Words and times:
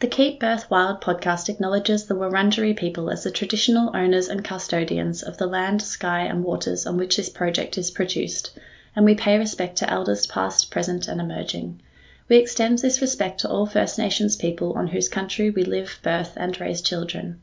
The 0.00 0.06
Keep 0.06 0.38
Birth 0.38 0.70
Wild 0.70 1.00
podcast 1.00 1.48
acknowledges 1.48 2.04
the 2.04 2.14
Wurundjeri 2.14 2.76
people 2.76 3.10
as 3.10 3.24
the 3.24 3.32
traditional 3.32 3.90
owners 3.96 4.28
and 4.28 4.44
custodians 4.44 5.24
of 5.24 5.38
the 5.38 5.48
land, 5.48 5.82
sky, 5.82 6.20
and 6.20 6.44
waters 6.44 6.86
on 6.86 6.96
which 6.96 7.16
this 7.16 7.28
project 7.28 7.76
is 7.76 7.90
produced, 7.90 8.56
and 8.94 9.04
we 9.04 9.16
pay 9.16 9.36
respect 9.36 9.76
to 9.78 9.90
elders 9.90 10.24
past, 10.28 10.70
present, 10.70 11.08
and 11.08 11.20
emerging. 11.20 11.80
We 12.28 12.36
extend 12.36 12.78
this 12.78 13.00
respect 13.00 13.40
to 13.40 13.48
all 13.48 13.66
First 13.66 13.98
Nations 13.98 14.36
people 14.36 14.72
on 14.74 14.86
whose 14.86 15.08
country 15.08 15.50
we 15.50 15.64
live, 15.64 15.98
birth, 16.04 16.34
and 16.36 16.60
raise 16.60 16.80
children. 16.80 17.40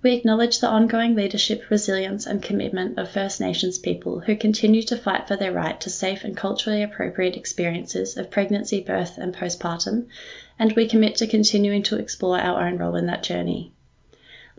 We 0.00 0.12
acknowledge 0.14 0.60
the 0.60 0.68
ongoing 0.68 1.16
leadership, 1.16 1.70
resilience, 1.70 2.24
and 2.24 2.40
commitment 2.40 2.96
of 3.00 3.10
First 3.10 3.40
Nations 3.40 3.78
people 3.78 4.20
who 4.20 4.36
continue 4.36 4.84
to 4.84 4.96
fight 4.96 5.26
for 5.26 5.34
their 5.34 5.50
right 5.50 5.80
to 5.80 5.90
safe 5.90 6.22
and 6.22 6.36
culturally 6.36 6.84
appropriate 6.84 7.36
experiences 7.36 8.16
of 8.16 8.30
pregnancy, 8.30 8.80
birth, 8.80 9.18
and 9.18 9.34
postpartum, 9.34 10.06
and 10.56 10.72
we 10.74 10.86
commit 10.86 11.16
to 11.16 11.26
continuing 11.26 11.82
to 11.82 11.98
explore 11.98 12.38
our 12.38 12.68
own 12.68 12.78
role 12.78 12.94
in 12.94 13.06
that 13.06 13.24
journey. 13.24 13.72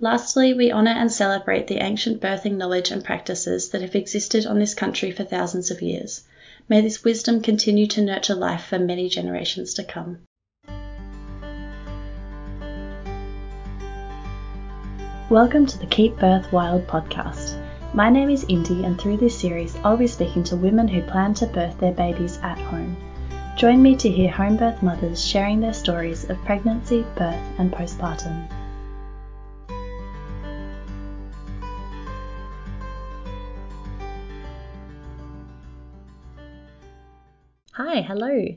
Lastly, 0.02 0.54
we 0.54 0.74
honour 0.74 0.92
and 0.92 1.10
celebrate 1.10 1.68
the 1.68 1.84
ancient 1.84 2.22
birthing 2.22 2.58
knowledge 2.58 2.92
and 2.92 3.02
practices 3.02 3.70
that 3.70 3.82
have 3.82 3.96
existed 3.96 4.46
on 4.46 4.60
this 4.60 4.74
country 4.74 5.10
for 5.10 5.24
thousands 5.24 5.72
of 5.72 5.82
years. 5.82 6.24
May 6.68 6.82
this 6.82 7.06
wisdom 7.06 7.42
continue 7.42 7.88
to 7.88 8.02
nurture 8.02 8.36
life 8.36 8.66
for 8.66 8.78
many 8.78 9.08
generations 9.08 9.74
to 9.76 9.86
come. 9.86 10.20
Welcome 15.30 15.68
to 15.68 15.78
the 15.78 15.86
Keep 15.86 16.18
Birth 16.18 16.52
Wild 16.52 16.88
podcast. 16.88 17.54
My 17.94 18.10
name 18.10 18.32
is 18.32 18.48
Indy, 18.50 18.84
and 18.84 19.00
through 19.00 19.18
this 19.18 19.40
series, 19.40 19.76
I'll 19.84 19.96
be 19.96 20.08
speaking 20.08 20.44
to 20.46 20.56
women 20.56 20.88
who 20.88 21.04
plan 21.04 21.36
to 21.36 21.46
birth 21.46 21.80
their 21.80 21.92
babies 21.92 22.40
at 22.42 22.58
home. 22.58 22.98
Join 23.56 23.80
me 23.80 23.96
to 23.98 24.10
hear 24.10 24.32
home 24.32 24.58
birth 24.58 24.82
mothers 24.82 25.24
sharing 25.24 25.60
their 25.60 25.74
stories 25.74 26.28
of 26.32 26.44
pregnancy, 26.46 27.06
birth, 27.16 27.40
and 27.60 27.72
postpartum. 27.72 28.50
Hi, 37.74 38.02
hello. 38.02 38.48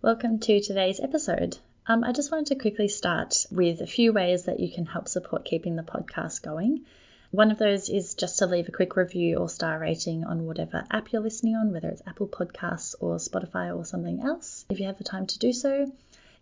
Welcome 0.00 0.38
to 0.38 0.62
today's 0.62 0.98
episode. 0.98 1.58
Um, 1.84 2.04
I 2.04 2.12
just 2.12 2.30
wanted 2.30 2.46
to 2.46 2.60
quickly 2.60 2.86
start 2.86 3.44
with 3.50 3.80
a 3.80 3.88
few 3.88 4.12
ways 4.12 4.44
that 4.44 4.60
you 4.60 4.70
can 4.70 4.86
help 4.86 5.08
support 5.08 5.44
keeping 5.44 5.74
the 5.74 5.82
podcast 5.82 6.40
going. 6.40 6.84
One 7.32 7.50
of 7.50 7.58
those 7.58 7.88
is 7.88 8.14
just 8.14 8.38
to 8.38 8.46
leave 8.46 8.68
a 8.68 8.72
quick 8.72 8.94
review 8.94 9.38
or 9.38 9.48
star 9.48 9.80
rating 9.80 10.22
on 10.22 10.46
whatever 10.46 10.84
app 10.92 11.10
you're 11.10 11.22
listening 11.22 11.56
on, 11.56 11.72
whether 11.72 11.88
it's 11.88 12.02
Apple 12.06 12.28
Podcasts 12.28 12.94
or 13.00 13.16
Spotify 13.16 13.76
or 13.76 13.84
something 13.84 14.20
else, 14.20 14.64
if 14.70 14.78
you 14.78 14.86
have 14.86 14.98
the 14.98 15.02
time 15.02 15.26
to 15.26 15.38
do 15.40 15.52
so. 15.52 15.90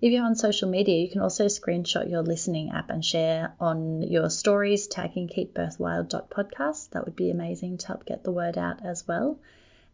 If 0.02 0.12
you're 0.12 0.24
on 0.24 0.34
social 0.34 0.68
media, 0.68 1.00
you 1.00 1.08
can 1.08 1.22
also 1.22 1.46
screenshot 1.46 2.10
your 2.10 2.22
listening 2.22 2.70
app 2.72 2.90
and 2.90 3.02
share 3.02 3.54
on 3.58 4.02
your 4.02 4.28
stories, 4.28 4.88
tagging 4.88 5.28
keepbirthwild.podcast. 5.28 6.90
That 6.90 7.06
would 7.06 7.16
be 7.16 7.30
amazing 7.30 7.78
to 7.78 7.86
help 7.86 8.04
get 8.04 8.24
the 8.24 8.32
word 8.32 8.58
out 8.58 8.84
as 8.84 9.08
well. 9.08 9.38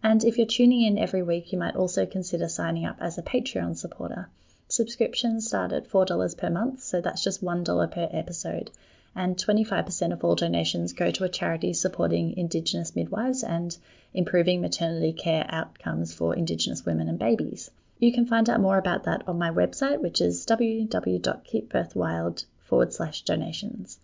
And 0.03 0.25
if 0.25 0.39
you're 0.39 0.47
tuning 0.47 0.83
in 0.83 0.99
every 0.99 1.23
week, 1.23 1.53
you 1.53 1.59
might 1.59 1.77
also 1.77 2.05
consider 2.05 2.49
signing 2.49 2.85
up 2.85 2.97
as 3.01 3.17
a 3.17 3.23
Patreon 3.23 3.77
supporter. 3.77 4.29
Subscriptions 4.77 5.47
start 5.47 5.73
at 5.73 5.89
$4 5.89 6.37
per 6.37 6.51
month, 6.51 6.83
so 6.83 7.01
that's 7.01 7.25
just 7.25 7.43
$1 7.43 7.91
per 7.91 8.11
episode. 8.13 8.71
And 9.15 9.35
25% 9.35 10.13
of 10.13 10.23
all 10.23 10.35
donations 10.35 10.93
go 10.93 11.11
to 11.13 11.25
a 11.25 11.31
charity 11.31 11.73
supporting 11.73 12.37
Indigenous 12.37 12.95
midwives 12.95 13.43
and 13.43 13.75
improving 14.13 14.61
maternity 14.61 15.15
care 15.15 15.47
outcomes 15.49 16.13
for 16.13 16.35
Indigenous 16.35 16.85
women 16.85 17.09
and 17.09 17.19
babies. 17.19 17.71
You 17.99 18.13
can 18.13 18.27
find 18.27 18.51
out 18.51 18.61
more 18.61 18.77
about 18.77 19.05
that 19.05 19.27
on 19.27 19.39
my 19.39 19.49
website, 19.49 20.03
which 20.03 20.21
is 20.21 20.45
www.keepbirthwild 20.45 22.45
forward 22.59 22.93
slash 22.93 23.23
donations. 23.23 23.99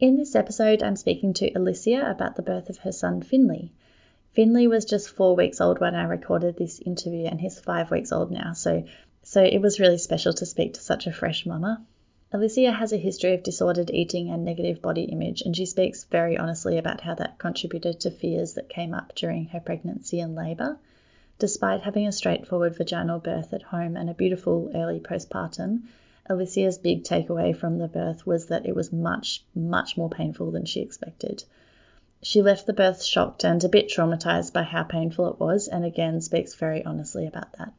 In 0.00 0.16
this 0.16 0.34
episode, 0.34 0.82
I'm 0.82 0.96
speaking 0.96 1.34
to 1.34 1.52
Alicia 1.52 2.10
about 2.10 2.34
the 2.34 2.42
birth 2.42 2.70
of 2.70 2.78
her 2.78 2.92
son 2.92 3.20
Finley. 3.20 3.72
Finley 4.32 4.68
was 4.68 4.86
just 4.86 5.10
four 5.10 5.36
weeks 5.36 5.60
old 5.60 5.80
when 5.80 5.94
I 5.94 6.04
recorded 6.04 6.56
this 6.56 6.80
interview, 6.80 7.26
and 7.26 7.38
he's 7.38 7.60
five 7.60 7.90
weeks 7.90 8.10
old 8.10 8.30
now, 8.30 8.54
so 8.54 8.84
so 9.30 9.42
it 9.42 9.60
was 9.60 9.78
really 9.78 9.98
special 9.98 10.32
to 10.32 10.46
speak 10.46 10.72
to 10.72 10.80
such 10.80 11.06
a 11.06 11.12
fresh 11.12 11.44
mama. 11.44 11.84
Alicia 12.32 12.72
has 12.72 12.94
a 12.94 12.96
history 12.96 13.34
of 13.34 13.42
disordered 13.42 13.90
eating 13.90 14.30
and 14.30 14.42
negative 14.42 14.80
body 14.80 15.02
image, 15.02 15.42
and 15.42 15.54
she 15.54 15.66
speaks 15.66 16.04
very 16.04 16.38
honestly 16.38 16.78
about 16.78 17.02
how 17.02 17.14
that 17.14 17.38
contributed 17.38 18.00
to 18.00 18.10
fears 18.10 18.54
that 18.54 18.70
came 18.70 18.94
up 18.94 19.14
during 19.14 19.44
her 19.44 19.60
pregnancy 19.60 20.18
and 20.18 20.34
labour. 20.34 20.78
Despite 21.38 21.82
having 21.82 22.06
a 22.06 22.12
straightforward 22.12 22.74
vaginal 22.74 23.18
birth 23.18 23.52
at 23.52 23.64
home 23.64 23.98
and 23.98 24.08
a 24.08 24.14
beautiful 24.14 24.70
early 24.74 24.98
postpartum, 24.98 25.82
Alicia's 26.24 26.78
big 26.78 27.04
takeaway 27.04 27.54
from 27.54 27.76
the 27.76 27.86
birth 27.86 28.26
was 28.26 28.46
that 28.46 28.64
it 28.64 28.74
was 28.74 28.94
much, 28.94 29.44
much 29.54 29.98
more 29.98 30.08
painful 30.08 30.52
than 30.52 30.64
she 30.64 30.80
expected. 30.80 31.44
She 32.22 32.40
left 32.40 32.64
the 32.64 32.72
birth 32.72 33.02
shocked 33.04 33.44
and 33.44 33.62
a 33.62 33.68
bit 33.68 33.90
traumatized 33.90 34.54
by 34.54 34.62
how 34.62 34.84
painful 34.84 35.28
it 35.28 35.38
was, 35.38 35.68
and 35.68 35.84
again 35.84 36.22
speaks 36.22 36.54
very 36.54 36.82
honestly 36.82 37.26
about 37.26 37.52
that. 37.58 37.74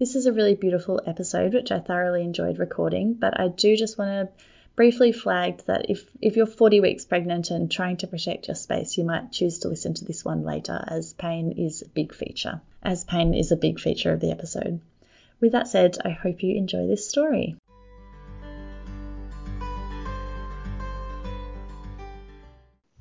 This 0.00 0.16
is 0.16 0.24
a 0.24 0.32
really 0.32 0.54
beautiful 0.54 1.02
episode, 1.04 1.52
which 1.52 1.70
I 1.70 1.78
thoroughly 1.78 2.22
enjoyed 2.22 2.58
recording, 2.58 3.12
but 3.12 3.38
I 3.38 3.48
do 3.48 3.76
just 3.76 3.98
want 3.98 4.08
to 4.08 4.44
briefly 4.74 5.12
flag 5.12 5.62
that 5.66 5.90
if, 5.90 6.08
if 6.22 6.36
you're 6.36 6.46
40 6.46 6.80
weeks 6.80 7.04
pregnant 7.04 7.50
and 7.50 7.70
trying 7.70 7.98
to 7.98 8.06
protect 8.06 8.48
your 8.48 8.54
space, 8.54 8.96
you 8.96 9.04
might 9.04 9.30
choose 9.30 9.58
to 9.58 9.68
listen 9.68 9.92
to 9.92 10.06
this 10.06 10.24
one 10.24 10.42
later, 10.42 10.82
as 10.88 11.12
pain 11.12 11.52
is 11.52 11.82
a 11.82 11.88
big 11.90 12.14
feature, 12.14 12.62
as 12.82 13.04
pain 13.04 13.34
is 13.34 13.52
a 13.52 13.56
big 13.56 13.78
feature 13.78 14.10
of 14.10 14.20
the 14.20 14.30
episode. 14.30 14.80
With 15.38 15.52
that 15.52 15.68
said, 15.68 15.98
I 16.02 16.12
hope 16.12 16.42
you 16.42 16.56
enjoy 16.56 16.86
this 16.86 17.06
story. 17.06 17.56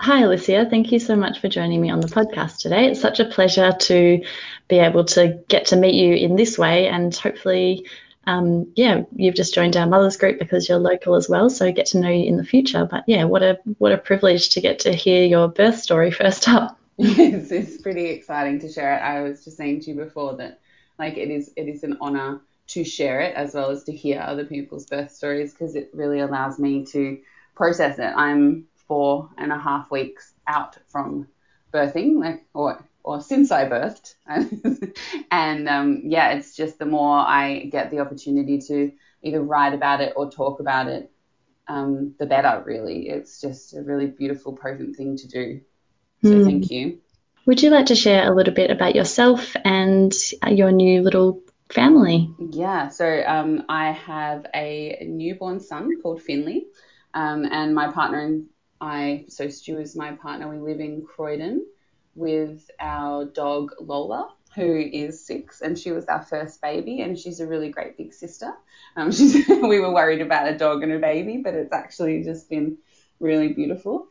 Hi, 0.02 0.22
Alicia. 0.24 0.66
Thank 0.70 0.94
you 0.94 1.00
so 1.00 1.16
much 1.18 1.40
for 1.40 1.50
joining 1.50 1.82
me 1.82 1.90
on 1.90 2.00
the 2.00 2.08
podcast 2.08 2.60
today. 2.60 2.88
It's 2.88 3.02
such 3.02 3.20
a 3.20 3.26
pleasure 3.26 3.74
to 3.74 4.24
be 4.70 4.80
able 4.80 5.04
to 5.06 5.44
get 5.50 5.66
to 5.68 5.76
meet 5.76 5.94
you 5.94 6.14
in 6.16 6.38
this 6.38 6.58
way, 6.58 6.88
and 6.88 7.14
hopefully, 7.14 7.86
um, 8.26 8.72
yeah, 8.78 9.04
you've 9.14 9.36
just 9.36 9.54
joined 9.54 9.76
our 9.76 9.88
mothers 9.88 10.16
group 10.16 10.40
because 10.40 10.70
you're 10.70 10.80
local 10.80 11.16
as 11.16 11.28
well, 11.28 11.50
so 11.50 11.70
get 11.74 11.88
to 11.88 12.00
know 12.00 12.08
you 12.08 12.26
in 12.26 12.38
the 12.38 12.46
future. 12.46 12.88
But 12.90 13.04
yeah, 13.08 13.26
what 13.26 13.44
a 13.44 13.60
what 13.78 13.92
a 13.92 13.98
privilege 13.98 14.52
to 14.52 14.62
get 14.62 14.80
to 14.80 14.94
hear 14.94 15.26
your 15.26 15.50
birth 15.50 15.80
story 15.80 16.12
first 16.12 16.48
up. 16.48 16.80
Yes, 16.98 17.52
it's 17.52 17.82
pretty 17.82 18.06
exciting 18.06 18.60
to 18.60 18.72
share 18.72 18.96
it. 18.96 19.02
I 19.02 19.22
was 19.22 19.44
just 19.44 19.58
saying 19.58 19.82
to 19.82 19.92
you 19.92 19.96
before 19.98 20.38
that, 20.38 20.62
like, 20.98 21.18
it 21.18 21.30
is 21.30 21.52
it 21.58 21.68
is 21.68 21.84
an 21.84 21.98
honor 22.00 22.40
to 22.68 22.86
share 22.86 23.20
it 23.20 23.36
as 23.36 23.54
well 23.54 23.70
as 23.70 23.84
to 23.86 23.92
hear 23.92 24.22
other 24.22 24.46
people's 24.46 24.86
birth 24.86 25.12
stories 25.12 25.52
because 25.52 25.76
it 25.76 25.90
really 25.94 26.20
allows 26.20 26.58
me 26.58 26.86
to 26.86 27.20
process 27.56 28.00
it. 28.00 28.14
I'm 28.16 28.69
four 28.90 29.30
and 29.38 29.54
a 29.54 29.58
half 29.58 29.90
weeks 29.90 30.34
out 30.46 30.78
from 30.90 31.30
birthing, 31.72 32.20
like 32.20 32.46
or 32.54 32.86
or 33.04 33.22
since 33.22 33.52
I 33.52 33.70
birthed, 33.70 34.16
and 35.32 35.70
um, 35.70 36.02
yeah, 36.06 36.34
it's 36.34 36.56
just 36.56 36.78
the 36.78 36.86
more 36.86 37.18
I 37.18 37.70
get 37.72 37.92
the 37.92 38.00
opportunity 38.00 38.60
to 38.68 38.92
either 39.24 39.42
write 39.42 39.74
about 39.74 40.02
it 40.02 40.14
or 40.18 40.30
talk 40.30 40.60
about 40.60 40.88
it, 40.88 41.10
um, 41.70 42.16
the 42.20 42.26
better. 42.26 42.62
Really, 42.66 43.08
it's 43.08 43.40
just 43.40 43.74
a 43.74 43.82
really 43.82 44.08
beautiful, 44.08 44.58
potent 44.58 44.98
thing 44.98 45.16
to 45.18 45.28
do. 45.28 45.62
So 46.24 46.30
mm. 46.30 46.44
thank 46.44 46.70
you. 46.70 47.00
Would 47.46 47.64
you 47.64 47.70
like 47.70 47.88
to 47.88 47.96
share 47.96 48.30
a 48.30 48.36
little 48.36 48.54
bit 48.54 48.70
about 48.70 48.96
yourself 48.96 49.56
and 49.64 50.14
your 50.48 50.72
new 50.72 51.02
little 51.02 51.42
family? 51.70 52.30
Yeah, 52.38 52.90
so 52.90 53.24
um, 53.26 53.64
I 53.70 53.92
have 53.92 54.46
a 54.54 55.06
newborn 55.08 55.60
son 55.60 56.02
called 56.02 56.22
Finley, 56.22 56.68
um, 57.14 57.46
and 57.46 57.74
my 57.74 57.92
partner 57.92 58.20
and 58.20 58.48
I 58.82 59.26
so 59.28 59.50
Stu 59.50 59.78
is 59.80 59.96
my 59.96 60.14
partner. 60.14 60.48
We 60.48 60.60
live 60.60 60.80
in 60.80 61.06
Croydon 61.06 61.66
with 62.16 62.70
our 62.80 63.26
dog 63.26 63.72
Lola, 63.80 64.34
who 64.56 64.78
is 64.78 65.26
six, 65.26 65.62
and 65.62 65.78
she 65.78 65.92
was 65.92 66.06
our 66.06 66.22
first 66.22 66.62
baby, 66.62 67.02
and 67.02 67.18
she's 67.18 67.40
a 67.40 67.48
really 67.48 67.70
great 67.70 67.98
big 67.98 68.14
sister. 68.14 68.54
Um, 68.96 69.12
she's, 69.14 69.48
we 69.48 69.80
were 69.80 69.94
worried 69.94 70.22
about 70.22 70.48
a 70.48 70.58
dog 70.58 70.84
and 70.84 70.92
a 70.92 71.00
baby, 71.00 71.38
but 71.38 71.54
it's 71.54 71.74
actually 71.74 72.24
just 72.24 72.50
been 72.50 72.78
really 73.20 73.54
beautiful. 73.54 74.08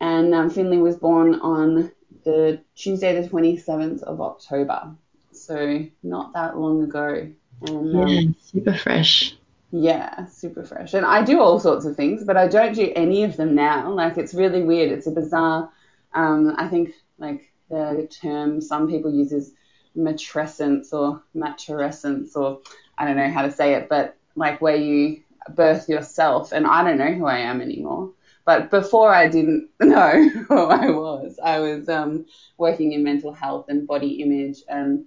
And 0.00 0.34
um, 0.34 0.50
Finley 0.50 0.78
was 0.78 0.96
born 0.96 1.36
on 1.36 1.90
the 2.24 2.60
Tuesday, 2.74 3.20
the 3.20 3.28
27th 3.28 4.02
of 4.02 4.20
October, 4.20 4.94
so 5.32 5.86
not 6.02 6.32
that 6.34 6.58
long 6.58 6.82
ago. 6.82 7.30
And, 7.66 7.92
yeah, 7.92 8.18
um, 8.18 8.36
super 8.40 8.74
fresh. 8.74 9.34
Yeah, 9.76 10.26
super 10.26 10.62
fresh. 10.62 10.94
And 10.94 11.04
I 11.04 11.24
do 11.24 11.40
all 11.40 11.58
sorts 11.58 11.84
of 11.84 11.96
things, 11.96 12.22
but 12.22 12.36
I 12.36 12.46
don't 12.46 12.76
do 12.76 12.92
any 12.94 13.24
of 13.24 13.36
them 13.36 13.56
now. 13.56 13.90
Like 13.90 14.16
it's 14.16 14.32
really 14.32 14.62
weird. 14.62 14.92
It's 14.92 15.08
a 15.08 15.10
bizarre. 15.10 15.68
Um, 16.12 16.54
I 16.56 16.68
think 16.68 16.94
like 17.18 17.52
the 17.68 18.08
term 18.08 18.60
some 18.60 18.88
people 18.88 19.12
use 19.12 19.32
is 19.32 19.52
matrescence 19.96 20.92
or 20.92 21.24
maturescence 21.34 22.36
or 22.36 22.60
I 22.96 23.04
don't 23.04 23.16
know 23.16 23.28
how 23.32 23.42
to 23.42 23.50
say 23.50 23.74
it, 23.74 23.88
but 23.88 24.16
like 24.36 24.60
where 24.60 24.76
you 24.76 25.24
birth 25.48 25.88
yourself. 25.88 26.52
And 26.52 26.68
I 26.68 26.84
don't 26.84 26.98
know 26.98 27.12
who 27.12 27.26
I 27.26 27.38
am 27.38 27.60
anymore. 27.60 28.12
But 28.44 28.70
before 28.70 29.12
I 29.12 29.26
didn't 29.26 29.70
know 29.80 30.28
who 30.28 30.56
I 30.56 30.90
was, 30.90 31.40
I 31.42 31.58
was 31.58 31.88
um, 31.88 32.26
working 32.58 32.92
in 32.92 33.02
mental 33.02 33.32
health 33.32 33.66
and 33.68 33.88
body 33.88 34.22
image 34.22 34.62
and 34.68 35.04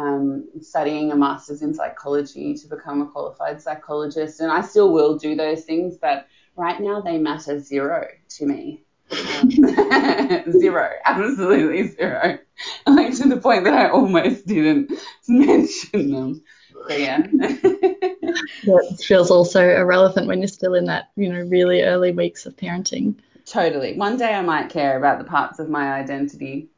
um, 0.00 0.48
studying 0.60 1.12
a 1.12 1.16
master's 1.16 1.62
in 1.62 1.74
psychology 1.74 2.54
to 2.54 2.66
become 2.68 3.02
a 3.02 3.06
qualified 3.06 3.60
psychologist. 3.60 4.40
And 4.40 4.50
I 4.50 4.62
still 4.62 4.92
will 4.92 5.18
do 5.18 5.34
those 5.34 5.64
things, 5.64 5.96
but 5.96 6.26
right 6.56 6.80
now 6.80 7.00
they 7.00 7.18
matter 7.18 7.60
zero 7.60 8.08
to 8.30 8.46
me. 8.46 8.82
Um, 9.12 9.50
zero, 10.52 10.90
absolutely 11.04 11.88
zero. 11.88 12.38
Like 12.86 13.16
to 13.16 13.28
the 13.28 13.40
point 13.42 13.64
that 13.64 13.74
I 13.74 13.90
almost 13.90 14.46
didn't 14.46 14.92
mention 15.28 16.12
them. 16.12 16.42
So 16.88 16.94
yeah. 16.94 17.26
it 17.32 19.00
feels 19.00 19.30
also 19.30 19.62
irrelevant 19.62 20.28
when 20.28 20.38
you're 20.38 20.48
still 20.48 20.74
in 20.74 20.86
that, 20.86 21.10
you 21.16 21.28
know, 21.30 21.40
really 21.40 21.82
early 21.82 22.12
weeks 22.12 22.46
of 22.46 22.56
parenting. 22.56 23.16
Totally. 23.44 23.96
One 23.96 24.16
day 24.16 24.32
I 24.32 24.42
might 24.42 24.70
care 24.70 24.96
about 24.96 25.18
the 25.18 25.24
parts 25.24 25.58
of 25.58 25.68
my 25.68 25.92
identity 25.92 26.68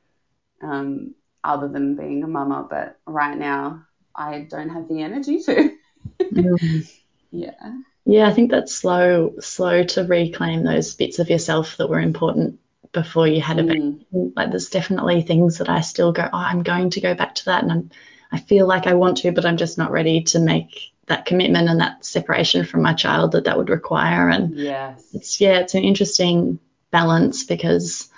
um, 0.62 1.14
other 1.44 1.68
than 1.68 1.96
being 1.96 2.22
a 2.22 2.28
mama, 2.28 2.66
but 2.68 2.98
right 3.06 3.36
now 3.36 3.84
I 4.14 4.46
don't 4.48 4.70
have 4.70 4.88
the 4.88 5.02
energy 5.02 5.42
to. 5.42 5.76
mm. 6.20 6.98
Yeah. 7.30 7.78
Yeah, 8.04 8.28
I 8.28 8.32
think 8.32 8.50
that's 8.50 8.74
slow, 8.74 9.34
slow 9.40 9.84
to 9.84 10.04
reclaim 10.04 10.64
those 10.64 10.94
bits 10.94 11.18
of 11.18 11.30
yourself 11.30 11.76
that 11.76 11.88
were 11.88 12.00
important 12.00 12.58
before 12.92 13.26
you 13.26 13.40
had 13.40 13.58
a 13.58 13.62
baby. 13.62 14.06
Mm. 14.12 14.32
Like 14.36 14.50
there's 14.50 14.68
definitely 14.68 15.22
things 15.22 15.58
that 15.58 15.68
I 15.68 15.80
still 15.80 16.12
go, 16.12 16.24
oh, 16.24 16.36
I'm 16.36 16.62
going 16.62 16.90
to 16.90 17.00
go 17.00 17.14
back 17.14 17.36
to 17.36 17.44
that, 17.46 17.62
and 17.62 17.72
I'm, 17.72 17.90
I 18.30 18.38
feel 18.38 18.66
like 18.66 18.86
I 18.86 18.94
want 18.94 19.18
to, 19.18 19.32
but 19.32 19.46
I'm 19.46 19.56
just 19.56 19.78
not 19.78 19.92
ready 19.92 20.22
to 20.24 20.40
make 20.40 20.92
that 21.06 21.26
commitment 21.26 21.68
and 21.68 21.80
that 21.80 22.04
separation 22.04 22.64
from 22.64 22.82
my 22.82 22.94
child 22.94 23.32
that 23.32 23.44
that 23.44 23.56
would 23.56 23.70
require. 23.70 24.28
And 24.28 24.56
yes, 24.56 25.02
it's 25.14 25.40
yeah, 25.40 25.58
it's 25.58 25.74
an 25.74 25.84
interesting 25.84 26.58
balance 26.90 27.44
because 27.44 28.08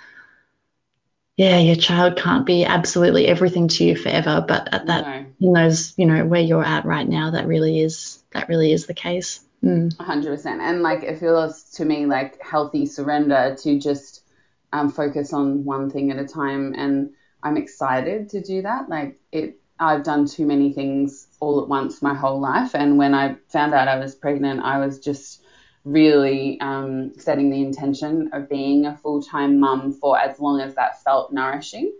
yeah, 1.37 1.59
your 1.59 1.75
child 1.75 2.17
can't 2.17 2.45
be 2.45 2.63
absolutely 2.63 3.27
everything 3.27 3.67
to 3.67 3.83
you 3.83 3.95
forever, 3.97 4.43
but 4.47 4.73
at 4.73 4.87
that 4.87 5.05
no. 5.05 5.25
in 5.47 5.53
those, 5.53 5.93
you 5.97 6.05
know, 6.05 6.25
where 6.25 6.41
you're 6.41 6.63
at 6.63 6.85
right 6.85 7.07
now, 7.07 7.31
that 7.31 7.45
really 7.47 7.81
is 7.81 8.23
that 8.31 8.47
really 8.47 8.71
is 8.71 8.85
the 8.85 8.93
case. 8.93 9.41
Mm. 9.63 9.93
100%. 9.95 10.45
And 10.45 10.81
like 10.81 11.03
it 11.03 11.19
feels 11.19 11.63
to 11.71 11.85
me 11.85 12.05
like 12.05 12.41
healthy 12.41 12.85
surrender 12.85 13.55
to 13.63 13.79
just 13.79 14.23
um, 14.71 14.89
focus 14.89 15.33
on 15.33 15.65
one 15.65 15.89
thing 15.89 16.11
at 16.11 16.19
a 16.19 16.27
time. 16.27 16.73
And 16.77 17.11
I'm 17.43 17.57
excited 17.57 18.29
to 18.29 18.41
do 18.41 18.61
that. 18.61 18.89
Like 18.89 19.19
it, 19.31 19.59
I've 19.79 20.03
done 20.03 20.25
too 20.27 20.45
many 20.45 20.71
things 20.71 21.27
all 21.41 21.61
at 21.61 21.67
once 21.67 22.01
my 22.01 22.13
whole 22.13 22.39
life. 22.39 22.75
And 22.75 22.97
when 22.97 23.13
I 23.13 23.35
found 23.49 23.73
out 23.73 23.89
I 23.89 23.97
was 23.97 24.15
pregnant, 24.15 24.61
I 24.61 24.77
was 24.77 24.99
just 24.99 25.41
really 25.85 26.59
um, 26.59 27.13
setting 27.17 27.51
the 27.51 27.61
intention 27.61 28.31
of 28.33 28.49
being 28.49 28.87
a 28.87 28.97
full 28.97 29.21
time 29.21 29.59
mum 29.59 29.93
for 29.93 30.19
as 30.19 30.39
long 30.39 30.59
as 30.59 30.75
that 30.75 31.01
felt 31.03 31.31
nourishing. 31.31 31.93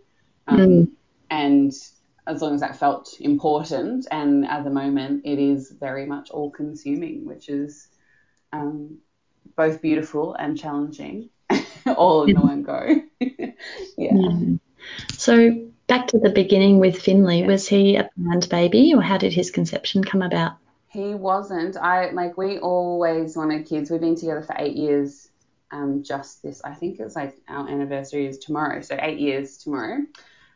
Um, 0.47 0.57
mm. 0.57 0.91
And 1.29 1.73
as 2.27 2.41
long 2.41 2.55
as 2.55 2.61
that 2.61 2.77
felt 2.77 3.15
important. 3.19 4.07
And 4.11 4.45
at 4.45 4.63
the 4.63 4.69
moment, 4.69 5.21
it 5.25 5.39
is 5.39 5.71
very 5.71 6.05
much 6.05 6.31
all 6.31 6.49
consuming, 6.49 7.25
which 7.25 7.49
is 7.49 7.87
um, 8.51 8.97
both 9.55 9.81
beautiful 9.81 10.33
and 10.33 10.57
challenging, 10.57 11.29
all 11.85 12.23
in 12.23 12.39
one 12.39 12.63
go. 12.63 13.01
yeah. 13.19 13.53
yeah. 13.97 14.39
So, 15.13 15.69
back 15.87 16.07
to 16.07 16.19
the 16.19 16.29
beginning 16.29 16.79
with 16.79 16.99
Finley, 17.01 17.43
was 17.43 17.67
he 17.67 17.95
a 17.95 18.09
planned 18.17 18.49
baby 18.49 18.93
or 18.95 19.01
how 19.01 19.17
did 19.17 19.33
his 19.33 19.51
conception 19.51 20.03
come 20.03 20.21
about? 20.21 20.57
He 20.95 21.13
wasn't. 21.13 21.75
I 21.75 22.11
like 22.11 22.37
we 22.37 22.57
always 22.57 23.35
wanted 23.35 23.65
kids. 23.65 23.91
We've 23.91 23.99
been 23.99 24.15
together 24.15 24.41
for 24.41 24.55
eight 24.57 24.77
years. 24.77 25.27
Um, 25.69 26.03
just 26.03 26.41
this, 26.41 26.61
I 26.63 26.73
think 26.73 27.01
it's 27.01 27.17
like 27.17 27.35
our 27.49 27.67
anniversary 27.67 28.27
is 28.27 28.37
tomorrow, 28.37 28.79
so 28.79 28.97
eight 29.01 29.19
years 29.19 29.57
tomorrow. 29.57 30.03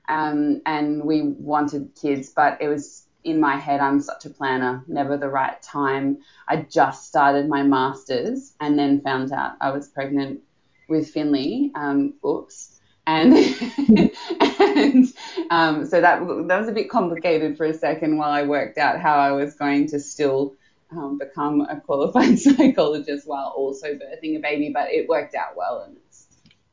Um, 0.07 0.61
and 0.65 1.03
we 1.03 1.23
wanted 1.23 1.91
kids, 2.01 2.29
but 2.29 2.61
it 2.61 2.69
was 2.69 3.07
in 3.25 3.41
my 3.41 3.57
head. 3.57 3.81
I'm 3.81 3.99
such 3.99 4.25
a 4.27 4.29
planner, 4.29 4.81
never 4.87 5.17
the 5.17 5.27
right 5.27 5.61
time. 5.61 6.19
I 6.47 6.61
just 6.61 7.07
started 7.07 7.49
my 7.49 7.63
masters 7.63 8.53
and 8.61 8.79
then 8.79 9.01
found 9.01 9.33
out 9.33 9.57
I 9.59 9.71
was 9.71 9.89
pregnant 9.89 10.39
with 10.87 11.09
Finley. 11.09 11.73
Um, 11.75 12.13
oops 12.25 12.78
and 13.07 13.33
and 14.59 15.13
um, 15.49 15.85
so 15.85 16.01
that 16.01 16.19
that 16.47 16.59
was 16.59 16.67
a 16.67 16.73
bit 16.73 16.89
complicated 16.89 17.57
for 17.57 17.65
a 17.65 17.73
second 17.73 18.17
while 18.17 18.31
I 18.31 18.43
worked 18.43 18.77
out 18.77 18.99
how 18.99 19.17
I 19.17 19.31
was 19.31 19.55
going 19.55 19.87
to 19.89 19.99
still 19.99 20.55
um, 20.91 21.17
become 21.17 21.61
a 21.61 21.79
qualified 21.79 22.39
psychologist 22.39 23.27
while 23.27 23.53
also 23.55 23.87
birthing 23.93 24.37
a 24.37 24.39
baby, 24.39 24.71
but 24.73 24.89
it 24.89 25.07
worked 25.07 25.35
out 25.35 25.55
well 25.55 25.83
and 25.85 25.97
it's 26.07 26.27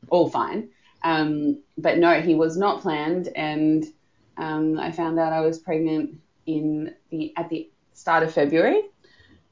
all 0.08 0.28
fine. 0.28 0.69
Um, 1.02 1.62
but 1.78 1.99
no, 1.99 2.20
he 2.20 2.34
was 2.34 2.56
not 2.56 2.82
planned, 2.82 3.29
and 3.37 3.84
um, 4.37 4.79
I 4.79 4.93
found 4.93 5.19
out 5.19 5.32
I 5.32 5.40
was 5.40 5.58
pregnant 5.58 6.19
in 6.46 6.94
the 7.11 7.32
at 7.37 7.49
the 7.49 7.70
start 7.93 8.22
of 8.22 8.32
February, 8.32 8.82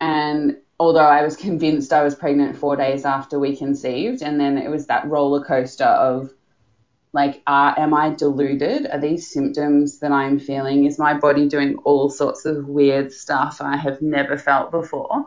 and 0.00 0.56
although 0.80 1.00
I 1.00 1.22
was 1.22 1.36
convinced 1.36 1.92
I 1.92 2.02
was 2.02 2.14
pregnant 2.14 2.56
four 2.56 2.76
days 2.76 3.04
after 3.04 3.38
we 3.38 3.56
conceived, 3.56 4.22
and 4.22 4.40
then 4.40 4.58
it 4.58 4.68
was 4.68 4.86
that 4.86 5.06
roller 5.06 5.44
coaster 5.44 5.84
of 5.84 6.32
like, 7.14 7.42
uh, 7.46 7.72
am 7.76 7.94
I 7.94 8.10
deluded? 8.10 8.88
Are 8.90 8.98
these 8.98 9.32
symptoms 9.32 10.00
that 10.00 10.10
I'm 10.10 10.40
feeling? 10.40 10.84
Is 10.84 10.98
my 10.98 11.14
body 11.14 11.48
doing 11.48 11.76
all 11.84 12.10
sorts 12.10 12.44
of 12.44 12.66
weird 12.66 13.12
stuff 13.12 13.60
I 13.60 13.76
have 13.76 14.02
never 14.02 14.36
felt 14.36 14.72
before? 14.72 15.24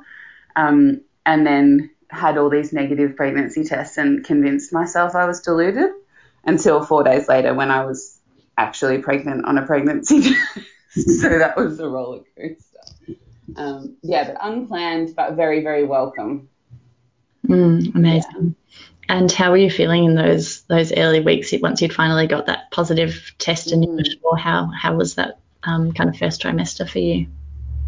Um, 0.57 1.01
and 1.25 1.48
then 1.48 1.89
had 2.10 2.38
all 2.38 2.50
these 2.50 2.74
negative 2.74 3.16
pregnancy 3.16 3.63
tests 3.63 3.98
and 3.98 4.24
convinced 4.25 4.74
myself 4.74 5.16
I 5.16 5.25
was 5.25 5.39
deluded 5.39 5.92
until 6.44 6.84
four 6.84 7.04
days 7.04 7.30
later 7.30 7.54
when 7.54 7.72
I 7.72 7.86
was 7.86 8.19
actually 8.57 8.98
pregnant 8.98 9.45
on 9.45 9.57
a 9.57 9.66
pregnancy 9.66 10.22
test. 10.94 11.22
so 11.22 11.40
that 11.40 11.56
was 11.56 11.80
a 11.80 11.88
roller 11.88 12.24
coaster. 12.38 13.16
Um, 13.56 13.95
yeah, 14.04 14.25
but 14.25 14.38
unplanned, 14.42 15.16
but 15.16 15.36
very, 15.36 15.63
very 15.63 15.86
welcome. 15.86 16.50
Mm, 17.48 17.95
amazing. 17.95 18.56
Yeah. 18.67 18.67
And 19.09 19.31
how 19.31 19.51
were 19.51 19.57
you 19.57 19.71
feeling 19.71 20.04
in 20.04 20.15
those 20.15 20.62
those 20.63 20.92
early 20.92 21.21
weeks 21.21 21.54
once 21.62 21.81
you'd 21.81 21.94
finally 21.94 22.27
got 22.27 22.48
that 22.48 22.71
positive 22.71 23.33
test 23.38 23.71
and 23.71 23.83
you 23.83 23.92
were 23.92 24.04
sure? 24.04 24.36
How 24.36 24.65
how 24.68 24.95
was 24.95 25.15
that 25.15 25.39
um, 25.63 25.94
kind 25.94 26.09
of 26.09 26.18
first 26.18 26.42
trimester 26.42 26.89
for 26.89 27.00
you? 27.00 27.27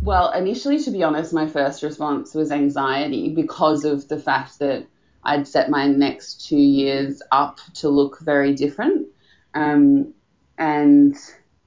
Well, 0.01 0.31
initially, 0.31 0.81
to 0.83 0.91
be 0.91 1.03
honest, 1.03 1.33
my 1.33 1.47
first 1.47 1.83
response 1.83 2.33
was 2.33 2.51
anxiety 2.51 3.29
because 3.35 3.83
of 3.83 4.07
the 4.07 4.17
fact 4.17 4.59
that 4.59 4.87
I'd 5.23 5.47
set 5.47 5.69
my 5.69 5.87
next 5.87 6.47
two 6.47 6.57
years 6.57 7.21
up 7.31 7.59
to 7.75 7.89
look 7.89 8.19
very 8.21 8.55
different. 8.55 9.07
Um, 9.53 10.13
and 10.57 11.17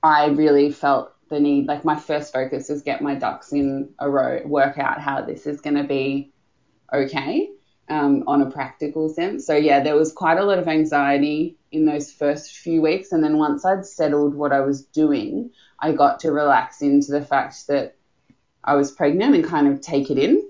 I 0.02 0.28
really 0.28 0.70
felt 0.70 1.12
the 1.28 1.40
need, 1.40 1.66
like 1.66 1.84
my 1.84 1.98
first 1.98 2.32
focus 2.32 2.70
was 2.70 2.80
get 2.80 3.02
my 3.02 3.16
ducks 3.16 3.52
in 3.52 3.90
a 3.98 4.08
row, 4.08 4.40
work 4.46 4.78
out 4.78 4.98
how 4.98 5.20
this 5.20 5.46
is 5.46 5.60
going 5.60 5.76
to 5.76 5.84
be 5.84 6.32
okay 6.92 7.50
um, 7.88 8.24
on 8.26 8.42
a 8.42 8.50
practical 8.50 9.08
sense. 9.08 9.46
So 9.46 9.54
yeah, 9.54 9.82
there 9.82 9.96
was 9.96 10.12
quite 10.12 10.38
a 10.38 10.44
lot 10.44 10.58
of 10.58 10.68
anxiety 10.68 11.56
in 11.70 11.86
those 11.86 12.12
first 12.12 12.56
few 12.56 12.82
weeks, 12.82 13.12
and 13.12 13.22
then 13.22 13.38
once 13.38 13.64
I'd 13.64 13.86
settled 13.86 14.34
what 14.34 14.52
I 14.52 14.60
was 14.60 14.82
doing, 14.82 15.50
I 15.78 15.92
got 15.92 16.20
to 16.20 16.32
relax 16.32 16.82
into 16.82 17.12
the 17.12 17.24
fact 17.24 17.66
that 17.66 17.96
I 18.64 18.76
was 18.76 18.92
pregnant 18.92 19.34
and 19.34 19.44
kind 19.44 19.68
of 19.68 19.80
take 19.80 20.10
it 20.10 20.18
in, 20.18 20.48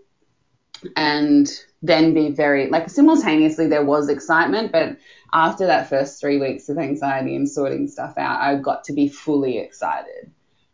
and 0.96 1.48
then 1.82 2.14
be 2.14 2.30
very 2.30 2.68
like 2.68 2.88
simultaneously 2.90 3.66
there 3.66 3.84
was 3.84 4.08
excitement, 4.08 4.72
but 4.72 4.96
after 5.32 5.66
that 5.66 5.88
first 5.88 6.20
three 6.20 6.38
weeks 6.38 6.68
of 6.68 6.78
anxiety 6.78 7.34
and 7.34 7.48
sorting 7.48 7.88
stuff 7.88 8.14
out, 8.18 8.40
I 8.40 8.56
got 8.56 8.84
to 8.84 8.92
be 8.92 9.08
fully 9.08 9.58
excited, 9.58 10.30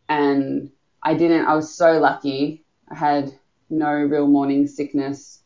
and 0.08 0.70
I 1.02 1.14
didn't. 1.14 1.46
I 1.46 1.54
was 1.54 1.72
so 1.72 1.98
lucky. 1.98 2.64
I 2.90 2.94
had 2.96 3.32
no 3.70 3.92
real 3.92 4.26
morning 4.26 4.66
sickness 4.66 5.37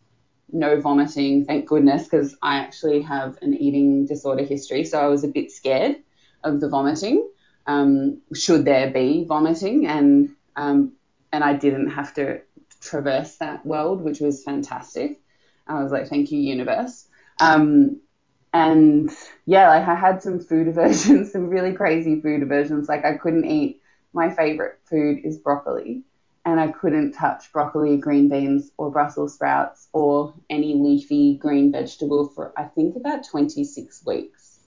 no 0.53 0.81
vomiting, 0.81 1.45
thank 1.45 1.67
goodness, 1.67 2.05
because 2.05 2.37
I 2.43 2.57
actually 2.59 3.03
have 3.03 3.39
an 3.43 3.55
eating 3.55 4.07
disorder 4.07 4.45
history. 4.45 4.85
So 4.85 5.01
I 5.01 5.07
was 5.07 5.25
a 5.25 5.29
bit 5.29 5.51
scared 5.51 5.97
of 6.45 6.61
the 6.61 6.69
vomiting. 6.69 7.29
Um, 7.67 8.21
should 8.35 8.65
there 8.65 8.91
be 8.91 9.25
vomiting? 9.25 9.87
And 9.87 10.31
um, 10.57 10.93
and 11.33 11.43
I 11.43 11.55
didn't 11.55 11.91
have 11.91 12.13
to 12.15 12.41
traverse 12.81 13.37
that 13.37 13.65
world, 13.65 14.03
which 14.03 14.21
was 14.21 14.43
fantastic. 14.43 15.21
I 15.67 15.83
was 15.83 15.93
like, 15.93 16.09
thank 16.09 16.31
you, 16.31 16.39
universe. 16.39 17.09
Um, 17.41 18.01
and 18.53 19.11
yeah, 19.47 19.69
like 19.69 19.89
I 19.89 19.95
had 19.95 20.23
some 20.23 20.41
food 20.41 20.69
aversions, 20.69 21.33
some 21.33 21.49
really 21.49 21.73
crazy 21.73 22.21
food 22.21 22.43
aversions. 22.43 22.89
Like 22.89 23.05
I 23.05 23.17
couldn't 23.17 23.47
eat. 23.47 23.81
My 24.13 24.31
favorite 24.31 24.79
food 24.85 25.21
is 25.25 25.39
broccoli 25.39 26.03
and 26.45 26.59
I 26.59 26.69
couldn't 26.69 27.13
touch 27.13 27.53
broccoli, 27.53 27.97
green 27.97 28.29
beans, 28.29 28.71
or 28.77 28.91
Brussels 28.91 29.35
sprouts 29.35 29.89
or 29.93 30.35
any 30.51 30.75
leafy 30.75 31.37
green 31.37 31.71
vegetable 31.71 32.29
for 32.29 32.53
I 32.57 32.65
think 32.65 32.97
about 32.97 33.27
26 33.29 34.05
weeks. 34.05 34.59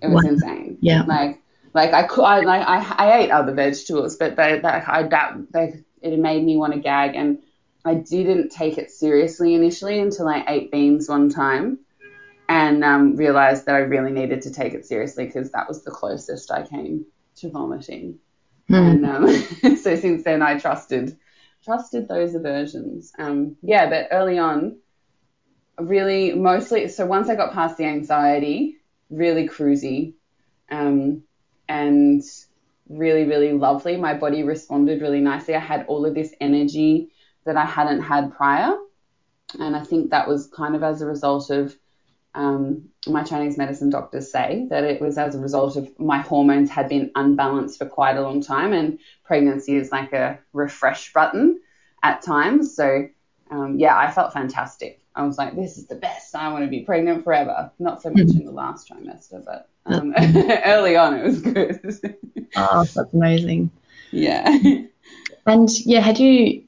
It 0.00 0.08
was 0.08 0.24
wow. 0.24 0.30
insane. 0.30 0.78
Yeah. 0.80 1.02
Like 1.02 1.42
like 1.74 1.92
I 1.92 2.04
could 2.04 2.24
I 2.24 2.40
like 2.40 2.66
I, 2.66 2.94
I 2.98 3.18
ate 3.18 3.30
other 3.30 3.52
vegetables, 3.52 4.16
but 4.16 4.36
they, 4.36 4.58
that 4.60 4.88
I 4.88 5.02
that 5.08 5.52
they, 5.52 5.84
it 6.00 6.18
made 6.18 6.44
me 6.44 6.56
want 6.56 6.72
to 6.72 6.78
gag 6.78 7.14
and 7.14 7.38
I 7.84 7.94
didn't 7.94 8.50
take 8.50 8.78
it 8.78 8.90
seriously 8.90 9.54
initially 9.54 10.00
until 10.00 10.28
I 10.28 10.44
ate 10.48 10.70
beans 10.70 11.08
one 11.08 11.28
time 11.28 11.80
and 12.48 12.82
um, 12.82 13.16
realized 13.16 13.66
that 13.66 13.74
I 13.74 13.80
really 13.80 14.12
needed 14.12 14.42
to 14.42 14.52
take 14.52 14.74
it 14.74 14.86
seriously 14.86 15.26
because 15.26 15.50
that 15.52 15.68
was 15.68 15.84
the 15.84 15.90
closest 15.90 16.50
I 16.50 16.66
came 16.66 17.06
to 17.36 17.50
vomiting. 17.50 18.18
And 18.68 19.04
um, 19.04 19.28
so 19.76 19.96
since 19.96 20.24
then, 20.24 20.42
I 20.42 20.58
trusted 20.58 21.16
trusted 21.64 22.08
those 22.08 22.34
aversions. 22.34 23.12
Um, 23.18 23.56
yeah, 23.62 23.88
but 23.88 24.08
early 24.10 24.38
on, 24.38 24.76
really 25.78 26.34
mostly. 26.34 26.88
So 26.88 27.06
once 27.06 27.28
I 27.28 27.36
got 27.36 27.52
past 27.52 27.76
the 27.76 27.84
anxiety, 27.84 28.78
really 29.10 29.48
cruisy, 29.48 30.14
um, 30.70 31.22
and 31.68 32.22
really 32.88 33.24
really 33.24 33.52
lovely. 33.52 33.96
My 33.96 34.14
body 34.14 34.42
responded 34.42 35.00
really 35.00 35.20
nicely. 35.20 35.54
I 35.54 35.60
had 35.60 35.86
all 35.86 36.04
of 36.04 36.14
this 36.14 36.34
energy 36.40 37.10
that 37.44 37.56
I 37.56 37.64
hadn't 37.64 38.02
had 38.02 38.34
prior, 38.34 38.74
and 39.58 39.76
I 39.76 39.84
think 39.84 40.10
that 40.10 40.28
was 40.28 40.48
kind 40.48 40.74
of 40.74 40.82
as 40.82 41.02
a 41.02 41.06
result 41.06 41.50
of 41.50 41.76
um, 42.34 42.88
my 43.06 43.22
Chinese 43.22 43.56
medicine 43.56 43.90
doctors 43.90 44.30
say 44.30 44.66
that 44.70 44.84
it 44.84 45.00
was 45.00 45.18
as 45.18 45.34
a 45.34 45.38
result 45.38 45.76
of 45.76 45.88
my 46.00 46.18
hormones 46.18 46.70
had 46.70 46.88
been 46.88 47.10
unbalanced 47.14 47.78
for 47.78 47.86
quite 47.86 48.16
a 48.16 48.22
long 48.22 48.40
time, 48.40 48.72
and 48.72 48.98
pregnancy 49.24 49.76
is 49.76 49.92
like 49.92 50.12
a 50.12 50.38
refresh 50.52 51.12
button 51.12 51.60
at 52.02 52.22
times. 52.22 52.74
So, 52.74 53.08
um, 53.50 53.78
yeah, 53.78 53.96
I 53.96 54.10
felt 54.10 54.32
fantastic. 54.32 55.00
I 55.14 55.24
was 55.24 55.38
like, 55.38 55.54
this 55.54 55.78
is 55.78 55.86
the 55.86 55.94
best. 55.94 56.34
I 56.34 56.52
want 56.52 56.64
to 56.64 56.70
be 56.70 56.80
pregnant 56.80 57.22
forever. 57.22 57.70
Not 57.78 58.02
so 58.02 58.10
much 58.10 58.30
in 58.30 58.44
the 58.44 58.50
last 58.50 58.90
trimester, 58.90 59.44
but 59.44 59.68
um, 59.86 60.12
early 60.64 60.96
on 60.96 61.14
it 61.14 61.24
was 61.24 61.40
good. 61.40 62.16
oh, 62.56 62.84
that's 62.94 63.14
amazing. 63.14 63.70
Yeah. 64.10 64.58
And 65.46 65.68
yeah, 65.86 66.00
had 66.00 66.18
you 66.18 66.64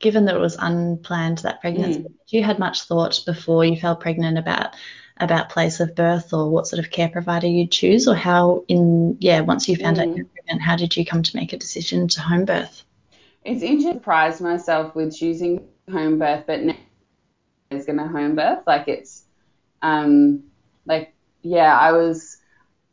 given 0.00 0.24
that 0.24 0.34
it 0.34 0.40
was 0.40 0.56
unplanned 0.58 1.38
that 1.38 1.60
pregnancy, 1.60 2.00
mm. 2.00 2.12
you 2.28 2.42
had 2.42 2.58
much 2.58 2.82
thought 2.82 3.20
before 3.24 3.64
you 3.64 3.78
fell 3.78 3.94
pregnant 3.94 4.38
about 4.38 4.74
about 5.18 5.50
place 5.50 5.80
of 5.80 5.94
birth 5.94 6.32
or 6.32 6.48
what 6.48 6.66
sort 6.66 6.82
of 6.82 6.90
care 6.90 7.10
provider 7.10 7.46
you'd 7.46 7.70
choose, 7.70 8.08
or 8.08 8.14
how 8.14 8.64
in 8.66 9.16
yeah 9.20 9.40
once 9.40 9.68
you 9.68 9.76
found 9.76 9.98
mm. 9.98 10.00
out 10.00 10.16
you 10.16 10.24
were 10.24 10.30
pregnant, 10.30 10.62
how 10.62 10.76
did 10.76 10.96
you 10.96 11.04
come 11.04 11.22
to 11.22 11.36
make 11.36 11.52
a 11.52 11.58
decision 11.58 12.08
to 12.08 12.20
home 12.20 12.44
birth? 12.44 12.82
It's 13.44 13.62
interesting. 13.62 13.94
Surprised 13.94 14.40
myself 14.40 14.94
with 14.94 15.16
choosing 15.16 15.68
home 15.90 16.18
birth, 16.18 16.44
but 16.46 16.62
now 16.62 16.74
is 17.70 17.86
going 17.86 17.98
to 17.98 18.08
home 18.08 18.34
birth. 18.34 18.64
Like 18.66 18.88
it's 18.88 19.22
um 19.82 20.44
like 20.86 21.14
yeah, 21.42 21.78
I 21.78 21.92
was 21.92 22.38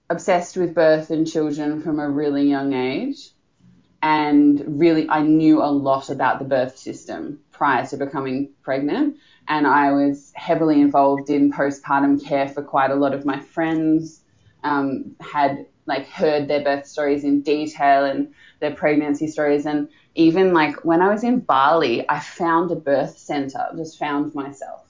obsessed 0.10 0.56
with 0.58 0.76
birth 0.76 1.10
and 1.10 1.30
children 1.30 1.82
from 1.82 2.00
a 2.00 2.10
really 2.10 2.48
young 2.48 2.74
age 2.74 3.30
and 4.02 4.80
really 4.80 5.10
I 5.10 5.22
knew 5.22 5.62
a 5.62 5.72
lot 5.72 6.10
about 6.10 6.40
the 6.40 6.46
birth 6.46 6.78
system 6.78 7.40
prior 7.52 7.86
to 7.88 7.98
becoming 7.98 8.50
pregnant. 8.64 9.18
And 9.48 9.66
I 9.66 9.92
was 9.92 10.32
heavily 10.36 10.82
involved 10.82 11.30
in 11.30 11.52
postpartum 11.52 12.24
care 12.24 12.48
for 12.48 12.62
quite 12.62 12.92
a 12.92 12.96
lot 12.96 13.14
of 13.14 13.26
my 13.26 13.40
friends 13.40 14.22
um, 14.64 15.16
had 15.20 15.66
like 15.86 16.08
heard 16.08 16.48
their 16.48 16.64
birth 16.64 16.86
stories 16.86 17.24
in 17.24 17.42
detail 17.42 18.06
and 18.06 18.34
their 18.60 18.76
pregnancy 18.76 19.28
stories. 19.28 19.66
And 19.66 19.88
even 20.16 20.54
like 20.54 20.84
when 20.84 21.02
I 21.02 21.10
was 21.10 21.24
in 21.24 21.40
Bali 21.40 22.08
I 22.10 22.20
found 22.20 22.72
a 22.72 22.76
birth 22.76 23.18
center 23.18 23.68
just 23.76 23.98
found 23.98 24.36
myself 24.36 24.84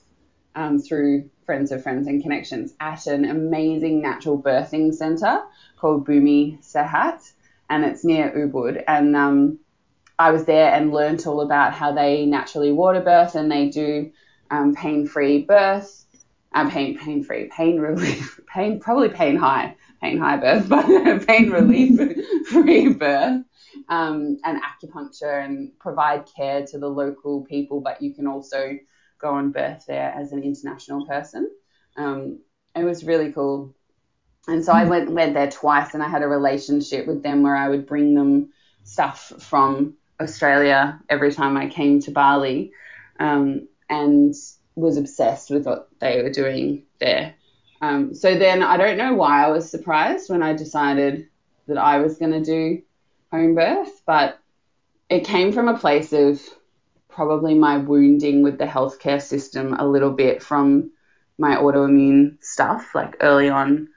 um, 0.54 0.80
through 0.80 1.30
friends 1.46 1.70
of 1.70 1.82
friends 1.82 2.06
and 2.08 2.22
connections 2.22 2.74
at 2.80 3.06
an 3.06 3.24
amazing 3.24 4.02
natural 4.02 4.40
birthing 4.42 4.92
center 4.92 5.42
called 5.78 6.06
Bumi 6.06 6.58
Sehat 6.60 7.32
and 7.68 7.84
it's 7.84 8.04
near 8.04 8.30
Ubud. 8.30 8.82
And 8.86 9.14
um, 9.16 9.58
I 10.18 10.30
was 10.30 10.44
there 10.44 10.72
and 10.72 10.92
learnt 10.92 11.26
all 11.26 11.40
about 11.40 11.72
how 11.72 11.92
they 11.92 12.26
naturally 12.26 12.72
water 12.72 13.00
birth 13.00 13.34
and 13.34 13.50
they 13.50 13.68
do 13.68 14.10
um, 14.50 14.74
pain-free 14.74 15.44
birth, 15.44 16.06
uh, 16.54 16.68
pain 16.70 16.98
pain-free, 16.98 17.50
pain 17.54 17.78
relief, 17.78 18.40
pain 18.52 18.80
probably 18.80 19.10
pain 19.10 19.36
high, 19.36 19.76
pain 20.00 20.18
high 20.18 20.36
birth, 20.36 20.68
but 20.68 20.86
pain 21.26 21.50
relief 21.50 22.00
free 22.50 22.92
birth. 22.92 23.44
Um, 23.88 24.38
and 24.44 24.60
acupuncture 24.62 25.44
and 25.44 25.78
provide 25.78 26.24
care 26.36 26.66
to 26.66 26.78
the 26.78 26.88
local 26.88 27.44
people, 27.44 27.80
but 27.80 28.02
you 28.02 28.12
can 28.12 28.26
also 28.26 28.76
go 29.20 29.30
on 29.30 29.52
birth 29.52 29.84
there 29.86 30.12
as 30.12 30.32
an 30.32 30.42
international 30.42 31.06
person. 31.06 31.50
Um, 31.96 32.40
it 32.74 32.84
was 32.84 33.04
really 33.04 33.32
cool. 33.32 33.74
And 34.48 34.64
so 34.64 34.72
I 34.72 34.84
went 34.84 35.10
went 35.10 35.34
there 35.34 35.50
twice, 35.50 35.92
and 35.94 36.02
I 36.02 36.08
had 36.08 36.22
a 36.22 36.28
relationship 36.28 37.06
with 37.06 37.22
them 37.22 37.42
where 37.42 37.54
I 37.54 37.68
would 37.68 37.86
bring 37.86 38.14
them 38.14 38.50
stuff 38.84 39.32
from 39.38 39.94
Australia 40.20 40.98
every 41.10 41.32
time 41.32 41.56
I 41.56 41.68
came 41.68 42.00
to 42.00 42.10
Bali, 42.10 42.72
um, 43.20 43.68
and 43.90 44.34
was 44.74 44.96
obsessed 44.96 45.50
with 45.50 45.66
what 45.66 45.88
they 46.00 46.22
were 46.22 46.30
doing 46.30 46.84
there. 46.98 47.34
Um, 47.80 48.14
so 48.14 48.36
then 48.38 48.62
I 48.62 48.76
don't 48.76 48.96
know 48.96 49.14
why 49.14 49.44
I 49.44 49.50
was 49.50 49.70
surprised 49.70 50.30
when 50.30 50.42
I 50.42 50.54
decided 50.54 51.28
that 51.66 51.78
I 51.78 51.98
was 51.98 52.16
going 52.16 52.32
to 52.32 52.42
do 52.42 52.82
home 53.30 53.54
birth, 53.54 54.02
but 54.06 54.38
it 55.10 55.24
came 55.24 55.52
from 55.52 55.68
a 55.68 55.78
place 55.78 56.12
of 56.12 56.40
probably 57.08 57.54
my 57.54 57.76
wounding 57.76 58.42
with 58.42 58.58
the 58.58 58.64
healthcare 58.64 59.20
system 59.20 59.74
a 59.74 59.86
little 59.86 60.12
bit 60.12 60.42
from 60.42 60.90
my 61.36 61.56
autoimmune 61.56 62.42
stuff, 62.42 62.94
like 62.94 63.16
early 63.20 63.48
on 63.48 63.88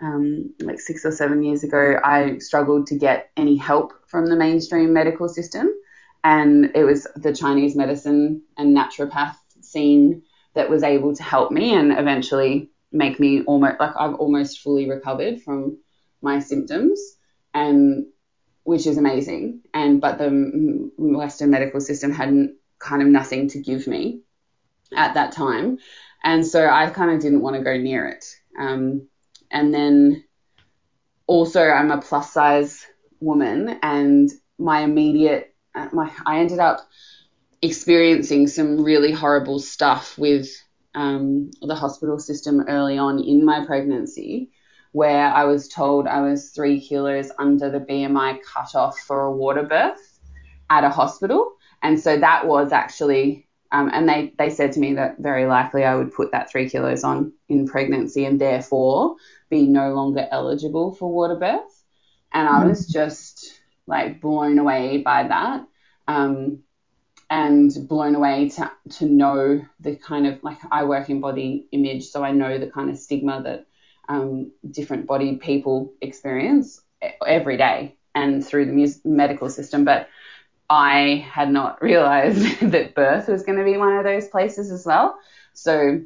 um, 0.00 0.54
like 0.60 0.80
six 0.80 1.04
or 1.04 1.12
seven 1.12 1.42
years 1.42 1.62
ago, 1.62 2.00
I 2.02 2.38
struggled 2.38 2.86
to 2.88 2.96
get 2.96 3.30
any 3.36 3.56
help 3.56 3.92
from 4.06 4.26
the 4.26 4.36
mainstream 4.36 4.92
medical 4.92 5.28
system. 5.28 5.68
And 6.24 6.72
it 6.74 6.84
was 6.84 7.06
the 7.16 7.34
Chinese 7.34 7.76
medicine 7.76 8.42
and 8.56 8.76
naturopath 8.76 9.36
scene 9.60 10.22
that 10.54 10.68
was 10.68 10.82
able 10.82 11.14
to 11.14 11.22
help 11.22 11.50
me 11.50 11.74
and 11.74 11.92
eventually 11.92 12.70
make 12.92 13.20
me 13.20 13.42
almost 13.42 13.78
like 13.78 13.92
I've 13.96 14.14
almost 14.14 14.60
fully 14.60 14.88
recovered 14.88 15.42
from 15.42 15.78
my 16.22 16.40
symptoms 16.40 17.00
and 17.54 18.06
which 18.64 18.86
is 18.86 18.98
amazing. 18.98 19.60
And 19.72 20.00
but 20.00 20.18
the 20.18 20.90
western 20.98 21.50
medical 21.50 21.80
system 21.80 22.12
hadn't 22.12 22.56
kind 22.78 23.02
of 23.02 23.08
nothing 23.08 23.48
to 23.48 23.60
give 23.60 23.86
me 23.86 24.22
at 24.94 25.14
that 25.14 25.32
time. 25.32 25.78
And 26.22 26.46
so 26.46 26.68
I 26.68 26.90
kind 26.90 27.12
of 27.12 27.20
didn't 27.20 27.42
want 27.42 27.56
to 27.56 27.62
go 27.62 27.76
near 27.76 28.06
it. 28.08 28.24
Um, 28.58 29.08
and 29.50 29.72
then 29.72 30.24
also 31.26 31.62
I'm 31.62 31.90
a 31.90 32.00
plus 32.00 32.32
size 32.32 32.86
woman 33.20 33.78
and 33.82 34.30
my 34.58 34.80
immediate 34.80 35.54
uh, 35.74 35.88
my 35.92 36.10
I 36.26 36.38
ended 36.40 36.58
up 36.58 36.80
experiencing 37.62 38.48
some 38.48 38.82
really 38.82 39.12
horrible 39.12 39.58
stuff 39.58 40.16
with 40.18 40.48
um, 40.94 41.50
the 41.60 41.74
hospital 41.74 42.18
system 42.18 42.62
early 42.62 42.98
on 42.98 43.22
in 43.22 43.44
my 43.44 43.64
pregnancy 43.66 44.50
where 44.92 45.28
I 45.28 45.44
was 45.44 45.68
told 45.68 46.06
I 46.06 46.20
was 46.22 46.50
three 46.50 46.80
kilos 46.80 47.30
under 47.38 47.70
the 47.70 47.80
BMI 47.80 48.38
cutoff 48.42 48.98
for 48.98 49.22
a 49.22 49.32
water 49.32 49.62
birth 49.62 50.18
at 50.68 50.84
a 50.84 50.90
hospital. 50.90 51.52
And 51.82 51.98
so 51.98 52.18
that 52.18 52.46
was 52.46 52.72
actually 52.72 53.46
um, 53.72 53.90
and 53.92 54.08
they, 54.08 54.32
they 54.38 54.50
said 54.50 54.72
to 54.72 54.80
me 54.80 54.94
that 54.94 55.18
very 55.18 55.46
likely 55.46 55.84
I 55.84 55.94
would 55.94 56.12
put 56.12 56.32
that 56.32 56.50
three 56.50 56.68
kilos 56.68 57.04
on 57.04 57.32
in 57.48 57.66
pregnancy 57.66 58.24
and 58.24 58.40
therefore 58.40 59.16
be 59.48 59.66
no 59.66 59.94
longer 59.94 60.26
eligible 60.30 60.92
for 60.94 61.12
water 61.12 61.36
birth. 61.36 61.84
And 62.32 62.48
I 62.48 62.64
was 62.64 62.88
mm. 62.88 62.92
just 62.92 63.60
like 63.86 64.20
blown 64.20 64.58
away 64.58 64.98
by 64.98 65.28
that. 65.28 65.66
Um, 66.08 66.62
and 67.30 67.72
blown 67.88 68.16
away 68.16 68.48
to, 68.48 68.70
to 68.90 69.06
know 69.06 69.64
the 69.78 69.94
kind 69.94 70.26
of 70.26 70.42
like 70.42 70.58
I 70.72 70.82
work 70.82 71.08
in 71.08 71.20
body 71.20 71.68
image, 71.70 72.08
so 72.08 72.24
I 72.24 72.32
know 72.32 72.58
the 72.58 72.66
kind 72.66 72.90
of 72.90 72.98
stigma 72.98 73.40
that 73.44 73.66
um, 74.08 74.50
different 74.68 75.06
body 75.06 75.36
people 75.36 75.92
experience 76.00 76.82
every 77.24 77.56
day 77.56 77.94
and 78.16 78.44
through 78.44 78.66
the 78.66 79.00
medical 79.04 79.48
system. 79.48 79.84
But 79.84 80.08
I 80.70 81.26
had 81.30 81.50
not 81.50 81.82
realized 81.82 82.60
that 82.70 82.94
birth 82.94 83.28
was 83.28 83.42
going 83.42 83.58
to 83.58 83.64
be 83.64 83.76
one 83.76 83.96
of 83.98 84.04
those 84.04 84.28
places 84.28 84.70
as 84.70 84.86
well. 84.86 85.18
So, 85.52 86.00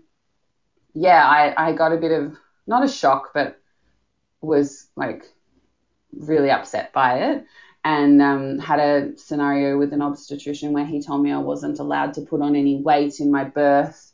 yeah, 0.95 1.25
I, 1.27 1.69
I 1.69 1.73
got 1.75 1.93
a 1.93 1.99
bit 1.99 2.13
of, 2.13 2.37
not 2.67 2.85
a 2.85 2.89
shock, 2.89 3.33
but 3.35 3.61
was 4.41 4.89
like 4.97 5.25
really 6.13 6.51
upset 6.51 6.93
by 6.93 7.19
it. 7.31 7.45
And 7.85 8.23
um, 8.23 8.59
had 8.59 8.81
a 8.81 9.19
scenario 9.19 9.79
with 9.79 9.93
an 9.93 10.01
obstetrician 10.01 10.73
where 10.73 10.87
he 10.87 11.03
told 11.03 11.23
me 11.23 11.33
I 11.33 11.39
wasn't 11.39 11.81
allowed 11.81 12.15
to 12.15 12.23
put 12.23 12.41
on 12.41 12.57
any 12.57 12.81
weight 12.81 13.21
in 13.21 13.31
my 13.31 13.45
birth 13.45 14.13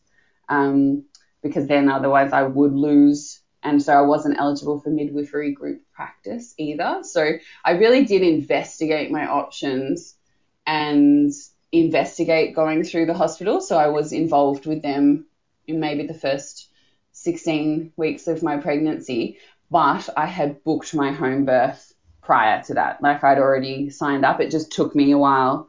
um, 0.49 1.05
because 1.41 1.69
then 1.69 1.89
otherwise 1.89 2.33
I 2.33 2.43
would 2.43 2.75
lose 2.75 3.41
and 3.63 3.81
so 3.81 3.93
I 3.93 4.01
wasn't 4.01 4.39
eligible 4.39 4.81
for 4.81 4.91
midwifery 4.91 5.53
group 5.53 5.83
practice 5.93 6.55
either. 6.59 7.01
So 7.03 7.35
I 7.65 7.73
really 7.73 8.05
did 8.05 8.23
investigate 8.23 9.13
my 9.13 9.27
options 9.27 10.17
and 10.71 11.33
investigate 11.73 12.55
going 12.55 12.85
through 12.85 13.07
the 13.07 13.15
hospital. 13.15 13.61
So 13.61 13.77
I 13.77 13.89
was 13.89 14.13
involved 14.13 14.67
with 14.67 14.83
them 14.83 15.27
in 15.67 15.81
maybe 15.81 16.07
the 16.07 16.15
first 16.15 16.69
16 17.11 17.93
weeks 17.97 18.29
of 18.29 18.45
my 18.45 18.57
pregnancy, 18.57 19.39
but 19.69 20.09
I 20.17 20.27
had 20.27 20.63
booked 20.63 20.95
my 20.95 21.11
home 21.11 21.45
birth 21.45 21.93
prior 22.23 22.63
to 22.63 22.75
that. 22.75 23.03
Like 23.03 23.25
I'd 23.25 23.39
already 23.39 23.91
signed 23.91 24.25
up. 24.25 24.41
It 24.41 24.53
just 24.53 24.71
took 24.71 24.95
me 24.95 25.11
a 25.11 25.19
while 25.19 25.69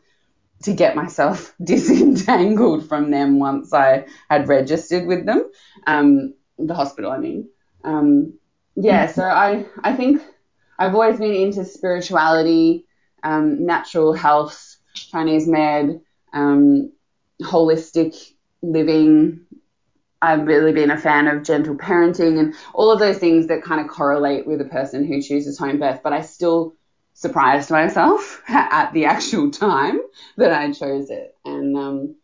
to 0.64 0.74
get 0.74 0.96
myself 0.96 1.56
disentangled 1.64 2.88
from 2.88 3.10
them 3.10 3.40
once 3.40 3.74
I 3.74 4.06
had 4.30 4.48
registered 4.48 5.08
with 5.08 5.26
them, 5.26 5.50
um, 5.88 6.36
the 6.60 6.76
hospital, 6.76 7.12
I 7.12 7.18
mean. 7.18 7.50
Um, 7.84 8.38
yeah, 8.76 9.08
so 9.08 9.24
I, 9.24 9.66
I 9.84 9.96
think 9.96 10.22
I've 10.78 10.94
always 10.94 11.18
been 11.18 11.34
into 11.34 11.66
spirituality 11.66 12.86
um, 13.24 13.66
natural 13.66 14.14
health, 14.14 14.71
Chinese 14.94 15.48
med, 15.48 16.02
um, 16.34 16.92
holistic 17.42 18.34
living. 18.62 19.42
I've 20.22 20.46
really 20.46 20.72
been 20.72 20.92
a 20.92 21.00
fan 21.00 21.28
of 21.28 21.44
gentle 21.44 21.76
parenting 21.76 22.40
and 22.40 22.54
all 22.74 22.92
of 22.92 23.00
those 23.00 23.18
things 23.18 23.48
that 23.48 23.64
kind 23.64 23.82
of 23.82 23.88
correlate 23.88 24.46
with 24.46 24.62
a 24.62 24.66
person 24.66 25.04
who 25.04 25.22
chooses 25.22 25.58
home 25.58 25.80
birth. 25.80 26.02
But 26.04 26.14
I 26.14 26.22
still 26.22 26.76
surprised 27.14 27.72
myself 27.72 28.42
at 28.48 28.92
the 28.94 29.06
actual 29.06 29.52
time 29.52 30.00
that 30.38 30.52
I 30.52 30.72
chose 30.72 31.10
it. 31.10 31.36
And 31.44 31.76
um, 31.76 32.16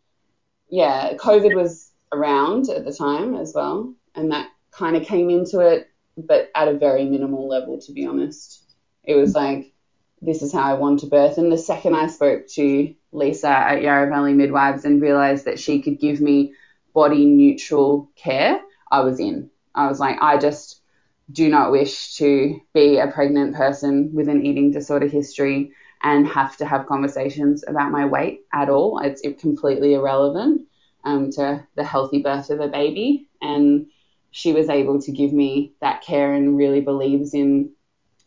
yeah, 0.68 1.14
COVID 1.14 1.54
was 1.54 1.90
around 2.12 2.68
at 2.68 2.84
the 2.84 2.92
time 2.92 3.34
as 3.34 3.52
well, 3.54 3.94
and 4.14 4.32
that 4.32 4.48
kind 4.70 4.96
of 4.96 5.04
came 5.04 5.30
into 5.30 5.60
it, 5.60 5.88
but 6.16 6.50
at 6.54 6.68
a 6.68 6.74
very 6.74 7.04
minimal 7.04 7.48
level, 7.48 7.80
to 7.80 7.92
be 7.92 8.06
honest. 8.06 8.64
It 9.04 9.14
was 9.14 9.34
like, 9.34 9.72
this 10.20 10.42
is 10.42 10.52
how 10.52 10.62
I 10.62 10.74
want 10.74 11.00
to 11.00 11.06
birth. 11.06 11.38
And 11.38 11.50
the 11.50 11.58
second 11.58 11.94
I 11.94 12.08
spoke 12.08 12.46
to 12.54 12.94
Lisa 13.12 13.48
at 13.48 13.82
Yarra 13.82 14.08
Valley 14.08 14.34
Midwives 14.34 14.84
and 14.84 15.00
realized 15.00 15.44
that 15.44 15.58
she 15.58 15.82
could 15.82 16.00
give 16.00 16.20
me 16.20 16.54
body 16.94 17.24
neutral 17.26 18.10
care, 18.16 18.60
I 18.90 19.00
was 19.00 19.20
in. 19.20 19.50
I 19.74 19.86
was 19.86 20.00
like, 20.00 20.18
I 20.20 20.38
just 20.38 20.82
do 21.30 21.48
not 21.48 21.70
wish 21.70 22.16
to 22.16 22.60
be 22.72 22.98
a 22.98 23.08
pregnant 23.08 23.54
person 23.54 24.10
with 24.14 24.28
an 24.28 24.44
eating 24.44 24.70
disorder 24.70 25.06
history 25.06 25.72
and 26.02 26.26
have 26.26 26.56
to 26.56 26.64
have 26.64 26.86
conversations 26.86 27.64
about 27.66 27.92
my 27.92 28.06
weight 28.06 28.40
at 28.52 28.68
all. 28.68 28.98
It's 28.98 29.22
completely 29.40 29.94
irrelevant 29.94 30.62
um, 31.04 31.30
to 31.32 31.66
the 31.76 31.84
healthy 31.84 32.22
birth 32.22 32.50
of 32.50 32.60
a 32.60 32.68
baby. 32.68 33.28
And 33.42 33.86
she 34.30 34.52
was 34.52 34.68
able 34.68 35.00
to 35.02 35.12
give 35.12 35.32
me 35.32 35.74
that 35.80 36.02
care 36.02 36.32
and 36.32 36.56
really 36.56 36.80
believes 36.80 37.34
in 37.34 37.72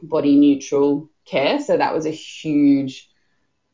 body 0.01 0.36
neutral 0.36 1.10
care. 1.25 1.60
So 1.62 1.78
that 1.78 1.94
was 1.94 2.06
a 2.06 2.12
huge 2.12 3.10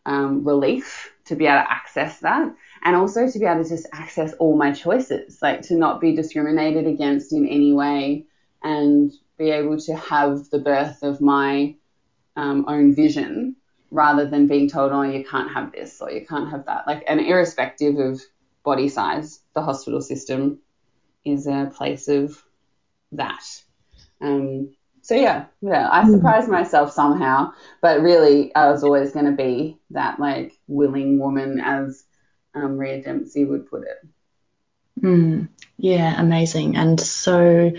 um, 0.05 0.43
relief 0.43 1.11
to 1.25 1.35
be 1.35 1.45
able 1.45 1.63
to 1.63 1.71
access 1.71 2.19
that. 2.19 2.53
And 2.83 2.95
also 2.95 3.29
to 3.29 3.39
be 3.39 3.45
able 3.45 3.63
to 3.63 3.69
just 3.69 3.87
access 3.91 4.33
all 4.33 4.55
my 4.55 4.71
choices, 4.71 5.39
like 5.41 5.61
to 5.63 5.75
not 5.75 5.99
be 5.99 6.15
discriminated 6.15 6.87
against 6.87 7.33
in 7.33 7.47
any 7.47 7.73
way 7.73 8.25
and 8.63 9.11
be 9.37 9.51
able 9.51 9.77
to 9.79 9.95
have 9.95 10.49
the 10.49 10.59
birth 10.59 11.03
of 11.03 11.21
my 11.21 11.75
um, 12.35 12.65
own 12.67 12.95
vision 12.95 13.55
rather 13.91 14.25
than 14.29 14.47
being 14.47 14.69
told, 14.69 14.91
oh, 14.91 15.01
you 15.03 15.23
can't 15.23 15.51
have 15.53 15.71
this 15.71 16.01
or 16.01 16.11
you 16.11 16.25
can't 16.25 16.49
have 16.49 16.65
that. 16.65 16.87
Like, 16.87 17.03
and 17.07 17.19
irrespective 17.19 17.97
of 17.97 18.21
body 18.63 18.89
size, 18.89 19.41
the 19.53 19.61
hospital 19.61 20.01
system 20.01 20.59
is 21.25 21.47
a 21.47 21.71
place 21.75 22.07
of 22.07 22.41
that. 23.13 23.43
Um, 24.21 24.75
so 25.07 25.15
yeah, 25.15 25.45
yeah, 25.61 25.87
I 25.89 26.03
hmm. 26.03 26.11
surprised 26.11 26.49
myself 26.49 26.91
somehow, 26.91 27.53
but 27.81 28.01
really 28.01 28.53
I 28.53 28.69
was 28.69 28.83
always 28.83 29.13
going 29.13 29.27
to 29.27 29.31
be 29.31 29.77
that 29.91 30.19
like 30.19 30.51
willing 30.67 31.17
woman, 31.17 31.61
as 31.61 32.03
um, 32.53 32.77
Rhea 32.77 33.01
Dempsey 33.01 33.45
would 33.45 33.69
put 33.69 33.83
it. 33.83 34.05
Mm, 35.01 35.47
yeah, 35.77 36.19
amazing. 36.19 36.75
And 36.75 36.99
so 36.99 37.71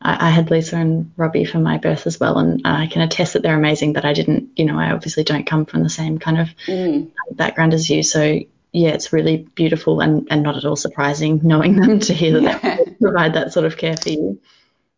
I, 0.00 0.26
I, 0.26 0.30
had 0.30 0.50
Lisa 0.50 0.74
and 0.74 1.12
Robbie 1.16 1.44
for 1.44 1.60
my 1.60 1.78
birth 1.78 2.08
as 2.08 2.18
well, 2.18 2.38
and 2.38 2.62
I 2.64 2.88
can 2.88 3.02
attest 3.02 3.34
that 3.34 3.42
they're 3.44 3.56
amazing. 3.56 3.92
But 3.92 4.04
I 4.04 4.12
didn't, 4.12 4.58
you 4.58 4.64
know, 4.64 4.76
I 4.76 4.90
obviously 4.90 5.22
don't 5.22 5.46
come 5.46 5.66
from 5.66 5.84
the 5.84 5.88
same 5.88 6.18
kind 6.18 6.40
of 6.40 6.48
mm. 6.66 7.12
background 7.30 7.74
as 7.74 7.88
you, 7.88 8.02
so 8.02 8.40
yeah, 8.72 8.88
it's 8.88 9.12
really 9.12 9.36
beautiful 9.54 10.00
and, 10.00 10.26
and 10.32 10.42
not 10.42 10.56
at 10.56 10.64
all 10.64 10.74
surprising 10.74 11.42
knowing 11.44 11.76
them 11.78 12.00
to 12.00 12.12
hear 12.12 12.40
that 12.40 12.64
yeah. 12.64 12.76
they 12.84 12.90
provide 13.00 13.34
that 13.34 13.52
sort 13.52 13.66
of 13.66 13.76
care 13.76 13.96
for 13.96 14.08
you. 14.08 14.40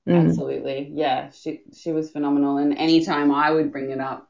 Mm. 0.08 0.28
Absolutely. 0.28 0.90
Yeah, 0.92 1.30
she 1.30 1.62
she 1.75 1.92
was 1.92 2.11
phenomenal. 2.11 2.58
And 2.58 2.76
anytime 2.76 3.32
I 3.32 3.50
would 3.50 3.73
bring 3.73 3.90
it 3.90 4.00
up 4.00 4.28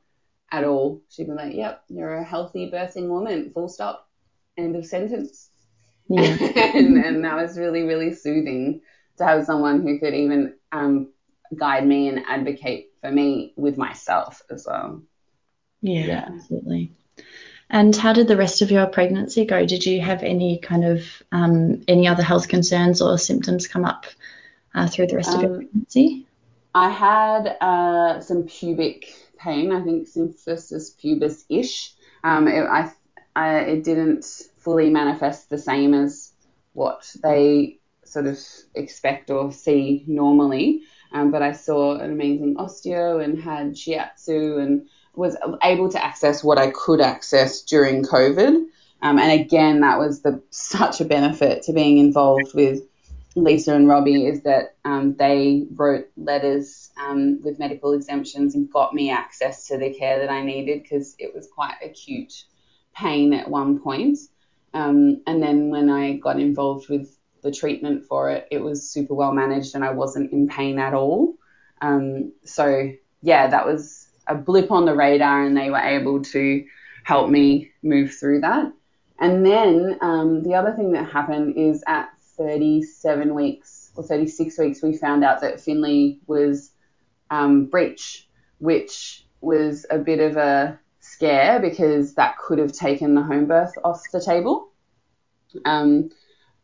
at 0.51 0.65
all, 0.65 1.03
she'd 1.09 1.27
be 1.27 1.33
like, 1.33 1.55
Yep, 1.55 1.85
you're 1.89 2.15
a 2.15 2.25
healthy 2.25 2.71
birthing 2.71 3.09
woman, 3.09 3.51
full 3.53 3.69
stop. 3.69 4.09
End 4.57 4.77
of 4.77 4.87
sentence. 4.87 5.51
Yeah. 6.09 6.23
and, 6.75 6.97
and 6.97 7.25
that 7.25 7.37
was 7.37 7.59
really, 7.59 7.83
really 7.83 8.13
soothing 8.15 8.83
to 9.19 9.25
have 9.25 9.45
someone 9.45 9.83
who 9.83 9.99
could 9.99 10.15
even 10.15 10.55
um, 10.71 11.13
guide 11.57 11.87
me 11.87 12.09
and 12.09 12.25
advocate 12.29 12.93
for 13.01 13.11
me 13.11 13.53
with 13.57 13.77
myself 13.77 14.43
as 14.51 14.67
well. 14.69 15.03
Yeah, 15.81 16.07
yeah, 16.07 16.29
absolutely. 16.29 16.93
And 17.69 17.95
how 17.97 18.13
did 18.13 18.29
the 18.29 18.37
rest 18.37 18.63
of 18.63 18.71
your 18.71 18.87
pregnancy 18.87 19.45
go? 19.45 19.67
Did 19.67 19.85
you 19.85 20.01
have 20.01 20.23
any 20.23 20.59
kind 20.59 20.85
of 20.85 21.05
um, 21.33 21.83
any 21.89 22.07
other 22.07 22.23
health 22.23 22.49
concerns 22.49 23.03
or 23.03 23.19
symptoms 23.19 23.67
come 23.67 23.85
up 23.85 24.07
uh, 24.75 24.89
through 24.89 25.07
the 25.07 25.17
rest 25.17 25.31
um, 25.31 25.37
of 25.37 25.43
your 25.43 25.51
um, 25.51 25.57
pregnancy? 25.59 26.27
I 26.75 26.91
had 26.91 27.57
uh, 27.61 28.21
some 28.21 28.45
pubic 28.45 29.15
pain. 29.39 29.73
I 29.73 29.83
think 29.83 30.09
symphysis 30.09 30.97
pubis 31.01 31.45
ish. 31.49 31.93
Um, 32.23 32.49
it, 32.49 32.65
I, 32.65 32.91
I, 33.37 33.59
it 33.61 33.85
didn't 33.85 34.25
fully 34.59 34.91
manifest 34.91 35.51
the 35.51 35.59
same 35.59 35.95
as 35.95 36.33
what 36.73 37.15
they 37.23 37.79
sort 38.05 38.27
of 38.27 38.39
expect 38.75 39.31
or 39.31 39.53
see 39.53 40.05
normally. 40.07 40.83
Um, 41.13 41.31
but 41.31 41.43
I 41.43 41.53
saw 41.53 41.97
an 41.97 42.11
amazing 42.11 42.57
osteo 42.57 43.23
and 43.23 43.41
had 43.41 43.75
shiatsu 43.75 44.61
and 44.61 44.89
was 45.15 45.37
able 45.63 45.89
to 45.91 46.05
access 46.05 46.43
what 46.43 46.59
I 46.59 46.71
could 46.71 47.01
access 47.01 47.63
during 47.63 48.03
COVID. 48.03 48.67
Um, 49.01 49.19
and 49.19 49.41
again, 49.41 49.83
that 49.83 49.99
was 49.99 50.23
the 50.23 50.43
such 50.51 51.01
a 51.01 51.05
benefit 51.05 51.63
to 51.65 51.73
being 51.73 51.99
involved 51.99 52.55
with 52.55 52.81
Lisa 53.37 53.75
and 53.75 53.89
Robbie 53.89 54.27
is 54.27 54.43
that 54.43 54.77
um, 54.85 55.17
they 55.17 55.67
wrote 55.75 56.07
letters 56.17 56.91
um, 56.97 57.43
with 57.43 57.59
medical 57.59 57.93
exemptions 57.93 58.55
and 58.55 58.71
got 58.73 58.95
me 58.95 59.11
access 59.11 59.67
to 59.69 59.79
the 59.79 59.93
care 59.93 60.21
that 60.21 60.31
I 60.31 60.43
needed 60.43 60.83
because 60.83 61.17
it 61.19 61.35
was 61.35 61.49
quite 61.49 61.75
acute 61.83 62.45
pain 62.95 63.33
at 63.33 63.51
one 63.51 63.81
point. 63.81 64.19
Um, 64.73 65.23
and 65.27 65.43
then 65.43 65.71
when 65.71 65.91
I 65.91 66.17
got 66.17 66.39
involved 66.39 66.89
with 66.89 67.17
the 67.43 67.51
treatment 67.51 68.05
for 68.05 68.31
it, 68.31 68.47
it 68.51 68.59
was 68.59 68.89
super 68.89 69.15
well 69.15 69.33
managed 69.33 69.75
and 69.75 69.85
I 69.85 69.91
wasn't 69.91 70.33
in 70.33 70.49
pain 70.49 70.79
at 70.79 70.95
all. 70.95 71.35
Um, 71.81 72.33
so 72.45 72.91
yeah, 73.23 73.49
that 73.49 73.67
was 73.67 74.09
a 74.29 74.35
blip 74.35 74.71
on 74.71 74.85
the 74.85 74.95
radar 74.95 75.45
and 75.45 75.57
they 75.57 75.71
were 75.71 75.79
able 75.79 76.23
to 76.23 76.65
help 77.03 77.29
me 77.29 77.73
move 77.83 78.15
through 78.15 78.41
that. 78.41 78.73
And 79.19 79.45
then 79.45 79.99
um, 80.01 80.43
the 80.43 80.55
other 80.55 80.73
thing 80.73 80.93
that 80.93 81.11
happened 81.11 81.57
is 81.57 81.83
at 81.87 82.14
37 82.37 83.35
weeks 83.35 83.91
or 83.97 84.03
36 84.03 84.59
weeks, 84.59 84.83
we 84.83 84.97
found 84.97 85.25
out 85.25 85.41
that 85.41 85.61
Finley 85.61 86.21
was 86.27 86.71
um, 87.31 87.67
breech, 87.67 88.29
which 88.59 89.25
was 89.41 89.87
a 89.91 89.99
bit 89.99 90.21
of 90.21 90.37
a 90.37 90.79
scare 91.01 91.61
because 91.61 92.15
that 92.15 92.39
could 92.39 92.59
have 92.59 92.73
taken 92.73 93.15
the 93.15 93.23
home 93.23 93.47
birth 93.47 93.75
off 93.85 94.03
the 94.13 94.21
table. 94.21 94.71
Um, 95.65 96.11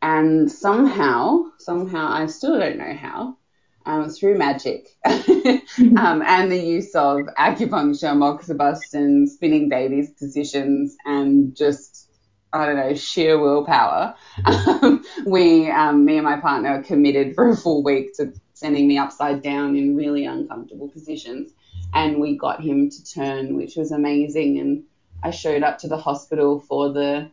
and 0.01 0.51
somehow, 0.51 1.45
somehow, 1.59 2.11
I 2.11 2.25
still 2.25 2.59
don't 2.59 2.77
know 2.77 2.93
how, 2.93 3.37
um, 3.85 4.09
through 4.09 4.37
magic 4.37 4.89
um, 5.05 6.21
and 6.25 6.51
the 6.51 6.61
use 6.61 6.93
of 6.95 7.21
acupuncture, 7.37 8.15
moxibustion, 8.15 9.27
spinning 9.27 9.69
babies 9.69 10.11
positions, 10.11 10.95
and 11.05 11.55
just 11.55 12.10
I 12.53 12.65
don't 12.65 12.75
know, 12.75 12.93
sheer 12.95 13.39
willpower, 13.39 14.15
um, 14.45 15.03
we, 15.25 15.69
um, 15.69 16.03
me 16.03 16.17
and 16.17 16.25
my 16.25 16.37
partner, 16.37 16.83
committed 16.83 17.33
for 17.33 17.49
a 17.49 17.55
full 17.55 17.81
week 17.81 18.13
to 18.17 18.33
sending 18.53 18.87
me 18.87 18.97
upside 18.97 19.41
down 19.41 19.75
in 19.75 19.95
really 19.95 20.25
uncomfortable 20.25 20.89
positions. 20.89 21.51
And 21.93 22.19
we 22.19 22.37
got 22.37 22.61
him 22.61 22.89
to 22.89 23.03
turn, 23.05 23.55
which 23.55 23.75
was 23.75 23.91
amazing. 23.91 24.59
And 24.59 24.83
I 25.23 25.31
showed 25.31 25.63
up 25.63 25.79
to 25.79 25.87
the 25.87 25.97
hospital 25.97 26.59
for 26.59 26.91
the 26.91 27.31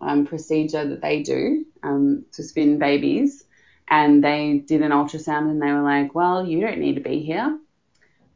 um, 0.00 0.26
procedure 0.26 0.86
that 0.88 1.02
they 1.02 1.22
do 1.22 1.66
um, 1.82 2.24
to 2.32 2.42
spin 2.42 2.78
babies. 2.78 3.44
And 3.88 4.22
they 4.22 4.58
did 4.58 4.82
an 4.82 4.92
ultrasound 4.92 5.50
and 5.50 5.60
they 5.60 5.72
were 5.72 5.82
like, 5.82 6.14
well, 6.14 6.46
you 6.46 6.60
don't 6.60 6.78
need 6.78 6.94
to 6.94 7.00
be 7.00 7.20
here. 7.20 7.58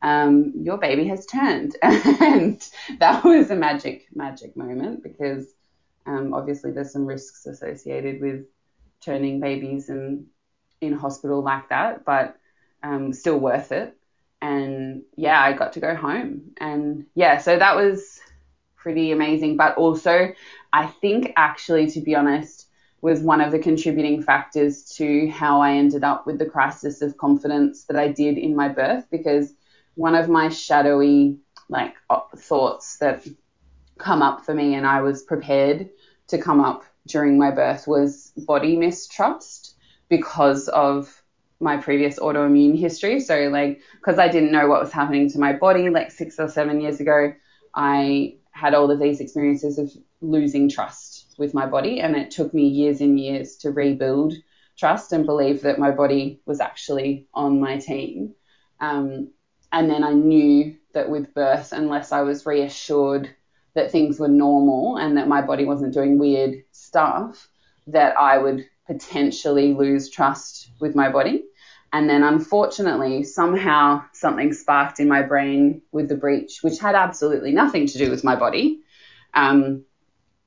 Um, 0.02 0.52
your 0.56 0.76
baby 0.78 1.06
has 1.08 1.24
turned. 1.26 1.76
and 1.82 2.60
that 2.98 3.24
was 3.24 3.50
a 3.50 3.56
magic, 3.56 4.06
magic 4.14 4.56
moment 4.56 5.02
because 5.02 5.53
um, 6.06 6.34
obviously, 6.34 6.70
there's 6.70 6.92
some 6.92 7.06
risks 7.06 7.46
associated 7.46 8.20
with 8.20 8.46
turning 9.00 9.40
babies 9.40 9.88
in 9.88 10.26
in 10.80 10.92
hospital 10.92 11.42
like 11.42 11.68
that, 11.70 12.04
but 12.04 12.36
um, 12.82 13.12
still 13.12 13.38
worth 13.38 13.72
it. 13.72 13.96
And 14.42 15.02
yeah, 15.16 15.40
I 15.40 15.54
got 15.54 15.72
to 15.74 15.80
go 15.80 15.94
home, 15.94 16.52
and 16.60 17.06
yeah, 17.14 17.38
so 17.38 17.58
that 17.58 17.76
was 17.76 18.20
pretty 18.76 19.12
amazing. 19.12 19.56
But 19.56 19.76
also, 19.76 20.34
I 20.72 20.86
think 20.86 21.32
actually, 21.36 21.90
to 21.92 22.00
be 22.00 22.14
honest, 22.14 22.68
was 23.00 23.20
one 23.20 23.40
of 23.40 23.52
the 23.52 23.58
contributing 23.58 24.22
factors 24.22 24.84
to 24.96 25.28
how 25.28 25.60
I 25.60 25.72
ended 25.72 26.04
up 26.04 26.26
with 26.26 26.38
the 26.38 26.46
crisis 26.46 27.00
of 27.00 27.16
confidence 27.16 27.84
that 27.84 27.96
I 27.96 28.08
did 28.08 28.36
in 28.36 28.54
my 28.54 28.68
birth, 28.68 29.06
because 29.10 29.52
one 29.94 30.14
of 30.14 30.28
my 30.28 30.48
shadowy 30.48 31.38
like 31.68 31.94
thoughts 32.36 32.98
that 32.98 33.26
come 33.98 34.22
up 34.22 34.44
for 34.44 34.54
me 34.54 34.74
and 34.74 34.86
I 34.86 35.02
was 35.02 35.22
prepared 35.22 35.88
to 36.28 36.38
come 36.38 36.60
up 36.60 36.84
during 37.06 37.38
my 37.38 37.50
birth 37.50 37.86
was 37.86 38.32
body 38.36 38.76
mistrust 38.76 39.76
because 40.08 40.68
of 40.68 41.22
my 41.60 41.76
previous 41.76 42.18
autoimmune 42.18 42.78
history. 42.78 43.20
So 43.20 43.48
like 43.48 43.80
because 43.94 44.18
I 44.18 44.28
didn't 44.28 44.52
know 44.52 44.68
what 44.68 44.80
was 44.80 44.92
happening 44.92 45.30
to 45.30 45.38
my 45.38 45.52
body 45.52 45.90
like 45.90 46.10
6 46.10 46.38
or 46.38 46.48
7 46.48 46.80
years 46.80 47.00
ago, 47.00 47.32
I 47.74 48.36
had 48.54 48.74
all 48.74 48.90
of 48.90 49.00
these 49.00 49.20
experiences 49.20 49.78
of 49.78 49.90
losing 50.20 50.68
trust 50.68 51.34
with 51.38 51.54
my 51.54 51.66
body, 51.66 52.00
and 52.00 52.16
it 52.16 52.30
took 52.30 52.54
me 52.54 52.68
years 52.68 53.00
and 53.00 53.18
years 53.18 53.56
to 53.56 53.72
rebuild 53.72 54.32
trust 54.76 55.12
and 55.12 55.26
believe 55.26 55.62
that 55.62 55.78
my 55.78 55.90
body 55.90 56.40
was 56.46 56.60
actually 56.60 57.26
on 57.34 57.60
my 57.60 57.78
team. 57.78 58.34
Um, 58.80 59.30
and 59.72 59.90
then 59.90 60.04
I 60.04 60.12
knew 60.12 60.76
that 60.92 61.10
with 61.10 61.34
birth, 61.34 61.72
unless 61.72 62.12
I 62.12 62.22
was 62.22 62.46
reassured 62.46 63.28
that 63.74 63.90
things 63.90 64.18
were 64.18 64.28
normal 64.28 64.96
and 64.96 65.16
that 65.16 65.28
my 65.28 65.42
body 65.42 65.64
wasn't 65.64 65.94
doing 65.94 66.18
weird 66.18 66.62
stuff, 66.70 67.48
that 67.88 68.18
I 68.18 68.38
would 68.38 68.66
potentially 68.86 69.74
lose 69.74 70.10
trust 70.10 70.70
with 70.80 70.94
my 70.94 71.10
body. 71.10 71.44
And 71.92 72.08
then 72.08 72.22
unfortunately, 72.24 73.22
somehow 73.22 74.04
something 74.12 74.52
sparked 74.52 74.98
in 74.98 75.08
my 75.08 75.22
brain 75.22 75.82
with 75.92 76.08
the 76.08 76.16
breech, 76.16 76.58
which 76.62 76.78
had 76.80 76.94
absolutely 76.94 77.52
nothing 77.52 77.86
to 77.86 77.98
do 77.98 78.10
with 78.10 78.24
my 78.24 78.36
body. 78.36 78.80
Um, 79.32 79.84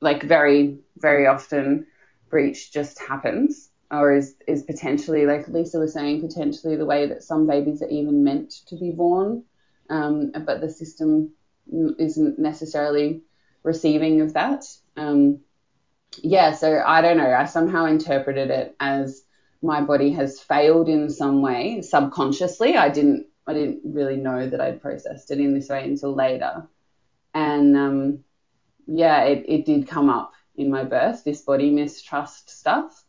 like 0.02 0.24
very, 0.24 0.80
very 0.98 1.26
often, 1.26 1.88
breech 2.30 2.72
just 2.72 3.00
happens 3.00 3.70
or 3.90 4.14
is, 4.14 4.36
is 4.48 4.64
potentially, 4.64 5.26
like 5.26 5.48
Lisa 5.48 5.80
was 5.80 5.94
saying, 5.94 6.22
potentially 6.22 6.76
the 6.76 6.86
way 6.86 7.08
that 7.08 7.24
some 7.24 7.48
babies 7.48 7.82
are 7.82 7.90
even 7.90 8.24
meant 8.24 8.52
to 8.68 8.76
be 8.76 8.92
born. 8.92 9.44
Um, 9.90 10.34
but 10.46 10.60
the 10.60 10.70
system 10.70 11.32
isn't 11.72 12.40
necessarily 12.40 13.22
receiving 13.64 14.22
of 14.22 14.34
that. 14.34 14.66
Um, 14.96 15.42
yeah, 16.22 16.54
so 16.54 16.82
I 16.86 17.02
don't 17.02 17.18
know. 17.18 17.32
I 17.32 17.46
somehow 17.46 17.86
interpreted 17.86 18.50
it 18.50 18.76
as 18.80 19.24
my 19.62 19.82
body 19.82 20.12
has 20.14 20.40
failed 20.40 20.88
in 20.90 21.10
some 21.10 21.42
way 21.42 21.82
subconsciously. 21.82 22.76
I 22.78 22.90
didn't 22.90 23.28
I 23.46 23.54
didn't 23.54 23.82
really 23.86 24.18
know 24.18 24.48
that 24.50 24.60
I'd 24.60 24.82
processed 24.82 25.32
it 25.32 25.40
in 25.40 25.54
this 25.54 25.70
way 25.70 25.84
until 25.86 26.14
later. 26.14 26.68
And 27.34 27.78
um, 27.78 28.24
yeah, 28.86 29.24
it, 29.24 29.46
it 29.48 29.66
did 29.66 29.88
come 29.88 30.10
up 30.10 30.34
in 30.56 30.70
my 30.70 30.84
birth, 30.84 31.24
this 31.24 31.42
body 31.42 31.70
mistrust 31.70 32.50
stuff, 32.50 33.06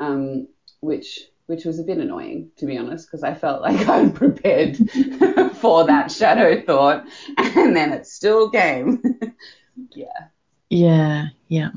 um, 0.00 0.48
which 0.80 1.20
which 1.46 1.64
was 1.64 1.78
a 1.78 1.82
bit 1.84 1.98
annoying 1.98 2.50
to 2.56 2.66
be 2.66 2.78
honest, 2.78 3.06
because 3.06 3.22
I 3.22 3.34
felt 3.34 3.62
like 3.62 3.88
I'd 3.88 4.14
prepared 4.14 4.76
for 5.56 5.86
that 5.86 6.10
shadow 6.10 6.60
thought, 6.60 7.06
and 7.36 7.76
then 7.76 7.92
it 7.92 8.06
still 8.06 8.50
came. 8.50 9.02
yeah. 9.94 10.06
Yeah. 10.70 11.26
Yeah. 11.48 11.70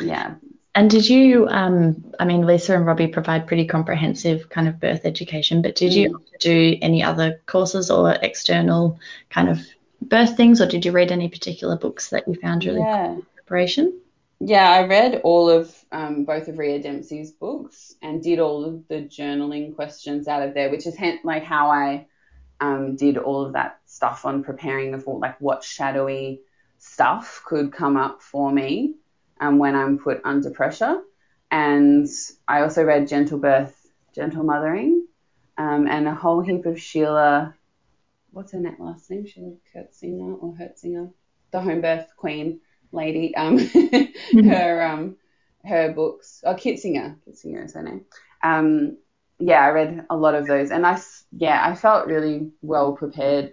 Yeah. 0.00 0.34
And 0.76 0.90
did 0.90 1.08
you, 1.08 1.46
um, 1.48 2.12
I 2.18 2.24
mean, 2.24 2.46
Lisa 2.46 2.74
and 2.74 2.84
Robbie 2.84 3.06
provide 3.06 3.46
pretty 3.46 3.64
comprehensive 3.64 4.48
kind 4.48 4.66
of 4.66 4.80
birth 4.80 5.02
education, 5.04 5.62
but 5.62 5.76
did 5.76 5.94
you 5.94 6.10
mm. 6.10 6.38
do 6.40 6.76
any 6.82 7.00
other 7.00 7.40
courses 7.46 7.92
or 7.92 8.10
external 8.10 8.98
kind 9.30 9.48
of 9.48 9.60
birth 10.02 10.36
things, 10.36 10.60
or 10.60 10.66
did 10.66 10.84
you 10.84 10.90
read 10.90 11.12
any 11.12 11.28
particular 11.28 11.76
books 11.76 12.10
that 12.10 12.26
you 12.26 12.34
found 12.34 12.64
really 12.64 12.80
yeah. 12.80 13.16
preparation? 13.36 14.00
Yeah, 14.40 14.68
I 14.68 14.86
read 14.86 15.20
all 15.24 15.48
of 15.48 15.74
um, 15.92 16.24
both 16.24 16.48
of 16.48 16.58
Rhea 16.58 16.82
Dempsey's 16.82 17.30
books 17.30 17.94
and 18.02 18.22
did 18.22 18.40
all 18.40 18.64
of 18.64 18.86
the 18.88 18.96
journaling 18.96 19.74
questions 19.74 20.28
out 20.28 20.42
of 20.42 20.54
there, 20.54 20.70
which 20.70 20.86
is 20.86 20.96
like 21.22 21.44
how 21.44 21.70
I 21.70 22.06
um, 22.60 22.96
did 22.96 23.16
all 23.16 23.46
of 23.46 23.52
that 23.52 23.78
stuff 23.86 24.24
on 24.24 24.42
preparing 24.42 24.98
for 25.00 25.18
like 25.18 25.40
what 25.40 25.62
shadowy 25.62 26.40
stuff 26.78 27.42
could 27.46 27.72
come 27.72 27.96
up 27.96 28.22
for 28.22 28.50
me 28.50 28.96
um, 29.40 29.58
when 29.58 29.76
I'm 29.76 29.98
put 29.98 30.20
under 30.24 30.50
pressure. 30.50 31.00
And 31.50 32.08
I 32.48 32.62
also 32.62 32.82
read 32.84 33.08
Gentle 33.08 33.38
Birth, 33.38 33.74
Gentle 34.14 34.42
Mothering, 34.42 35.06
um, 35.56 35.86
and 35.86 36.08
a 36.08 36.14
whole 36.14 36.40
heap 36.40 36.66
of 36.66 36.80
Sheila, 36.80 37.54
what's 38.32 38.52
her 38.52 38.60
last 38.78 39.10
name? 39.10 39.26
Sheila 39.26 39.52
Kurtzinger 39.72 40.42
or 40.42 40.54
Hertzinger, 40.54 41.12
the 41.52 41.60
home 41.60 41.80
birth 41.80 42.08
queen 42.16 42.60
lady. 42.94 43.34
Um, 43.36 43.58
mm-hmm. 43.58 44.48
her 44.48 44.82
um, 44.82 45.16
her 45.64 45.92
books, 45.92 46.42
oh 46.44 46.54
Kitzinger, 46.54 47.16
Kitzinger 47.26 47.64
is 47.64 47.74
her 47.74 47.82
name. 47.82 48.04
Um, 48.42 48.98
yeah, 49.38 49.60
I 49.60 49.70
read 49.70 50.06
a 50.10 50.16
lot 50.16 50.34
of 50.34 50.46
those, 50.46 50.70
and 50.70 50.86
I 50.86 51.00
yeah 51.36 51.66
I 51.66 51.74
felt 51.74 52.06
really 52.06 52.50
well 52.62 52.92
prepared. 52.92 53.52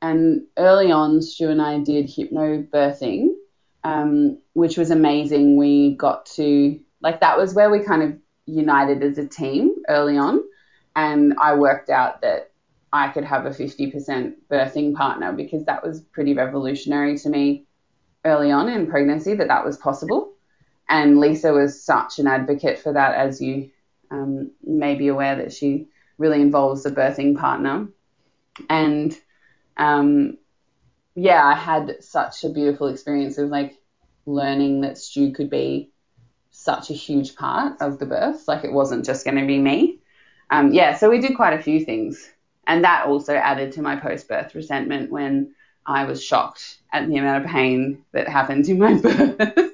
And 0.00 0.42
early 0.56 0.92
on, 0.92 1.20
Stu 1.22 1.48
and 1.48 1.60
I 1.60 1.80
did 1.80 2.06
hypnobirthing, 2.06 3.30
um, 3.82 4.38
which 4.52 4.76
was 4.76 4.92
amazing. 4.92 5.56
We 5.56 5.96
got 5.96 6.26
to, 6.36 6.78
like, 7.00 7.20
that 7.20 7.36
was 7.36 7.52
where 7.52 7.68
we 7.68 7.80
kind 7.80 8.02
of 8.04 8.16
united 8.46 9.02
as 9.02 9.18
a 9.18 9.26
team 9.26 9.74
early 9.88 10.16
on. 10.16 10.40
And 10.94 11.34
I 11.40 11.54
worked 11.54 11.90
out 11.90 12.22
that 12.22 12.52
I 12.92 13.08
could 13.08 13.24
have 13.24 13.46
a 13.46 13.50
50% 13.50 14.34
birthing 14.50 14.94
partner 14.94 15.32
because 15.32 15.64
that 15.64 15.84
was 15.84 16.00
pretty 16.00 16.34
revolutionary 16.34 17.18
to 17.18 17.28
me 17.28 17.66
early 18.24 18.50
on 18.50 18.68
in 18.68 18.86
pregnancy 18.86 19.34
that 19.34 19.48
that 19.48 19.64
was 19.64 19.76
possible. 19.76 20.32
And 20.88 21.20
Lisa 21.20 21.52
was 21.52 21.82
such 21.82 22.18
an 22.18 22.26
advocate 22.26 22.78
for 22.78 22.92
that, 22.92 23.14
as 23.14 23.40
you 23.40 23.70
um, 24.10 24.50
may 24.64 24.94
be 24.94 25.08
aware 25.08 25.36
that 25.36 25.52
she 25.52 25.88
really 26.16 26.40
involves 26.40 26.82
the 26.82 26.90
birthing 26.90 27.36
partner. 27.36 27.88
And 28.68 29.16
um, 29.76 30.38
yeah, 31.14 31.44
I 31.44 31.54
had 31.54 32.02
such 32.02 32.44
a 32.44 32.48
beautiful 32.48 32.88
experience 32.88 33.38
of 33.38 33.50
like 33.50 33.78
learning 34.26 34.82
that 34.82 34.98
Stu 34.98 35.32
could 35.32 35.50
be 35.50 35.90
such 36.50 36.90
a 36.90 36.94
huge 36.94 37.36
part 37.36 37.80
of 37.80 37.98
the 37.98 38.06
birth. 38.06 38.48
Like 38.48 38.64
it 38.64 38.72
wasn't 38.72 39.04
just 39.04 39.24
going 39.24 39.36
to 39.36 39.46
be 39.46 39.58
me. 39.58 40.00
Um, 40.50 40.72
yeah, 40.72 40.96
so 40.96 41.10
we 41.10 41.20
did 41.20 41.36
quite 41.36 41.52
a 41.52 41.62
few 41.62 41.84
things. 41.84 42.30
And 42.66 42.84
that 42.84 43.06
also 43.06 43.34
added 43.34 43.72
to 43.72 43.82
my 43.82 43.96
post 43.96 44.28
birth 44.28 44.54
resentment 44.54 45.10
when 45.10 45.54
I 45.88 46.04
was 46.04 46.22
shocked 46.22 46.78
at 46.92 47.08
the 47.08 47.16
amount 47.16 47.44
of 47.44 47.50
pain 47.50 48.04
that 48.12 48.28
happened 48.28 48.68
in 48.68 48.78
my 48.78 48.94
birth. 49.00 49.72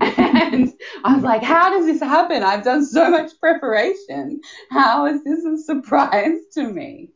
and 0.00 0.72
I 1.04 1.14
was 1.14 1.24
like, 1.24 1.42
how 1.42 1.70
does 1.70 1.86
this 1.86 2.00
happen? 2.00 2.44
I've 2.44 2.62
done 2.62 2.86
so 2.86 3.10
much 3.10 3.32
preparation. 3.40 4.40
How 4.70 5.06
is 5.06 5.24
this 5.24 5.44
a 5.44 5.58
surprise 5.58 6.38
to 6.54 6.62
me? 6.62 7.10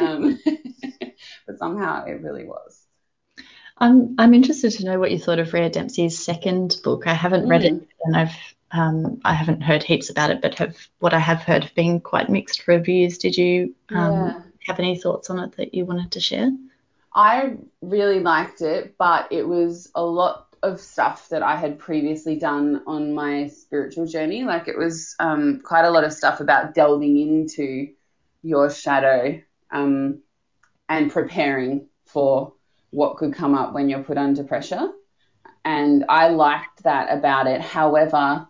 Um, 0.00 0.38
but 1.46 1.58
somehow 1.58 2.04
it 2.04 2.20
really 2.20 2.44
was. 2.44 2.80
I'm 3.78 4.16
I'm 4.18 4.34
interested 4.34 4.72
to 4.72 4.84
know 4.84 4.98
what 4.98 5.12
you 5.12 5.18
thought 5.18 5.38
of 5.38 5.52
Rhea 5.52 5.70
Dempsey's 5.70 6.22
second 6.22 6.76
book. 6.84 7.06
I 7.06 7.14
haven't 7.14 7.46
mm. 7.46 7.50
read 7.50 7.64
it, 7.64 7.74
mm. 7.74 7.86
and 8.02 8.16
I've 8.16 8.36
um, 8.72 9.20
I 9.24 9.34
haven't 9.34 9.62
heard 9.62 9.82
heaps 9.82 10.10
about 10.10 10.30
it, 10.30 10.42
but 10.42 10.56
have 10.56 10.76
what 10.98 11.14
I 11.14 11.18
have 11.18 11.42
heard 11.42 11.64
have 11.64 11.74
been 11.74 12.00
quite 12.00 12.28
mixed 12.28 12.66
reviews. 12.68 13.18
Did 13.18 13.36
you 13.36 13.74
um, 13.90 14.12
yeah. 14.12 14.42
have 14.66 14.78
any 14.78 14.98
thoughts 14.98 15.30
on 15.30 15.38
it 15.38 15.56
that 15.56 15.74
you 15.74 15.84
wanted 15.84 16.12
to 16.12 16.20
share? 16.20 16.50
I 17.14 17.56
really 17.80 18.20
liked 18.20 18.62
it, 18.62 18.96
but 18.98 19.30
it 19.30 19.46
was 19.46 19.90
a 19.94 20.04
lot 20.04 20.48
of 20.62 20.80
stuff 20.80 21.28
that 21.30 21.42
I 21.42 21.56
had 21.56 21.78
previously 21.78 22.36
done 22.36 22.82
on 22.86 23.14
my 23.14 23.48
spiritual 23.48 24.06
journey. 24.06 24.44
Like 24.44 24.68
it 24.68 24.78
was 24.78 25.14
um, 25.18 25.60
quite 25.64 25.84
a 25.84 25.90
lot 25.90 26.04
of 26.04 26.12
stuff 26.12 26.40
about 26.40 26.74
delving 26.74 27.18
into 27.18 27.88
your 28.42 28.70
shadow 28.70 29.40
um, 29.70 30.20
and 30.88 31.10
preparing 31.10 31.88
for 32.06 32.54
what 32.90 33.16
could 33.16 33.34
come 33.34 33.54
up 33.54 33.72
when 33.72 33.88
you're 33.88 34.04
put 34.04 34.18
under 34.18 34.44
pressure. 34.44 34.88
And 35.64 36.04
I 36.08 36.28
liked 36.28 36.84
that 36.84 37.16
about 37.16 37.46
it. 37.46 37.60
However, 37.60 38.46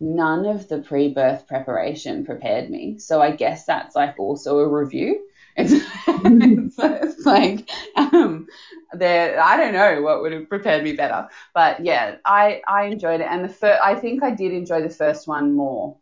none 0.00 0.46
of 0.46 0.68
the 0.68 0.78
pre 0.78 1.12
birth 1.12 1.46
preparation 1.46 2.24
prepared 2.24 2.70
me. 2.70 2.98
So 2.98 3.20
I 3.20 3.30
guess 3.30 3.64
that's 3.64 3.94
like 3.94 4.18
also 4.18 4.58
a 4.58 4.68
review. 4.68 5.26
It's, 5.56 5.72
like, 7.24 7.68
um, 7.96 8.46
there, 8.92 9.40
I 9.40 9.56
don't 9.56 9.72
know 9.72 10.02
what 10.02 10.22
would 10.22 10.32
have 10.32 10.48
prepared 10.48 10.84
me 10.84 10.92
better. 10.92 11.28
But 11.54 11.84
yeah, 11.84 12.16
I, 12.24 12.62
I 12.66 12.84
enjoyed 12.84 13.20
it. 13.20 13.28
And 13.30 13.44
the 13.44 13.48
first, 13.48 13.80
I 13.82 13.94
think 13.94 14.22
I 14.22 14.30
did 14.30 14.52
enjoy 14.52 14.82
the 14.82 14.90
first 14.90 15.26
one 15.26 15.54
more, 15.54 15.98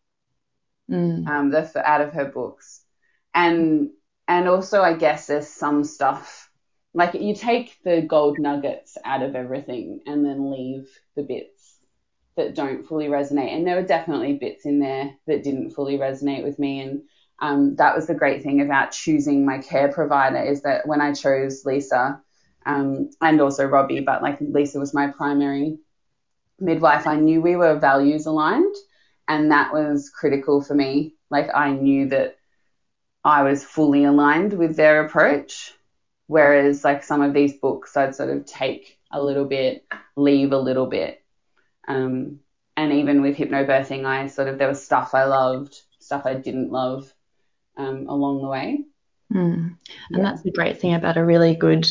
mm. 0.90 1.26
um, 1.26 1.50
the, 1.50 1.70
out 1.84 2.00
of 2.00 2.12
her 2.12 2.26
books. 2.26 2.82
And, 3.34 3.90
and 4.28 4.48
also, 4.48 4.82
I 4.82 4.94
guess 4.94 5.26
there's 5.26 5.48
some 5.48 5.84
stuff 5.84 6.50
like 6.94 7.14
you 7.14 7.34
take 7.34 7.76
the 7.84 8.02
gold 8.02 8.38
nuggets 8.38 8.96
out 9.04 9.22
of 9.22 9.34
everything 9.34 10.00
and 10.06 10.24
then 10.24 10.52
leave 10.52 10.88
the 11.16 11.24
bits 11.24 11.78
that 12.36 12.54
don't 12.54 12.86
fully 12.86 13.08
resonate. 13.08 13.54
And 13.54 13.66
there 13.66 13.76
were 13.76 13.86
definitely 13.86 14.34
bits 14.34 14.64
in 14.64 14.78
there 14.78 15.14
that 15.26 15.42
didn't 15.42 15.70
fully 15.70 15.98
resonate 15.98 16.44
with 16.44 16.58
me. 16.58 16.80
And 16.80 17.02
um, 17.44 17.76
that 17.76 17.94
was 17.94 18.06
the 18.06 18.14
great 18.14 18.42
thing 18.42 18.62
about 18.62 18.92
choosing 18.92 19.44
my 19.44 19.58
care 19.58 19.92
provider 19.92 20.38
is 20.38 20.62
that 20.62 20.86
when 20.86 21.02
I 21.02 21.12
chose 21.12 21.66
Lisa 21.66 22.18
um, 22.64 23.10
and 23.20 23.38
also 23.38 23.66
Robbie, 23.66 24.00
but 24.00 24.22
like 24.22 24.40
Lisa 24.40 24.78
was 24.78 24.94
my 24.94 25.08
primary 25.08 25.78
midwife, 26.58 27.06
I 27.06 27.16
knew 27.16 27.42
we 27.42 27.56
were 27.56 27.78
values 27.78 28.24
aligned. 28.24 28.74
And 29.28 29.50
that 29.50 29.74
was 29.74 30.08
critical 30.08 30.62
for 30.62 30.74
me. 30.74 31.16
Like 31.30 31.50
I 31.54 31.72
knew 31.72 32.08
that 32.08 32.38
I 33.22 33.42
was 33.42 33.62
fully 33.62 34.04
aligned 34.04 34.54
with 34.54 34.74
their 34.76 35.04
approach. 35.04 35.74
Whereas 36.26 36.82
like 36.82 37.02
some 37.02 37.20
of 37.20 37.34
these 37.34 37.52
books, 37.52 37.94
I'd 37.94 38.14
sort 38.14 38.30
of 38.30 38.46
take 38.46 38.98
a 39.10 39.22
little 39.22 39.44
bit, 39.44 39.86
leave 40.16 40.52
a 40.52 40.58
little 40.58 40.86
bit. 40.86 41.22
Um, 41.86 42.40
and 42.74 42.90
even 42.90 43.20
with 43.20 43.36
hypnobirthing, 43.36 44.06
I 44.06 44.28
sort 44.28 44.48
of 44.48 44.56
there 44.56 44.68
was 44.68 44.82
stuff 44.82 45.14
I 45.14 45.24
loved, 45.24 45.78
stuff 45.98 46.22
I 46.24 46.32
didn't 46.32 46.72
love 46.72 47.13
um, 47.76 48.06
along 48.08 48.42
the 48.42 48.48
way. 48.48 48.84
Mm. 49.32 49.54
And 49.54 49.78
yeah. 50.10 50.22
that's 50.22 50.42
the 50.42 50.52
great 50.52 50.80
thing 50.80 50.94
about 50.94 51.16
a 51.16 51.24
really 51.24 51.54
good 51.54 51.86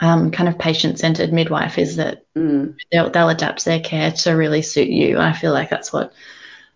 um, 0.00 0.30
kind 0.30 0.48
of 0.48 0.58
patient-centered 0.58 1.32
midwife 1.32 1.78
is 1.78 1.96
that 1.96 2.24
Mm. 2.36 2.76
they'll, 2.92 3.10
they'll 3.10 3.30
adapt 3.30 3.64
their 3.64 3.80
care 3.80 4.10
to 4.12 4.32
really 4.32 4.62
suit 4.62 4.88
you. 4.88 5.18
I 5.18 5.32
feel 5.32 5.52
like 5.52 5.70
that's 5.70 5.92
what 5.92 6.12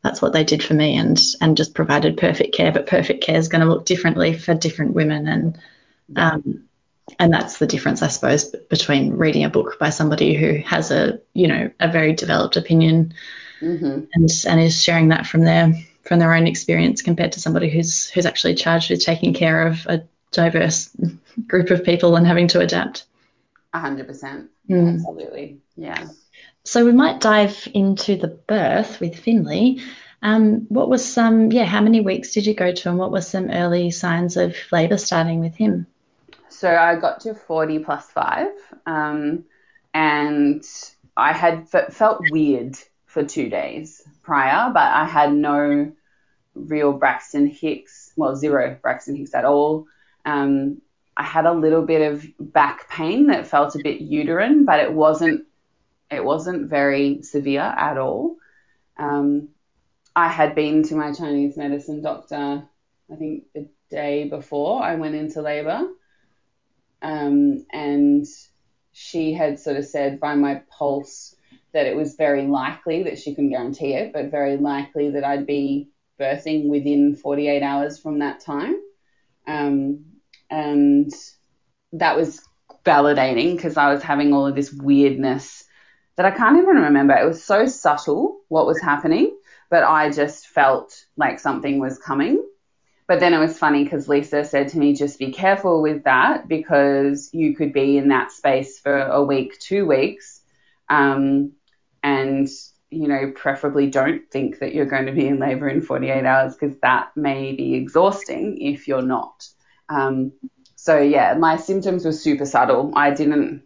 that's 0.03 0.23
what 0.23 0.33
they 0.33 0.44
did 0.44 0.62
for 0.62 0.73
me, 0.73 0.96
and 0.96 1.20
and 1.42 1.57
just 1.57 1.75
provided 1.75 2.16
perfect 2.16 2.55
care. 2.55 2.73
But 2.73 2.87
perfect 2.87 3.23
care 3.23 3.37
is 3.37 3.49
going 3.49 3.61
to 3.61 3.68
look 3.68 3.85
differently 3.85 4.38
for 4.38 4.55
different 4.55 4.94
women, 4.94 5.29
and 5.29 5.59
um, 6.16 6.64
and 7.18 7.33
that's 7.33 7.59
the 7.59 7.66
difference, 7.66 8.03
I 8.03 8.09
suppose, 8.09 8.44
between 8.70 9.16
reading 9.16 9.44
a 9.44 9.51
book 9.51 9.79
by 9.79 9.90
somebody 9.90 10.35
who 10.35 10.59
has 10.66 10.90
a 10.90 11.20
you 11.35 11.49
know 11.49 11.70
a 11.79 11.90
very 11.90 12.14
developed 12.14 12.57
opinion 12.57 13.14
hmm 13.61 14.01
and 14.14 14.31
and 14.46 14.61
is 14.61 14.83
sharing 14.83 15.09
that 15.09 15.27
from 15.27 15.42
their 15.44 15.75
from 16.11 16.18
their 16.18 16.35
own 16.35 16.49
experience 16.49 17.03
compared 17.03 17.31
to 17.31 17.38
somebody 17.38 17.70
who's 17.70 18.11
who's 18.11 18.27
actually 18.27 18.57
charged 18.57 18.90
with 18.90 19.05
taking 19.05 19.33
care 19.33 19.68
of 19.68 19.87
a 19.87 20.03
diverse 20.33 20.90
group 21.46 21.70
of 21.70 21.85
people 21.85 22.16
and 22.16 22.27
having 22.27 22.49
to 22.49 22.59
adapt. 22.59 23.05
A 23.73 23.79
hundred 23.79 24.09
percent. 24.09 24.51
Mm. 24.68 24.94
Absolutely. 24.94 25.61
Yeah. 25.77 26.09
So 26.64 26.85
we 26.85 26.90
might 26.90 27.20
dive 27.20 27.68
into 27.75 28.16
the 28.16 28.27
birth 28.27 28.99
with 28.99 29.20
Finley. 29.20 29.83
Um, 30.20 30.66
what 30.68 30.88
was 30.88 31.05
some, 31.05 31.53
yeah, 31.53 31.64
how 31.64 31.81
many 31.81 32.01
weeks 32.01 32.33
did 32.33 32.44
you 32.44 32.55
go 32.55 32.73
to 32.73 32.88
and 32.88 32.99
what 32.99 33.12
were 33.12 33.20
some 33.20 33.49
early 33.49 33.92
signs 33.92 34.37
of 34.37 34.57
labour 34.73 34.99
starting 34.99 35.38
with 35.38 35.55
him? 35.55 35.87
So 36.49 36.75
I 36.75 36.96
got 36.96 37.20
to 37.20 37.35
40 37.35 37.79
plus 37.79 38.11
five, 38.11 38.49
um, 38.85 39.44
and 39.94 40.64
I 41.16 41.33
had 41.33 41.68
f- 41.73 41.94
felt 41.94 42.29
weird 42.31 42.77
for 43.07 43.23
two 43.25 43.49
days 43.49 44.03
prior, 44.23 44.70
but 44.73 44.83
I 44.83 45.05
had 45.05 45.33
no 45.33 45.92
real 46.66 46.92
Braxton 46.92 47.46
Hicks, 47.46 48.12
well, 48.16 48.37
zero 48.37 48.79
Braxton 48.81 49.16
Hicks 49.16 49.35
at 49.35 49.44
all. 49.44 49.87
Um, 50.25 50.81
I 51.16 51.25
had 51.25 51.46
a 51.46 51.53
little 51.53 51.83
bit 51.83 52.12
of 52.12 52.25
back 52.38 52.88
pain 52.88 53.27
that 53.27 53.46
felt 53.46 53.75
a 53.75 53.83
bit 53.83 54.01
uterine, 54.01 54.64
but 54.64 54.81
it 54.81 54.92
wasn't 54.92 55.46
it 56.11 56.25
wasn't 56.25 56.68
very 56.68 57.23
severe 57.23 57.61
at 57.61 57.96
all. 57.99 58.37
Um, 58.96 59.51
I 60.14 60.29
had 60.29 60.55
been 60.55 60.83
to 60.85 60.96
my 60.96 61.12
Chinese 61.12 61.57
medicine 61.57 62.03
doctor, 62.03 62.64
I 63.12 63.16
think 63.16 63.44
the 63.55 63.68
day 63.90 64.29
before 64.29 64.83
I 64.83 64.96
went 64.96 65.14
into 65.14 65.40
labour, 65.40 65.88
um, 67.01 67.64
and 67.73 68.27
she 68.92 69.33
had 69.33 69.61
sort 69.61 69.77
of 69.77 69.87
said 69.87 70.20
by 70.20 70.35
my 70.35 70.62
pulse 70.68 71.37
that 71.73 71.87
it 71.87 71.96
was 71.96 72.16
very 72.16 72.46
likely 72.46 73.05
that 73.05 73.18
she 73.18 73.35
couldn't 73.35 73.51
guarantee 73.51 73.94
it, 73.94 74.12
but 74.12 74.31
very 74.31 74.57
likely 74.57 75.11
that 75.11 75.25
I'd 75.25 75.46
be 75.46 75.88
birthing 76.20 76.68
within 76.68 77.16
48 77.16 77.62
hours 77.62 77.98
from 77.98 78.18
that 78.18 78.40
time. 78.40 78.76
Um, 79.46 80.04
and 80.50 81.11
that 81.92 82.16
was 82.16 82.42
validating 82.85 83.56
because 83.56 83.76
I 83.76 83.92
was 83.92 84.02
having 84.02 84.33
all 84.33 84.46
of 84.46 84.54
this 84.54 84.72
weirdness 84.72 85.64
that 86.16 86.26
I 86.26 86.30
can't 86.30 86.59
even 86.59 86.76
remember. 86.76 87.14
It 87.14 87.26
was 87.26 87.42
so 87.42 87.66
subtle 87.66 88.40
what 88.48 88.66
was 88.66 88.80
happening, 88.80 89.37
but 89.70 89.83
I 89.83 90.11
just 90.11 90.48
felt 90.48 91.04
like 91.16 91.40
something 91.40 91.78
was 91.78 91.98
coming. 91.98 92.44
But 93.06 93.18
then 93.18 93.35
it 93.35 93.38
was 93.38 93.59
funny 93.59 93.83
because 93.83 94.09
Lisa 94.09 94.44
said 94.44 94.68
to 94.68 94.78
me, 94.78 94.94
just 94.94 95.18
be 95.18 95.33
careful 95.33 95.83
with 95.83 96.04
that 96.04 96.46
because 96.46 97.30
you 97.33 97.56
could 97.56 97.72
be 97.72 97.96
in 97.96 98.09
that 98.09 98.30
space 98.30 98.78
for 98.78 98.96
a 98.96 99.24
week, 99.24 99.59
two 99.59 99.87
weeks. 99.87 100.42
Um, 100.88 101.52
and, 102.02 102.48
you 102.90 103.07
know, 103.07 103.33
preferably 103.35 103.88
don't 103.88 104.29
think 104.31 104.59
that 104.59 104.74
you're 104.74 104.87
going 104.87 105.07
to 105.07 105.12
be 105.12 105.26
in 105.26 105.38
labor 105.38 105.68
in 105.68 105.81
48 105.81 106.24
hours 106.24 106.55
because 106.55 106.76
that 106.81 107.16
may 107.16 107.53
be 107.53 107.74
exhausting 107.74 108.61
if 108.61 108.88
you're 108.88 109.03
not. 109.03 109.46
Um, 109.88 110.33
so, 110.74 110.98
yeah, 110.98 111.35
my 111.35 111.57
symptoms 111.57 112.05
were 112.05 112.12
super 112.12 112.46
subtle. 112.46 112.92
I 112.96 113.12
didn't, 113.12 113.62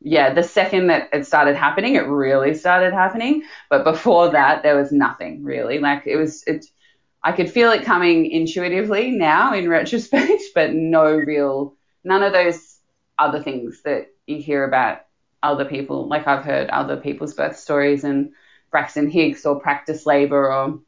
yeah, 0.00 0.32
the 0.32 0.42
second 0.42 0.86
that 0.86 1.10
it 1.12 1.26
started 1.26 1.56
happening, 1.56 1.96
it 1.96 2.06
really 2.06 2.54
started 2.54 2.92
happening. 2.94 3.42
But 3.68 3.84
before 3.84 4.30
that, 4.30 4.62
there 4.62 4.76
was 4.76 4.90
nothing 4.90 5.44
really. 5.44 5.78
Like 5.78 6.06
it 6.06 6.16
was, 6.16 6.42
it, 6.46 6.64
I 7.22 7.32
could 7.32 7.50
feel 7.50 7.72
it 7.72 7.84
coming 7.84 8.30
intuitively 8.30 9.10
now 9.10 9.52
in 9.52 9.68
retrospect, 9.68 10.42
but 10.54 10.72
no 10.72 11.12
real, 11.12 11.74
none 12.04 12.22
of 12.22 12.32
those 12.32 12.78
other 13.18 13.42
things 13.42 13.82
that 13.84 14.08
you 14.26 14.38
hear 14.38 14.64
about 14.64 15.02
other 15.42 15.64
people. 15.64 16.08
Like 16.08 16.26
I've 16.26 16.44
heard 16.44 16.70
other 16.70 16.96
people's 16.96 17.34
birth 17.34 17.58
stories 17.58 18.04
and 18.04 18.32
Braxton 18.72 19.08
Hicks 19.08 19.46
or 19.46 19.60
practice 19.60 20.06
labor 20.06 20.52
or, 20.52 20.80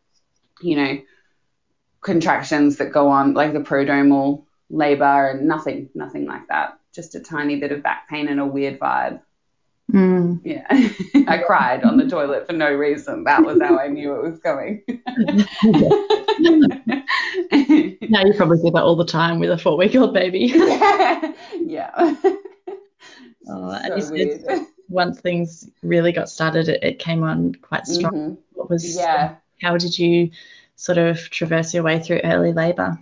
you 0.60 0.76
know, 0.76 1.00
contractions 2.00 2.78
that 2.78 2.92
go 2.92 3.08
on, 3.08 3.34
like 3.34 3.52
the 3.52 3.60
prodromal 3.60 4.44
labor 4.70 5.28
and 5.28 5.46
nothing, 5.46 5.90
nothing 5.94 6.26
like 6.26 6.48
that. 6.48 6.78
Just 6.92 7.14
a 7.14 7.20
tiny 7.20 7.60
bit 7.60 7.70
of 7.70 7.82
back 7.82 8.08
pain 8.08 8.26
and 8.26 8.40
a 8.40 8.46
weird 8.46 8.80
vibe. 8.80 9.20
Mm. 9.92 10.40
Yeah. 10.44 10.66
I 11.28 11.38
cried 11.38 11.84
on 11.84 11.98
the 11.98 12.08
toilet 12.08 12.46
for 12.46 12.54
no 12.54 12.72
reason. 12.72 13.24
That 13.24 13.44
was 13.44 13.60
how 13.60 13.78
I 13.78 13.88
knew 13.88 14.14
it 14.14 14.22
was 14.22 14.40
coming. 14.40 14.82
Now 18.08 18.24
you 18.24 18.32
probably 18.34 18.58
do 18.58 18.70
that 18.70 18.82
all 18.82 18.96
the 18.96 19.04
time 19.04 19.38
with 19.38 19.50
a 19.50 19.58
four 19.58 19.76
week 19.76 19.94
old 19.96 20.14
baby. 20.14 20.38
yeah. 21.60 22.14
Oh, 23.48 23.70
and 23.70 24.02
so 24.02 24.14
you 24.14 24.38
said 24.38 24.46
weird. 24.46 24.66
Once 24.94 25.20
things 25.20 25.68
really 25.82 26.12
got 26.12 26.28
started, 26.30 26.68
it, 26.68 26.82
it 26.82 26.98
came 26.98 27.22
on 27.22 27.54
quite 27.56 27.86
strong. 27.86 28.12
Mhm. 28.12 28.38
What 28.54 28.70
was, 28.70 28.96
Yeah. 28.96 29.36
how 29.60 29.76
did 29.76 29.98
you 29.98 30.30
sort 30.76 30.98
of 30.98 31.18
traverse 31.30 31.74
your 31.74 31.82
way 31.82 31.98
through 31.98 32.20
early 32.24 32.52
labour? 32.52 32.98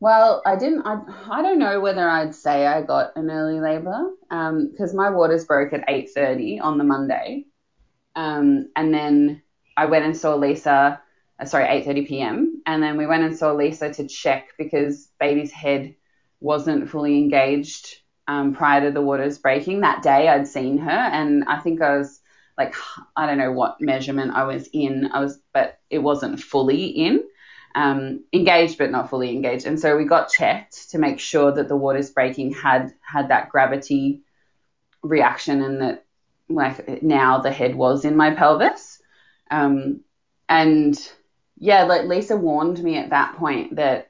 Well, 0.00 0.42
I 0.44 0.56
didn't. 0.56 0.82
I, 0.82 1.00
I 1.30 1.42
don't 1.42 1.60
know 1.60 1.80
whether 1.80 2.08
I'd 2.08 2.34
say 2.34 2.66
I 2.66 2.82
got 2.82 3.16
an 3.16 3.30
early 3.30 3.60
labour 3.60 4.10
because 4.28 4.92
my 4.94 5.10
waters 5.10 5.44
broke 5.44 5.72
at 5.72 5.84
8:30 5.88 6.58
on 6.58 6.76
the 6.76 6.84
Monday, 6.84 7.46
um, 8.16 8.70
and 8.76 8.92
then 8.92 9.42
I 9.76 9.86
went 9.86 10.04
and 10.04 10.16
saw 10.16 10.34
Lisa. 10.36 11.00
Uh, 11.38 11.44
sorry, 11.44 11.66
8:30 11.68 12.06
p.m. 12.06 12.62
And 12.66 12.82
then 12.82 12.96
we 12.98 13.06
went 13.06 13.24
and 13.24 13.36
saw 13.36 13.52
Lisa 13.52 13.92
to 13.94 14.08
check 14.08 14.48
because 14.58 15.08
baby's 15.20 15.52
head 15.52 15.94
wasn't 16.40 16.90
fully 16.90 17.18
engaged 17.18 18.01
um, 18.28 18.54
prior 18.54 18.82
to 18.82 18.90
the 18.90 19.02
waters 19.02 19.38
breaking. 19.38 19.80
That 19.80 20.02
day, 20.02 20.28
I'd 20.28 20.48
seen 20.48 20.78
her, 20.78 20.90
and 20.90 21.44
I 21.44 21.58
think 21.58 21.82
I 21.82 21.96
was 21.98 22.20
like, 22.56 22.74
I 23.16 23.26
don't 23.26 23.38
know 23.38 23.52
what 23.52 23.80
measurement 23.80 24.32
I 24.34 24.44
was 24.44 24.68
in. 24.72 25.10
I 25.12 25.20
was, 25.20 25.38
but 25.52 25.78
it 25.90 25.98
wasn't 25.98 26.40
fully 26.40 26.86
in 26.86 27.22
um, 27.74 28.24
engaged 28.32 28.78
but 28.78 28.90
not 28.90 29.10
fully 29.10 29.30
engaged. 29.30 29.66
And 29.66 29.78
so 29.78 29.96
we 29.96 30.04
got 30.04 30.30
checked 30.30 30.90
to 30.90 30.98
make 30.98 31.18
sure 31.18 31.52
that 31.52 31.68
the 31.68 31.76
waters 31.76 32.10
breaking 32.10 32.52
had 32.52 32.92
had 33.00 33.28
that 33.28 33.48
gravity 33.48 34.22
reaction 35.02 35.62
and 35.62 35.80
that 35.80 36.04
like 36.48 37.02
now 37.02 37.38
the 37.38 37.50
head 37.50 37.74
was 37.74 38.04
in 38.04 38.16
my 38.16 38.34
pelvis. 38.34 39.00
Um, 39.50 40.00
and 40.48 40.98
yeah, 41.56 41.84
like 41.84 42.04
Lisa 42.04 42.36
warned 42.36 42.82
me 42.82 42.96
at 42.98 43.10
that 43.10 43.36
point 43.36 43.76
that 43.76 44.08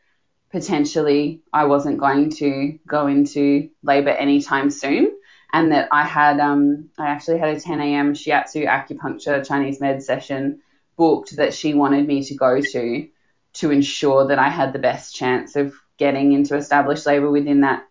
potentially 0.52 1.40
I 1.52 1.64
wasn't 1.64 1.98
going 1.98 2.30
to 2.30 2.78
go 2.86 3.06
into 3.06 3.70
labor 3.82 4.10
anytime 4.10 4.70
soon. 4.70 5.18
And 5.54 5.72
that 5.72 5.88
I 5.92 6.04
had, 6.04 6.40
um, 6.40 6.88
I 6.98 7.08
actually 7.08 7.38
had 7.38 7.56
a 7.56 7.60
10 7.60 7.80
a.m. 7.80 8.14
shiatsu 8.14 8.66
acupuncture 8.66 9.46
Chinese 9.46 9.80
med 9.80 10.02
session 10.02 10.60
booked 10.96 11.36
that 11.36 11.52
she 11.52 11.74
wanted 11.74 12.06
me 12.06 12.24
to 12.24 12.34
go 12.34 12.60
to 12.60 13.08
to 13.54 13.70
ensure 13.70 14.28
that 14.28 14.38
I 14.38 14.48
had 14.48 14.72
the 14.72 14.78
best 14.78 15.14
chance 15.14 15.56
of 15.56 15.74
getting 15.98 16.32
into 16.32 16.56
established 16.56 17.04
labor 17.04 17.30
within 17.30 17.60
that 17.60 17.86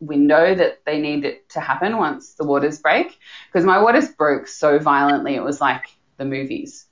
window 0.00 0.56
that 0.56 0.84
they 0.84 1.00
need 1.00 1.24
it 1.24 1.48
to 1.50 1.60
happen 1.60 1.98
once 1.98 2.34
the 2.34 2.44
waters 2.44 2.80
break. 2.80 3.16
Because 3.46 3.64
my 3.64 3.80
waters 3.80 4.08
broke 4.08 4.48
so 4.48 4.80
violently, 4.80 5.36
it 5.36 5.42
was 5.42 5.60
like 5.60 5.84
the 6.16 6.24
movies. 6.24 6.86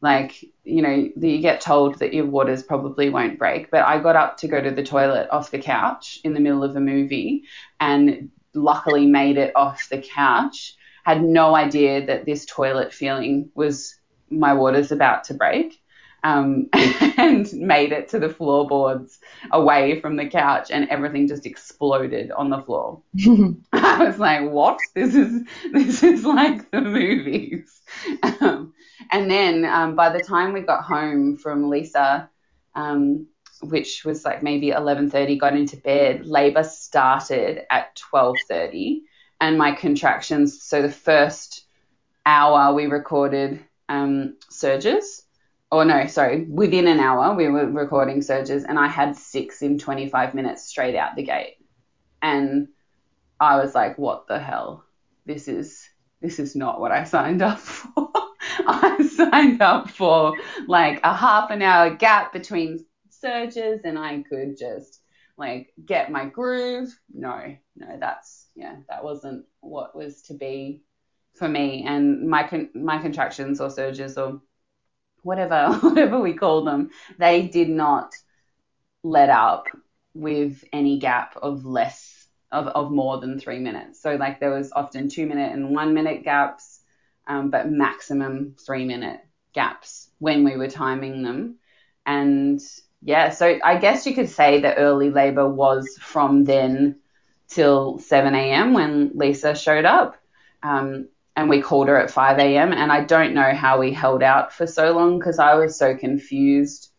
Like, 0.00 0.44
you 0.64 0.82
know, 0.82 1.08
you 1.16 1.40
get 1.40 1.60
told 1.60 1.98
that 1.98 2.14
your 2.14 2.26
waters 2.26 2.62
probably 2.62 3.10
won't 3.10 3.38
break, 3.38 3.70
but 3.70 3.84
I 3.84 3.98
got 3.98 4.16
up 4.16 4.36
to 4.38 4.48
go 4.48 4.60
to 4.60 4.70
the 4.70 4.84
toilet 4.84 5.28
off 5.30 5.50
the 5.50 5.58
couch 5.58 6.20
in 6.22 6.34
the 6.34 6.40
middle 6.40 6.62
of 6.62 6.76
a 6.76 6.80
movie 6.80 7.44
and 7.80 8.30
luckily 8.54 9.06
made 9.06 9.38
it 9.38 9.52
off 9.56 9.88
the 9.90 10.00
couch. 10.00 10.76
Had 11.04 11.22
no 11.22 11.54
idea 11.54 12.06
that 12.06 12.26
this 12.26 12.46
toilet 12.46 12.92
feeling 12.92 13.50
was 13.54 13.96
my 14.30 14.52
waters 14.52 14.92
about 14.92 15.24
to 15.24 15.34
break 15.34 15.80
um, 16.24 16.68
and 16.72 17.50
made 17.52 17.92
it 17.92 18.08
to 18.08 18.18
the 18.18 18.28
floorboards 18.28 19.18
away 19.50 20.00
from 20.00 20.16
the 20.16 20.28
couch, 20.28 20.70
and 20.70 20.88
everything 20.88 21.28
just 21.28 21.46
exploded 21.46 22.30
on 22.30 22.50
the 22.50 22.62
floor. 22.62 23.02
I 23.72 24.04
was 24.04 24.18
like, 24.18 24.50
"What? 24.50 24.78
This 24.94 25.14
is 25.14 25.44
this 25.72 26.02
is 26.02 26.24
like 26.24 26.70
the 26.70 26.80
movies." 26.80 27.80
Um, 28.40 28.72
and 29.10 29.30
then 29.30 29.64
um, 29.64 29.94
by 29.94 30.10
the 30.10 30.22
time 30.22 30.52
we 30.52 30.60
got 30.60 30.84
home 30.84 31.36
from 31.36 31.68
Lisa, 31.68 32.28
um, 32.74 33.26
which 33.62 34.04
was 34.04 34.24
like 34.24 34.42
maybe 34.42 34.70
11:30, 34.70 35.38
got 35.38 35.56
into 35.56 35.76
bed. 35.76 36.26
Labor 36.26 36.64
started 36.64 37.62
at 37.70 37.96
12:30, 38.12 39.02
and 39.40 39.56
my 39.56 39.72
contractions. 39.72 40.62
So 40.62 40.82
the 40.82 40.90
first 40.90 41.64
hour 42.26 42.74
we 42.74 42.86
recorded 42.86 43.64
um, 43.88 44.36
surges 44.50 45.24
or 45.70 45.84
no, 45.84 46.06
sorry, 46.06 46.44
within 46.44 46.86
an 46.86 47.00
hour 47.00 47.34
we 47.34 47.48
were 47.48 47.66
recording 47.66 48.22
surges, 48.22 48.64
and 48.64 48.78
I 48.78 48.88
had 48.88 49.16
six 49.16 49.62
in 49.62 49.78
25 49.78 50.34
minutes 50.34 50.66
straight 50.66 50.96
out 50.96 51.14
the 51.14 51.22
gate. 51.22 51.56
And 52.22 52.68
I 53.38 53.56
was 53.56 53.74
like, 53.74 53.98
what 53.98 54.26
the 54.26 54.38
hell? 54.38 54.84
This 55.26 55.46
is 55.46 55.88
this 56.20 56.38
is 56.38 56.56
not 56.56 56.80
what 56.80 56.90
I 56.90 57.04
signed 57.04 57.42
up 57.42 57.58
for. 57.58 58.10
I 58.66 59.08
signed 59.14 59.62
up 59.62 59.90
for 59.90 60.34
like 60.66 61.00
a 61.04 61.14
half 61.14 61.50
an 61.50 61.62
hour 61.62 61.94
gap 61.94 62.32
between 62.32 62.84
surges 63.10 63.80
and 63.84 63.98
I 63.98 64.22
could 64.28 64.56
just 64.58 65.00
like 65.36 65.72
get 65.84 66.10
my 66.10 66.26
groove. 66.26 66.98
No, 67.12 67.56
no, 67.76 67.96
that's 68.00 68.46
yeah, 68.56 68.76
that 68.88 69.04
wasn't 69.04 69.44
what 69.60 69.94
was 69.94 70.22
to 70.22 70.34
be 70.34 70.82
for 71.34 71.48
me. 71.48 71.84
And 71.86 72.28
my 72.28 72.42
con- 72.42 72.70
my 72.74 72.98
contractions 72.98 73.60
or 73.60 73.70
surges 73.70 74.18
or 74.18 74.40
whatever 75.22 75.72
whatever 75.80 76.20
we 76.20 76.34
call 76.34 76.64
them, 76.64 76.90
they 77.18 77.46
did 77.48 77.68
not 77.68 78.14
let 79.02 79.30
up 79.30 79.66
with 80.14 80.64
any 80.72 80.98
gap 80.98 81.36
of 81.40 81.64
less 81.64 82.26
of, 82.50 82.66
of 82.68 82.90
more 82.90 83.20
than 83.20 83.38
three 83.38 83.58
minutes. 83.58 84.02
So 84.02 84.16
like 84.16 84.40
there 84.40 84.50
was 84.50 84.72
often 84.72 85.08
two 85.08 85.26
minute 85.26 85.52
and 85.52 85.74
one 85.74 85.94
minute 85.94 86.24
gaps, 86.24 86.80
um, 87.26 87.50
but 87.50 87.70
maximum 87.70 88.56
three 88.64 88.84
minute 88.84 89.20
gaps 89.52 90.08
when 90.18 90.44
we 90.44 90.56
were 90.56 90.68
timing 90.68 91.22
them. 91.22 91.56
And 92.06 92.60
yeah, 93.02 93.30
so 93.30 93.58
I 93.62 93.78
guess 93.78 94.06
you 94.06 94.14
could 94.14 94.28
say 94.30 94.60
the 94.60 94.74
early 94.74 95.10
labor 95.10 95.48
was 95.48 95.86
from 96.00 96.44
then 96.44 96.96
till 97.48 97.98
7 97.98 98.34
a.m. 98.34 98.72
when 98.72 99.12
Lisa 99.14 99.54
showed 99.54 99.84
up. 99.84 100.16
Um, 100.62 101.08
and 101.38 101.48
we 101.48 101.62
called 101.62 101.86
her 101.86 101.96
at 101.96 102.10
5 102.10 102.40
a.m. 102.40 102.72
And 102.72 102.90
I 102.90 103.04
don't 103.04 103.32
know 103.32 103.54
how 103.54 103.78
we 103.78 103.92
held 103.92 104.24
out 104.24 104.52
for 104.52 104.66
so 104.66 104.90
long 104.90 105.20
because 105.20 105.38
I 105.38 105.54
was 105.54 105.78
so 105.78 105.96
confused 105.96 106.90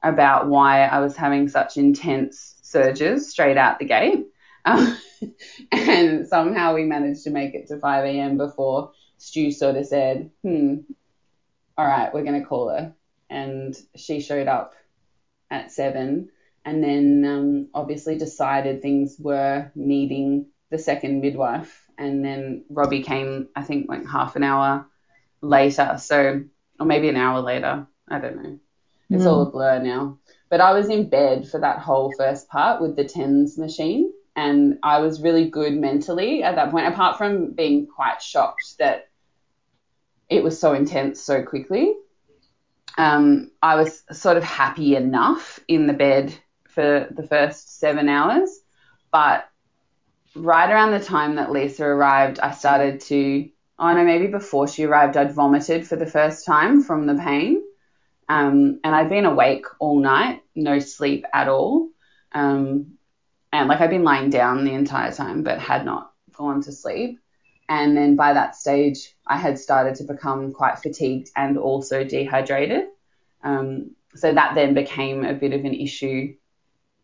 about 0.00 0.46
why 0.46 0.84
I 0.84 1.00
was 1.00 1.16
having 1.16 1.48
such 1.48 1.76
intense 1.76 2.54
surges 2.62 3.28
straight 3.28 3.56
out 3.56 3.80
the 3.80 3.86
gate. 3.86 4.28
Um, 4.64 4.96
and 5.72 6.28
somehow 6.28 6.76
we 6.76 6.84
managed 6.84 7.24
to 7.24 7.30
make 7.30 7.56
it 7.56 7.66
to 7.66 7.80
5 7.80 8.04
a.m. 8.04 8.36
before 8.36 8.92
Stu 9.18 9.50
sort 9.50 9.74
of 9.74 9.86
said, 9.86 10.30
hmm, 10.44 10.76
all 11.76 11.84
right, 11.84 12.14
we're 12.14 12.22
going 12.22 12.40
to 12.40 12.46
call 12.46 12.68
her. 12.68 12.94
And 13.28 13.76
she 13.96 14.20
showed 14.20 14.46
up 14.46 14.74
at 15.50 15.72
7 15.72 16.30
and 16.64 16.84
then 16.84 17.24
um, 17.24 17.68
obviously 17.74 18.16
decided 18.16 18.82
things 18.82 19.16
were 19.18 19.72
needing 19.74 20.46
the 20.70 20.78
second 20.78 21.22
midwife. 21.22 21.89
And 22.00 22.24
then 22.24 22.64
Robbie 22.70 23.02
came, 23.02 23.48
I 23.54 23.62
think, 23.62 23.88
like 23.88 24.06
half 24.06 24.34
an 24.34 24.42
hour 24.42 24.86
later. 25.42 25.96
So, 25.98 26.42
or 26.80 26.86
maybe 26.86 27.10
an 27.10 27.16
hour 27.16 27.40
later. 27.40 27.86
I 28.08 28.18
don't 28.18 28.42
know. 28.42 28.58
It's 29.10 29.24
mm. 29.24 29.26
all 29.26 29.42
a 29.42 29.50
blur 29.50 29.80
now. 29.80 30.18
But 30.48 30.62
I 30.62 30.72
was 30.72 30.88
in 30.88 31.10
bed 31.10 31.46
for 31.46 31.60
that 31.60 31.78
whole 31.78 32.12
first 32.16 32.48
part 32.48 32.80
with 32.80 32.96
the 32.96 33.04
TENS 33.04 33.58
machine. 33.58 34.12
And 34.34 34.78
I 34.82 35.00
was 35.00 35.20
really 35.20 35.50
good 35.50 35.74
mentally 35.74 36.42
at 36.42 36.54
that 36.54 36.70
point, 36.70 36.86
apart 36.86 37.18
from 37.18 37.52
being 37.52 37.86
quite 37.86 38.22
shocked 38.22 38.78
that 38.78 39.10
it 40.30 40.42
was 40.42 40.58
so 40.58 40.72
intense 40.72 41.20
so 41.20 41.42
quickly. 41.42 41.94
Um, 42.96 43.50
I 43.60 43.74
was 43.74 44.02
sort 44.10 44.38
of 44.38 44.42
happy 44.42 44.96
enough 44.96 45.60
in 45.68 45.86
the 45.86 45.92
bed 45.92 46.34
for 46.68 47.08
the 47.10 47.26
first 47.26 47.78
seven 47.78 48.08
hours. 48.08 48.58
But 49.12 49.49
right 50.34 50.70
around 50.70 50.92
the 50.92 51.04
time 51.04 51.36
that 51.36 51.52
Lisa 51.52 51.84
arrived, 51.84 52.40
I 52.40 52.52
started 52.52 53.00
to, 53.02 53.48
oh 53.78 53.92
no, 53.92 54.04
maybe 54.04 54.28
before 54.28 54.68
she 54.68 54.84
arrived, 54.84 55.16
I'd 55.16 55.34
vomited 55.34 55.86
for 55.86 55.96
the 55.96 56.06
first 56.06 56.46
time 56.46 56.82
from 56.82 57.06
the 57.06 57.14
pain. 57.16 57.62
Um, 58.28 58.80
and 58.84 58.94
I'd 58.94 59.08
been 59.08 59.26
awake 59.26 59.66
all 59.80 59.98
night, 59.98 60.42
no 60.54 60.78
sleep 60.78 61.24
at 61.34 61.48
all. 61.48 61.88
Um, 62.32 62.92
and 63.52 63.68
like 63.68 63.80
I'd 63.80 63.90
been 63.90 64.04
lying 64.04 64.30
down 64.30 64.64
the 64.64 64.74
entire 64.74 65.12
time, 65.12 65.42
but 65.42 65.58
had 65.58 65.84
not 65.84 66.12
gone 66.32 66.62
to 66.62 66.72
sleep. 66.72 67.18
And 67.68 67.96
then 67.96 68.16
by 68.16 68.32
that 68.32 68.56
stage, 68.56 69.14
I 69.26 69.36
had 69.36 69.58
started 69.58 69.96
to 69.96 70.04
become 70.04 70.52
quite 70.52 70.78
fatigued 70.78 71.30
and 71.36 71.58
also 71.58 72.04
dehydrated. 72.04 72.86
Um, 73.42 73.92
so 74.14 74.32
that 74.32 74.54
then 74.54 74.74
became 74.74 75.24
a 75.24 75.34
bit 75.34 75.52
of 75.52 75.64
an 75.64 75.74
issue 75.74 76.34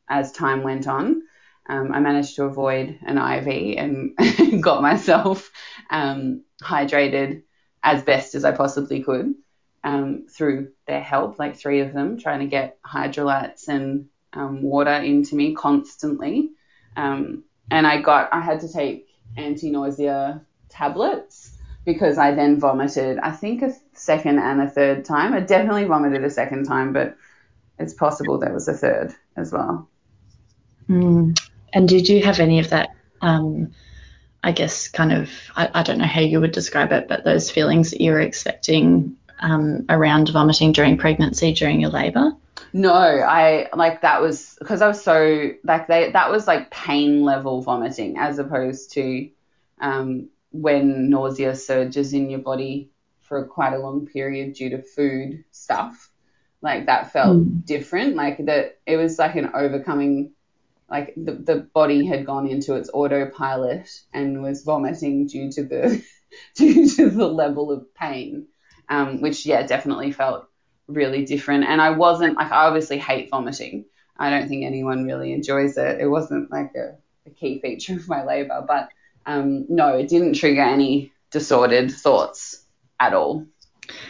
as 0.09 0.33
time 0.33 0.63
went 0.63 0.87
on. 0.87 1.23
Um, 1.69 1.93
I 1.93 2.01
managed 2.01 2.37
to 2.37 2.45
avoid 2.45 2.99
an 3.03 3.19
IV 3.19 3.79
and 3.79 4.63
got 4.63 4.83
myself 4.83 5.51
um, 5.91 6.43
hydrated 6.63 7.43
as 7.83 8.03
best 8.03 8.35
as 8.35 8.45
I 8.45 8.53
possibly 8.53 9.03
could 9.03 9.35
um, 9.85 10.27
through 10.29 10.73
their 10.87 11.01
help, 11.01 11.39
like 11.39 11.57
three 11.57 11.81
of 11.81 11.93
them, 11.93 12.19
trying 12.19 12.41
to 12.41 12.47
get 12.47 12.79
Hydralytes 12.83 13.69
and 13.69 14.07
um, 14.33 14.63
water 14.63 14.93
into 14.93 15.37
me 15.37 15.55
constantly. 15.55 16.51
Um, 16.97 17.45
and 17.71 17.87
I 17.87 18.01
got, 18.01 18.33
I 18.33 18.41
had 18.41 18.61
to 18.61 18.73
take 18.73 19.09
anti 19.37 19.71
nausea 19.71 20.43
tablets 20.69 21.53
because 21.85 22.19
I 22.19 22.35
then 22.35 22.59
vomited, 22.59 23.19
I 23.19 23.31
think 23.31 23.63
a 23.63 23.73
second 23.93 24.41
and 24.41 24.61
a 24.61 24.69
third 24.69 25.05
time. 25.05 25.33
I 25.33 25.41
definitely 25.41 25.85
vomited 25.85 26.25
a 26.25 26.31
second 26.31 26.65
time, 26.65 26.93
but 26.93 27.17
it's 27.79 27.95
possible 27.95 28.39
there 28.39 28.53
was 28.53 28.67
a 28.67 28.75
third 28.75 29.15
as 29.37 29.53
well. 29.53 29.89
Mm. 30.89 31.39
And 31.73 31.89
did 31.89 32.09
you 32.09 32.23
have 32.23 32.41
any 32.41 32.59
of 32.59 32.71
that? 32.71 32.91
Um, 33.21 33.73
I 34.43 34.53
guess 34.53 34.89
kind 34.89 35.13
of 35.13 35.31
I, 35.57 35.69
I, 35.75 35.83
don't 35.83 35.99
know 35.99 36.05
how 36.05 36.21
you 36.21 36.41
would 36.41 36.53
describe 36.53 36.93
it, 36.93 37.09
but 37.09 37.25
those 37.25 37.51
feelings 37.51 37.91
that 37.91 38.01
you 38.01 38.13
were 38.13 38.21
expecting 38.21 39.17
um, 39.41 39.87
around 39.89 40.29
vomiting 40.29 40.73
during 40.73 40.97
pregnancy 40.97 41.53
during 41.53 41.81
your 41.81 41.91
labour. 41.91 42.33
No, 42.73 42.93
I 42.93 43.69
like 43.75 44.03
that 44.03 44.21
was 44.21 44.57
because 44.59 44.83
I 44.83 44.89
was 44.89 45.03
so 45.03 45.51
like 45.65 45.89
they 45.89 46.11
that 46.13 46.31
was 46.31 46.47
like 46.47 46.71
pain 46.71 47.23
level 47.23 47.63
vomiting 47.63 48.19
as 48.19 48.39
opposed 48.39 48.93
to 48.93 49.31
um, 49.81 50.29
when 50.53 51.11
nausea 51.11 51.55
surges 51.57 52.13
in 52.13 52.31
your 52.31 52.41
body 52.41 52.91
for 53.23 53.45
quite 53.47 53.73
a 53.73 53.79
long 53.79 54.07
period 54.07 54.55
due 54.55 54.71
to 54.71 54.83
food 54.83 55.45
stuff. 55.51 56.11
Like 56.63 56.87
that 56.87 57.13
felt 57.13 57.39
mm. 57.39 57.65
different. 57.65 58.15
Like 58.15 58.45
that 58.47 58.79
it 58.87 58.97
was 58.97 59.19
like 59.19 59.37
an 59.37 59.51
overcoming 59.55 60.33
like 60.91 61.15
the, 61.17 61.33
the 61.33 61.57
body 61.75 62.07
had 62.07 62.27
gone 62.27 62.47
into 62.47 62.75
its 62.75 62.91
autopilot 62.93 63.89
and 64.13 64.43
was 64.43 64.63
vomiting 64.63 65.27
due 65.27 65.51
to 65.53 65.65
the 65.65 66.05
due 66.55 66.89
to 66.89 67.11
the 67.11 67.27
level 67.27 67.73
of 67.73 67.93
pain, 67.95 68.47
um, 68.89 69.21
which 69.21 69.47
yeah 69.47 69.67
definitely 69.67 70.13
felt 70.13 70.49
really 70.87 71.25
different. 71.25 71.65
And 71.65 71.81
I 71.81 71.91
wasn't 71.91 72.37
like 72.37 72.53
I 72.53 72.67
obviously 72.67 72.99
hate 72.99 73.31
vomiting. 73.31 73.87
I 74.17 74.31
don't 74.31 74.49
think 74.49 74.65
anyone 74.65 75.05
really 75.05 75.33
enjoys 75.33 75.77
it. 75.77 76.01
It 76.01 76.07
wasn't 76.07 76.51
like 76.51 76.73
a, 76.75 76.97
a 77.27 77.31
key 77.31 77.61
feature 77.61 77.97
of 77.97 78.09
my 78.09 78.25
labor, 78.25 78.65
but 78.67 78.89
um, 79.27 79.67
no, 79.69 79.97
it 79.97 80.09
didn't 80.09 80.35
trigger 80.35 80.63
any 80.63 81.13
disordered 81.31 81.91
thoughts 81.91 82.65
at 82.99 83.13
all. 83.13 83.47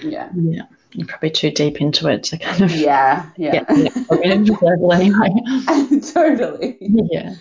Yeah. 0.03 0.31
Yeah 0.35 0.67
you're 0.97 1.07
probably 1.07 1.31
too 1.31 1.51
deep 1.51 1.81
into 1.81 2.09
it 2.09 2.25
to 2.25 2.39
kind 2.39 2.63
of 2.63 2.75
yeah 2.75 3.29
yeah 3.37 3.65
anyway. 3.69 3.91
totally. 6.13 6.79
Yeah. 6.81 7.35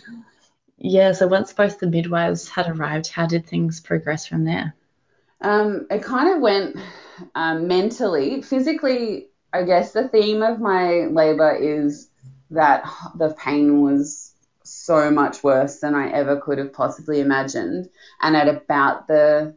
Yeah. 0.77 1.11
So 1.13 1.27
once 1.27 1.53
both 1.53 1.79
the 1.79 1.87
midwives 1.87 2.49
had 2.49 2.67
arrived, 2.67 3.07
how 3.07 3.27
did 3.27 3.47
things 3.47 3.79
progress 3.79 4.27
from 4.27 4.43
there? 4.43 4.75
Um, 5.39 5.87
it 5.89 6.03
kind 6.03 6.35
of 6.35 6.41
went 6.41 6.77
um, 7.33 7.67
mentally, 7.67 8.41
physically. 8.41 9.29
I 9.53 9.63
guess 9.63 9.93
the 9.93 10.09
theme 10.09 10.43
of 10.43 10.59
my 10.59 11.05
labor 11.05 11.55
is 11.55 12.09
that 12.51 12.85
the 13.15 13.33
pain 13.33 13.81
was 13.81 14.33
so 14.63 15.11
much 15.11 15.43
worse 15.43 15.79
than 15.79 15.95
I 15.95 16.11
ever 16.11 16.41
could 16.41 16.57
have 16.57 16.73
possibly 16.73 17.21
imagined, 17.21 17.89
and 18.21 18.35
at 18.35 18.49
about 18.49 19.07
the 19.07 19.55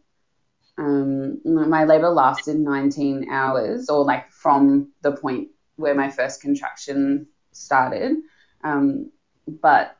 um, 0.79 1.41
my 1.45 1.85
labor 1.85 2.09
lasted 2.09 2.59
19 2.59 3.31
hours, 3.31 3.88
or 3.88 4.05
like 4.05 4.31
from 4.31 4.93
the 5.03 5.12
point 5.12 5.49
where 5.77 5.95
my 5.95 6.11
first 6.11 6.41
contraction 6.41 7.27
started. 7.53 8.17
Um, 8.62 9.11
but 9.47 9.97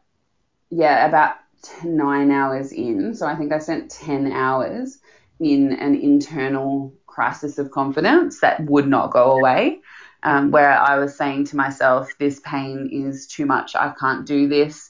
yeah, 0.71 1.07
about 1.07 1.37
nine 1.85 2.31
hours 2.31 2.73
in. 2.73 3.15
So 3.15 3.27
I 3.27 3.35
think 3.35 3.53
I 3.53 3.59
spent 3.59 3.91
10 3.91 4.33
hours 4.33 4.99
in 5.41 5.73
an 5.73 5.95
internal 5.95 6.93
crisis 7.07 7.59
of 7.59 7.71
confidence 7.71 8.41
that 8.41 8.61
would 8.67 8.87
not 8.87 9.13
go 9.13 9.33
away, 9.33 9.81
um, 10.23 10.51
where 10.51 10.71
I 10.71 10.99
was 10.99 11.17
saying 11.17 11.47
to 11.47 11.57
myself, 11.57 12.09
this 12.19 12.41
pain 12.45 12.89
is 12.93 13.27
too 13.27 13.47
much. 13.47 13.75
I 13.75 13.93
can't 13.99 14.27
do 14.27 14.49
this 14.49 14.88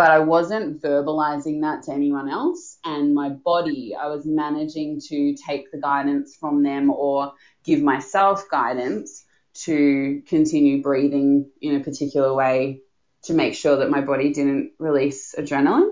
but 0.00 0.10
I 0.10 0.20
wasn't 0.20 0.80
verbalizing 0.80 1.60
that 1.60 1.82
to 1.82 1.92
anyone 1.92 2.30
else. 2.30 2.78
And 2.86 3.14
my 3.14 3.28
body, 3.28 3.94
I 3.94 4.06
was 4.06 4.24
managing 4.24 4.98
to 5.08 5.36
take 5.36 5.70
the 5.70 5.78
guidance 5.78 6.34
from 6.34 6.62
them 6.62 6.88
or 6.88 7.34
give 7.64 7.82
myself 7.82 8.46
guidance 8.50 9.26
to 9.66 10.22
continue 10.26 10.82
breathing 10.82 11.50
in 11.60 11.76
a 11.76 11.84
particular 11.84 12.32
way 12.32 12.80
to 13.24 13.34
make 13.34 13.52
sure 13.52 13.76
that 13.76 13.90
my 13.90 14.00
body 14.00 14.32
didn't 14.32 14.72
release 14.78 15.34
adrenaline. 15.36 15.90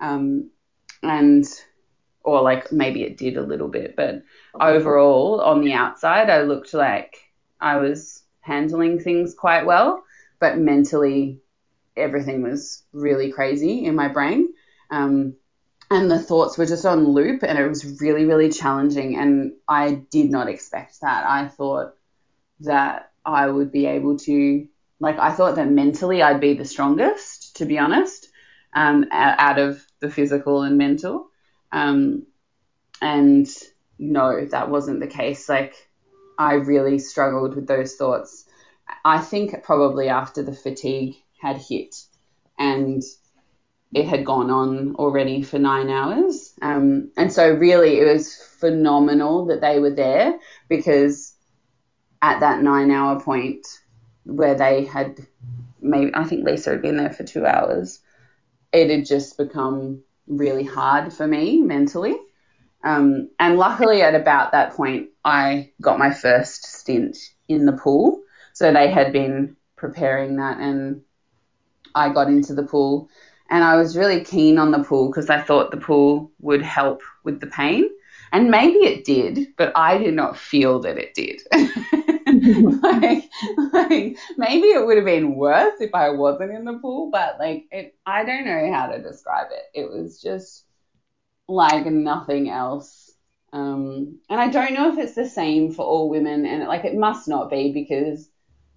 Um, 0.00 0.50
and, 1.02 1.46
or 2.22 2.42
like 2.42 2.70
maybe 2.72 3.04
it 3.04 3.16
did 3.16 3.38
a 3.38 3.42
little 3.42 3.68
bit, 3.68 3.96
but 3.96 4.22
overall 4.60 5.40
on 5.40 5.62
the 5.62 5.72
outside, 5.72 6.28
I 6.28 6.42
looked 6.42 6.74
like 6.74 7.16
I 7.58 7.78
was 7.78 8.22
handling 8.40 8.98
things 9.00 9.34
quite 9.34 9.64
well, 9.64 10.04
but 10.40 10.58
mentally 10.58 11.40
everything 11.96 12.42
was 12.42 12.82
really 12.92 13.32
crazy 13.32 13.84
in 13.84 13.94
my 13.94 14.08
brain. 14.08 14.48
Um, 14.90 15.34
and 15.90 16.10
the 16.10 16.18
thoughts 16.18 16.58
were 16.58 16.66
just 16.66 16.84
on 16.84 17.08
loop 17.08 17.42
and 17.42 17.58
it 17.58 17.68
was 17.68 18.00
really 18.00 18.24
really 18.24 18.50
challenging 18.50 19.16
and 19.16 19.52
i 19.68 19.92
did 20.10 20.30
not 20.30 20.48
expect 20.48 21.00
that. 21.00 21.24
I 21.26 21.48
thought 21.48 21.94
that 22.60 23.12
i 23.24 23.46
would 23.46 23.70
be 23.70 23.86
able 23.86 24.18
to 24.18 24.66
like 24.98 25.18
i 25.18 25.32
thought 25.32 25.56
that 25.56 25.68
mentally 25.68 26.22
i'd 26.22 26.40
be 26.40 26.54
the 26.54 26.64
strongest 26.64 27.56
to 27.56 27.66
be 27.66 27.78
honest 27.78 28.28
um, 28.76 29.06
out 29.10 29.58
of 29.58 29.84
the 30.00 30.10
physical 30.10 30.62
and 30.62 30.76
mental. 30.76 31.30
Um, 31.72 32.26
and 33.00 33.48
no 33.98 34.44
that 34.46 34.70
wasn't 34.70 35.00
the 35.00 35.06
case. 35.06 35.48
Like 35.48 35.74
i 36.38 36.54
really 36.54 36.98
struggled 36.98 37.54
with 37.56 37.66
those 37.66 37.96
thoughts. 37.96 38.44
I 39.04 39.18
think 39.18 39.62
probably 39.62 40.08
after 40.08 40.42
the 40.42 40.52
fatigue 40.52 41.16
had 41.40 41.56
hit 41.56 41.94
and 42.58 43.02
it 43.94 44.06
had 44.06 44.24
gone 44.24 44.50
on 44.50 44.94
already 44.96 45.42
for 45.42 45.58
nine 45.58 45.88
hours. 45.88 46.52
Um, 46.60 47.10
and 47.16 47.32
so 47.32 47.50
really 47.52 47.98
it 47.98 48.12
was 48.12 48.34
phenomenal 48.34 49.46
that 49.46 49.60
they 49.60 49.78
were 49.78 49.94
there 49.94 50.38
because 50.68 51.34
at 52.22 52.40
that 52.40 52.62
nine 52.62 52.90
hour 52.90 53.20
point 53.20 53.66
where 54.24 54.54
they 54.54 54.84
had 54.84 55.18
maybe, 55.80 56.10
I 56.14 56.24
think 56.24 56.44
Lisa 56.44 56.70
had 56.70 56.82
been 56.82 56.96
there 56.96 57.12
for 57.12 57.24
two 57.24 57.46
hours, 57.46 58.00
it 58.72 58.90
had 58.90 59.06
just 59.06 59.38
become 59.38 60.02
really 60.26 60.64
hard 60.64 61.12
for 61.12 61.26
me 61.26 61.62
mentally. 61.62 62.16
Um, 62.82 63.30
and 63.38 63.56
luckily 63.56 64.02
at 64.02 64.14
about 64.14 64.52
that 64.52 64.74
point, 64.74 65.10
I 65.24 65.72
got 65.80 65.98
my 65.98 66.12
first 66.12 66.64
stint 66.64 67.16
in 67.48 67.66
the 67.66 67.72
pool. 67.72 68.20
So 68.52 68.72
they 68.72 68.90
had 68.90 69.12
been 69.12 69.56
preparing 69.76 70.36
that 70.36 70.58
and 70.58 71.02
I 71.94 72.10
got 72.10 72.28
into 72.28 72.54
the 72.54 72.62
pool 72.62 73.08
and 73.50 73.62
I 73.62 73.76
was 73.76 73.96
really 73.96 74.24
keen 74.24 74.58
on 74.58 74.70
the 74.70 74.82
pool 74.82 75.08
because 75.08 75.30
I 75.30 75.40
thought 75.40 75.70
the 75.70 75.76
pool 75.76 76.30
would 76.40 76.62
help 76.62 77.02
with 77.24 77.40
the 77.40 77.46
pain. 77.46 77.88
And 78.32 78.50
maybe 78.50 78.78
it 78.78 79.04
did, 79.04 79.48
but 79.56 79.72
I 79.76 79.98
did 79.98 80.14
not 80.14 80.36
feel 80.36 80.80
that 80.80 80.98
it 80.98 81.14
did. 81.14 81.42
like, 82.82 83.30
like 83.72 84.18
maybe 84.36 84.66
it 84.68 84.84
would 84.84 84.96
have 84.96 85.06
been 85.06 85.36
worse 85.36 85.80
if 85.80 85.94
I 85.94 86.10
wasn't 86.10 86.50
in 86.50 86.64
the 86.64 86.78
pool, 86.80 87.10
but 87.10 87.38
like 87.38 87.66
it, 87.70 87.94
I 88.04 88.24
don't 88.24 88.44
know 88.44 88.72
how 88.72 88.88
to 88.88 89.00
describe 89.00 89.48
it. 89.52 89.80
It 89.80 89.88
was 89.88 90.20
just 90.20 90.64
like 91.48 91.86
nothing 91.86 92.50
else. 92.50 93.12
Um, 93.52 94.18
and 94.28 94.40
I 94.40 94.48
don't 94.48 94.74
know 94.74 94.92
if 94.92 94.98
it's 94.98 95.14
the 95.14 95.28
same 95.28 95.72
for 95.72 95.86
all 95.86 96.10
women, 96.10 96.44
and 96.46 96.66
like 96.66 96.84
it 96.84 96.96
must 96.96 97.28
not 97.28 97.48
be 97.48 97.72
because 97.72 98.28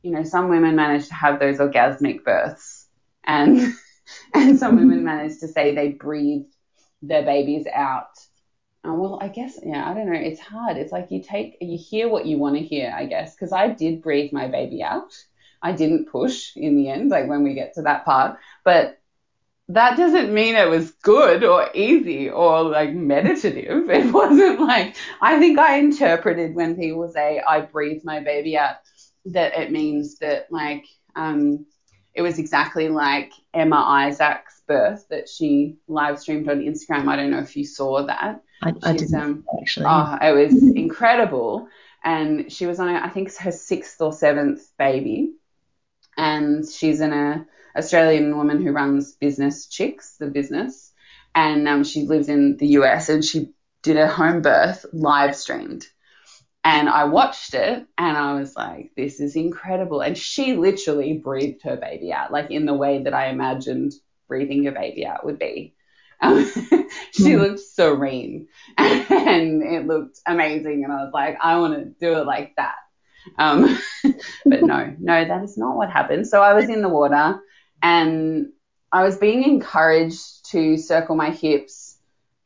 you 0.03 0.11
know 0.11 0.23
some 0.23 0.49
women 0.49 0.75
manage 0.75 1.07
to 1.07 1.13
have 1.15 1.39
those 1.39 1.57
orgasmic 1.57 2.23
births, 2.23 2.78
and 3.25 3.73
and 4.33 4.59
some 4.59 4.75
women 4.75 5.03
managed 5.03 5.41
to 5.41 5.47
say 5.47 5.73
they 5.73 5.89
breathed 5.89 6.53
their 7.01 7.23
babies 7.23 7.67
out. 7.73 8.17
Uh, 8.87 8.93
well, 8.93 9.19
I 9.21 9.27
guess, 9.27 9.59
yeah, 9.61 9.89
I 9.89 9.93
don't 9.93 10.11
know. 10.11 10.19
It's 10.19 10.39
hard. 10.39 10.77
It's 10.77 10.91
like 10.91 11.11
you 11.11 11.21
take, 11.21 11.57
you 11.59 11.77
hear 11.77 12.07
what 12.07 12.25
you 12.25 12.37
want 12.37 12.55
to 12.55 12.63
hear, 12.63 12.93
I 12.95 13.05
guess, 13.05 13.35
because 13.35 13.51
I 13.51 13.69
did 13.69 14.01
breathe 14.01 14.31
my 14.31 14.47
baby 14.47 14.81
out. 14.81 15.11
I 15.61 15.73
didn't 15.73 16.09
push 16.09 16.55
in 16.55 16.77
the 16.77 16.89
end, 16.89 17.09
like 17.09 17.27
when 17.27 17.43
we 17.43 17.53
get 17.53 17.73
to 17.73 17.81
that 17.81 18.05
part, 18.05 18.37
but 18.63 18.97
that 19.69 19.97
doesn't 19.97 20.33
mean 20.33 20.55
it 20.55 20.69
was 20.69 20.91
good 20.91 21.43
or 21.43 21.69
easy 21.73 22.29
or 22.29 22.63
like 22.63 22.93
meditative. 22.93 23.89
It 23.89 24.13
wasn't 24.13 24.61
like, 24.61 24.95
I 25.21 25.39
think 25.39 25.59
I 25.59 25.77
interpreted 25.79 26.55
when 26.55 26.75
people 26.75 27.11
say 27.11 27.41
I 27.47 27.61
breathed 27.61 28.05
my 28.05 28.21
baby 28.21 28.57
out 28.57 28.77
that 29.25 29.57
it 29.59 29.71
means 29.71 30.17
that 30.19 30.47
like, 30.51 30.85
um, 31.15 31.65
it 32.13 32.21
was 32.21 32.39
exactly 32.39 32.89
like 32.89 33.31
Emma 33.53 33.77
Isaacs' 33.77 34.61
birth 34.67 35.05
that 35.09 35.29
she 35.29 35.77
live 35.87 36.19
streamed 36.19 36.49
on 36.49 36.61
Instagram. 36.61 37.07
I 37.07 37.15
don't 37.15 37.31
know 37.31 37.39
if 37.39 37.55
you 37.55 37.65
saw 37.65 38.05
that. 38.05 38.41
I, 38.61 38.73
I 38.83 38.93
didn't 38.93 39.19
um, 39.19 39.45
actually. 39.61 39.85
Oh, 39.87 40.17
it 40.21 40.31
was 40.31 40.63
incredible. 40.75 41.67
And 42.03 42.51
she 42.51 42.65
was 42.65 42.79
on, 42.79 42.89
I 42.89 43.09
think, 43.09 43.35
her 43.37 43.51
sixth 43.51 44.01
or 44.01 44.13
seventh 44.13 44.61
baby. 44.77 45.33
And 46.17 46.67
she's 46.67 46.99
an 46.99 47.13
a 47.13 47.45
Australian 47.77 48.35
woman 48.35 48.61
who 48.61 48.71
runs 48.71 49.13
Business 49.13 49.67
Chicks, 49.67 50.17
the 50.17 50.27
business. 50.27 50.91
And 51.35 51.67
um, 51.67 51.83
she 51.83 52.03
lives 52.03 52.27
in 52.27 52.57
the 52.57 52.67
US 52.79 53.09
and 53.09 53.23
she 53.23 53.53
did 53.81 53.97
a 53.97 54.07
home 54.07 54.41
birth 54.41 54.85
live 54.91 55.35
streamed. 55.35 55.85
And 56.63 56.89
I 56.89 57.05
watched 57.05 57.53
it 57.53 57.85
and 57.97 58.17
I 58.17 58.33
was 58.33 58.55
like, 58.55 58.91
this 58.95 59.19
is 59.19 59.35
incredible. 59.35 60.01
And 60.01 60.17
she 60.17 60.53
literally 60.53 61.13
breathed 61.13 61.63
her 61.63 61.77
baby 61.77 62.11
out, 62.11 62.31
like 62.31 62.51
in 62.51 62.65
the 62.65 62.73
way 62.73 63.03
that 63.03 63.13
I 63.13 63.27
imagined 63.27 63.93
breathing 64.27 64.63
your 64.63 64.73
baby 64.73 65.05
out 65.05 65.25
would 65.25 65.39
be. 65.39 65.73
Um, 66.21 66.45
she 67.11 67.31
mm. 67.31 67.39
looked 67.39 67.61
serene 67.61 68.47
and 68.77 69.63
it 69.63 69.87
looked 69.87 70.19
amazing. 70.25 70.83
And 70.83 70.91
I 70.91 71.03
was 71.03 71.13
like, 71.13 71.37
I 71.41 71.59
want 71.59 71.75
to 71.75 71.85
do 71.85 72.19
it 72.19 72.25
like 72.25 72.53
that. 72.57 72.75
Um, 73.37 73.77
but 74.45 74.63
no, 74.63 74.93
no, 74.99 75.25
that 75.25 75.43
is 75.43 75.57
not 75.57 75.77
what 75.77 75.89
happened. 75.89 76.27
So 76.27 76.41
I 76.41 76.53
was 76.53 76.69
in 76.69 76.81
the 76.81 76.89
water 76.89 77.39
and 77.81 78.47
I 78.91 79.03
was 79.03 79.17
being 79.17 79.43
encouraged 79.43 80.51
to 80.51 80.77
circle 80.77 81.15
my 81.15 81.29
hips 81.29 81.97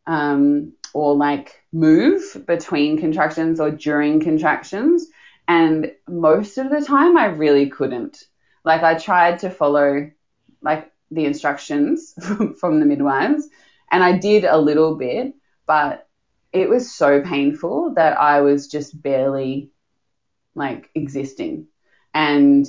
um, 0.06 0.74
or 0.94 1.16
like 1.16 1.62
move 1.72 2.22
between 2.46 3.00
contractions 3.00 3.60
or 3.60 3.72
during 3.72 4.20
contractions. 4.20 5.08
And 5.48 5.92
most 6.08 6.58
of 6.58 6.70
the 6.70 6.82
time 6.82 7.18
I 7.18 7.26
really 7.26 7.70
couldn't. 7.70 8.24
Like 8.64 8.84
I 8.84 8.96
tried 8.96 9.40
to 9.40 9.50
follow 9.50 10.10
like 10.62 10.92
the 11.12 11.26
instructions 11.26 12.14
from 12.60 12.80
the 12.80 12.86
midwives 12.86 13.50
and 13.92 14.04
I 14.04 14.18
did 14.18 14.46
a 14.46 14.58
little 14.58 14.96
bit, 14.96 15.34
but 15.68 16.08
it 16.52 16.70
was 16.70 16.94
so 16.94 17.22
painful 17.22 17.94
that 17.96 18.18
I 18.18 18.42
was 18.42 18.68
just 18.68 19.00
barely 19.02 19.72
like 20.56 20.90
existing 20.96 21.68
and 22.14 22.66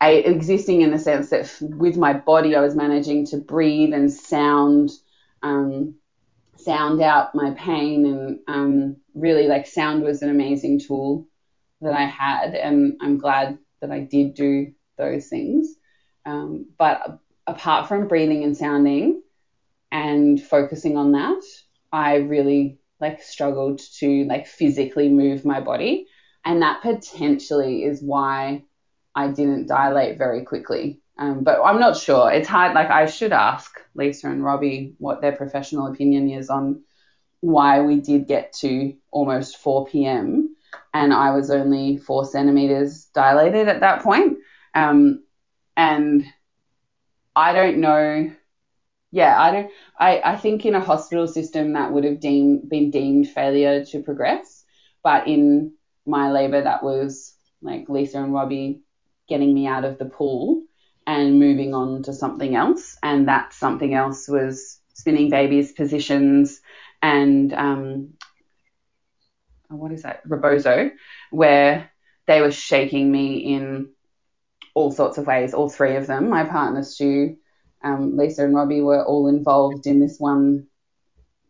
I, 0.00 0.10
existing 0.10 0.82
in 0.82 0.90
the 0.90 0.98
sense 0.98 1.30
that 1.30 1.56
with 1.60 1.96
my 1.96 2.12
body 2.12 2.54
I 2.54 2.60
was 2.60 2.74
managing 2.74 3.26
to 3.26 3.36
breathe 3.36 3.92
and 3.92 4.12
sound 4.12 4.90
um, 5.42 5.94
sound 6.64 7.02
out 7.02 7.34
my 7.34 7.52
pain 7.52 8.06
and 8.06 8.38
um, 8.48 8.96
really 9.14 9.46
like 9.46 9.66
sound 9.66 10.02
was 10.02 10.22
an 10.22 10.30
amazing 10.30 10.80
tool 10.80 11.26
that 11.80 11.94
I 11.94 12.04
had 12.04 12.54
and 12.54 12.96
I'm 13.00 13.18
glad 13.18 13.58
that 13.80 13.90
I 13.90 14.00
did 14.00 14.34
do 14.34 14.72
those 14.96 15.28
things. 15.28 15.74
Um, 16.26 16.66
but 16.78 17.18
apart 17.46 17.88
from 17.88 18.08
breathing 18.08 18.44
and 18.44 18.56
sounding 18.56 19.22
and 19.92 20.40
focusing 20.40 20.96
on 20.96 21.12
that, 21.12 21.42
I 21.92 22.16
really 22.16 22.78
like 23.00 23.22
struggled 23.22 23.80
to 23.98 24.24
like 24.24 24.46
physically 24.46 25.08
move 25.08 25.44
my 25.44 25.60
body. 25.60 26.06
And 26.44 26.62
that 26.62 26.82
potentially 26.82 27.84
is 27.84 28.02
why 28.02 28.64
I 29.14 29.28
didn't 29.28 29.66
dilate 29.68 30.18
very 30.18 30.44
quickly. 30.44 31.00
Um, 31.16 31.44
but 31.44 31.60
I'm 31.62 31.78
not 31.78 31.96
sure. 31.96 32.30
It's 32.32 32.48
hard. 32.48 32.74
Like 32.74 32.90
I 32.90 33.06
should 33.06 33.32
ask 33.32 33.80
Lisa 33.94 34.28
and 34.28 34.44
Robbie 34.44 34.94
what 34.98 35.20
their 35.20 35.32
professional 35.32 35.86
opinion 35.86 36.28
is 36.28 36.50
on 36.50 36.82
why 37.40 37.82
we 37.82 38.00
did 38.00 38.26
get 38.26 38.52
to 38.54 38.94
almost 39.10 39.58
4 39.58 39.86
p.m. 39.86 40.56
and 40.92 41.12
I 41.12 41.34
was 41.34 41.50
only 41.50 41.98
four 41.98 42.24
centimeters 42.24 43.06
dilated 43.14 43.68
at 43.68 43.80
that 43.80 44.02
point. 44.02 44.38
Um, 44.74 45.22
and 45.76 46.24
I 47.36 47.52
don't 47.52 47.78
know. 47.78 48.32
Yeah, 49.12 49.40
I 49.40 49.50
don't. 49.52 49.70
I, 49.98 50.20
I 50.24 50.36
think 50.36 50.66
in 50.66 50.74
a 50.74 50.80
hospital 50.80 51.28
system 51.28 51.74
that 51.74 51.92
would 51.92 52.04
have 52.04 52.18
deemed 52.18 52.68
been 52.68 52.90
deemed 52.90 53.28
failure 53.28 53.84
to 53.86 54.02
progress, 54.02 54.64
but 55.04 55.28
in 55.28 55.74
my 56.06 56.32
labor 56.32 56.62
that 56.62 56.82
was 56.82 57.34
like 57.62 57.88
Lisa 57.88 58.18
and 58.18 58.34
Robbie 58.34 58.82
getting 59.28 59.54
me 59.54 59.66
out 59.66 59.84
of 59.84 59.98
the 59.98 60.04
pool 60.04 60.64
and 61.06 61.38
moving 61.38 61.74
on 61.74 62.02
to 62.04 62.12
something 62.12 62.54
else. 62.54 62.96
And 63.02 63.28
that 63.28 63.52
something 63.52 63.94
else 63.94 64.28
was 64.28 64.80
spinning 64.94 65.30
babies 65.30 65.72
positions 65.72 66.60
and 67.02 67.52
um, 67.52 68.14
what 69.68 69.92
is 69.92 70.02
that? 70.02 70.22
Rebozo, 70.24 70.90
where 71.30 71.90
they 72.26 72.40
were 72.40 72.50
shaking 72.50 73.10
me 73.10 73.54
in 73.54 73.90
all 74.74 74.90
sorts 74.90 75.18
of 75.18 75.26
ways, 75.26 75.54
all 75.54 75.68
three 75.68 75.96
of 75.96 76.06
them. 76.06 76.30
My 76.30 76.44
partner 76.44 76.82
Stu, 76.82 77.36
um, 77.82 78.16
Lisa 78.16 78.44
and 78.44 78.54
Robbie 78.54 78.80
were 78.80 79.04
all 79.04 79.28
involved 79.28 79.86
in 79.86 80.00
this 80.00 80.18
one 80.18 80.66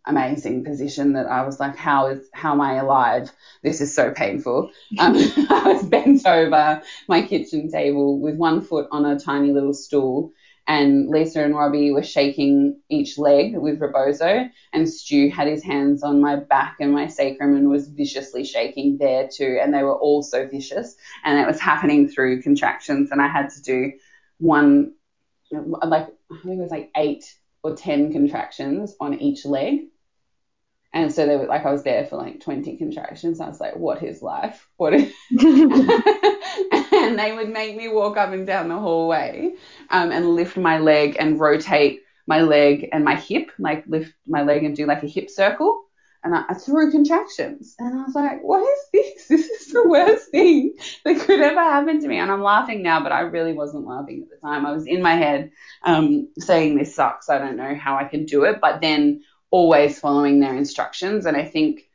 amazing 0.07 0.65
position 0.65 1.13
that 1.15 1.27
I 1.27 1.43
was 1.43 1.61
like, 1.61 1.77
how 1.77 2.07
is 2.07 2.29
how 2.33 2.53
am 2.53 2.61
I 2.61 2.75
alive? 2.75 3.33
This 3.63 3.81
is 3.81 3.95
so 3.95 4.11
painful. 4.11 4.71
Um, 4.99 5.15
I 5.51 5.63
was 5.67 5.85
bent 5.85 6.27
over 6.27 6.81
my 7.09 7.23
kitchen 7.23 7.69
table 7.71 8.21
with 8.21 8.37
one 8.37 8.61
foot 8.61 8.87
on 8.91 9.05
a 9.05 9.19
tiny 9.19 9.53
little 9.53 9.73
stool, 9.73 10.31
and 10.67 11.09
Lisa 11.09 11.43
and 11.43 11.55
Robbie 11.55 11.91
were 11.93 12.03
shaking 12.03 12.77
each 12.89 13.19
leg 13.19 13.57
with 13.57 13.81
Rebozo, 13.81 14.49
and 14.73 14.89
Stu 14.89 15.31
had 15.31 15.47
his 15.47 15.63
hands 15.63 16.03
on 16.03 16.21
my 16.21 16.37
back 16.37 16.77
and 16.81 16.93
my 16.93 17.07
sacrum 17.07 17.55
and 17.55 17.69
was 17.69 17.89
viciously 17.89 18.45
shaking 18.45 18.97
there 18.99 19.29
too, 19.33 19.59
and 19.63 19.73
they 19.73 19.83
were 19.83 19.97
all 19.97 20.23
so 20.23 20.47
vicious, 20.47 20.95
and 21.25 21.39
it 21.39 21.47
was 21.47 21.61
happening 21.61 22.09
through 22.09 22.43
contractions, 22.43 23.11
and 23.11 23.21
I 23.21 23.29
had 23.29 23.49
to 23.51 23.63
do 23.63 23.91
one, 24.39 24.93
like 25.51 26.09
I 26.31 26.37
think 26.43 26.59
it 26.59 26.63
was 26.63 26.71
like 26.71 26.91
eight 26.97 27.25
or 27.65 27.75
10 27.75 28.13
contractions 28.13 28.95
on 29.01 29.15
each 29.15 29.45
leg. 29.45 29.87
And 30.95 31.13
so 31.13 31.27
they 31.27 31.37
were 31.37 31.47
like, 31.47 31.67
I 31.67 31.73
was 31.73 31.83
there 31.83 32.07
for 32.07 32.17
like 32.17 32.41
20 32.41 32.77
contractions. 32.77 33.41
I 33.41 33.49
was 33.49 33.61
like, 33.61 33.75
what 33.75 34.03
is 34.05 34.23
life? 34.23 34.69
What 34.77 34.95
is. 34.95 35.13
and 35.33 37.19
they 37.19 37.33
would 37.37 37.49
make 37.51 37.77
me 37.77 37.89
walk 37.89 38.17
up 38.17 38.33
and 38.33 38.47
down 38.47 38.69
the 38.69 38.79
hallway 38.79 39.55
um, 39.91 40.13
and 40.13 40.37
lift 40.37 40.57
my 40.57 40.79
leg 40.79 41.17
and 41.19 41.41
rotate 41.41 42.03
my 42.29 42.43
leg 42.43 42.89
and 42.93 43.05
my 43.05 43.17
hip, 43.17 43.51
like 43.59 43.85
lift 43.89 44.15
my 44.25 44.45
leg 44.45 44.63
and 44.63 44.77
do 44.77 44.87
like 44.87 45.03
a 45.03 45.09
hip 45.09 45.31
circle. 45.31 45.83
And 46.23 46.33
I, 46.33 46.45
I 46.49 46.55
through 46.55 46.93
contractions. 46.93 47.75
And 47.81 47.99
I 47.99 48.05
was 48.05 48.15
like, 48.15 48.41
what 48.43 48.63
is 48.63 48.79
this? 48.93 49.27
This 49.29 49.49
is 49.49 49.73
the 49.73 49.89
worst 49.89 50.31
thing 50.31 50.77
that 51.05 51.21
could 51.21 51.41
ever 51.41 51.61
happen 51.61 52.01
to 52.01 52.09
me. 52.09 52.19
And 52.19 52.31
I'm 52.31 52.43
laughing 52.43 52.85
now, 52.85 53.03
but 53.03 53.11
I 53.11 53.21
really 53.21 53.53
wasn't 53.53 53.87
laughing 53.87 54.23
at 54.23 54.31
the 54.31 54.47
time. 54.47 54.65
I 54.65 54.71
was 54.71 54.87
in 54.87 55.03
my 55.03 55.17
head 55.17 55.51
um, 55.83 56.29
saying, 56.39 56.79
this 56.79 56.95
sucks. 56.95 57.29
I 57.29 57.39
don't 57.39 57.57
know 57.57 57.75
how 57.75 57.97
I 57.97 58.05
can 58.05 58.27
do 58.27 58.45
it. 58.45 58.61
But 58.61 58.81
then 58.81 59.23
always 59.55 60.01
following 60.01 60.41
their 60.41 60.57
instructions. 60.57 61.27
And 61.27 61.37
I 61.37 61.45
think 61.45 61.89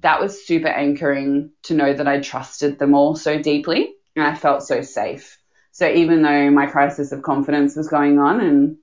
that 0.00 0.20
was 0.20 0.46
super 0.46 0.68
anchoring 0.68 1.50
to 1.62 1.72
know 1.72 1.94
that 1.94 2.06
I 2.06 2.20
trusted 2.20 2.78
them 2.78 2.94
all 2.94 3.16
so 3.16 3.40
deeply 3.40 3.94
and 4.14 4.22
I 4.22 4.34
felt 4.34 4.62
so 4.62 4.82
safe. 4.82 5.38
So 5.72 5.88
even 5.88 6.20
though 6.20 6.50
my 6.50 6.66
crisis 6.66 7.12
of 7.12 7.22
confidence 7.22 7.74
was 7.74 7.88
going 7.88 8.18
on 8.18 8.40
and 8.40 8.76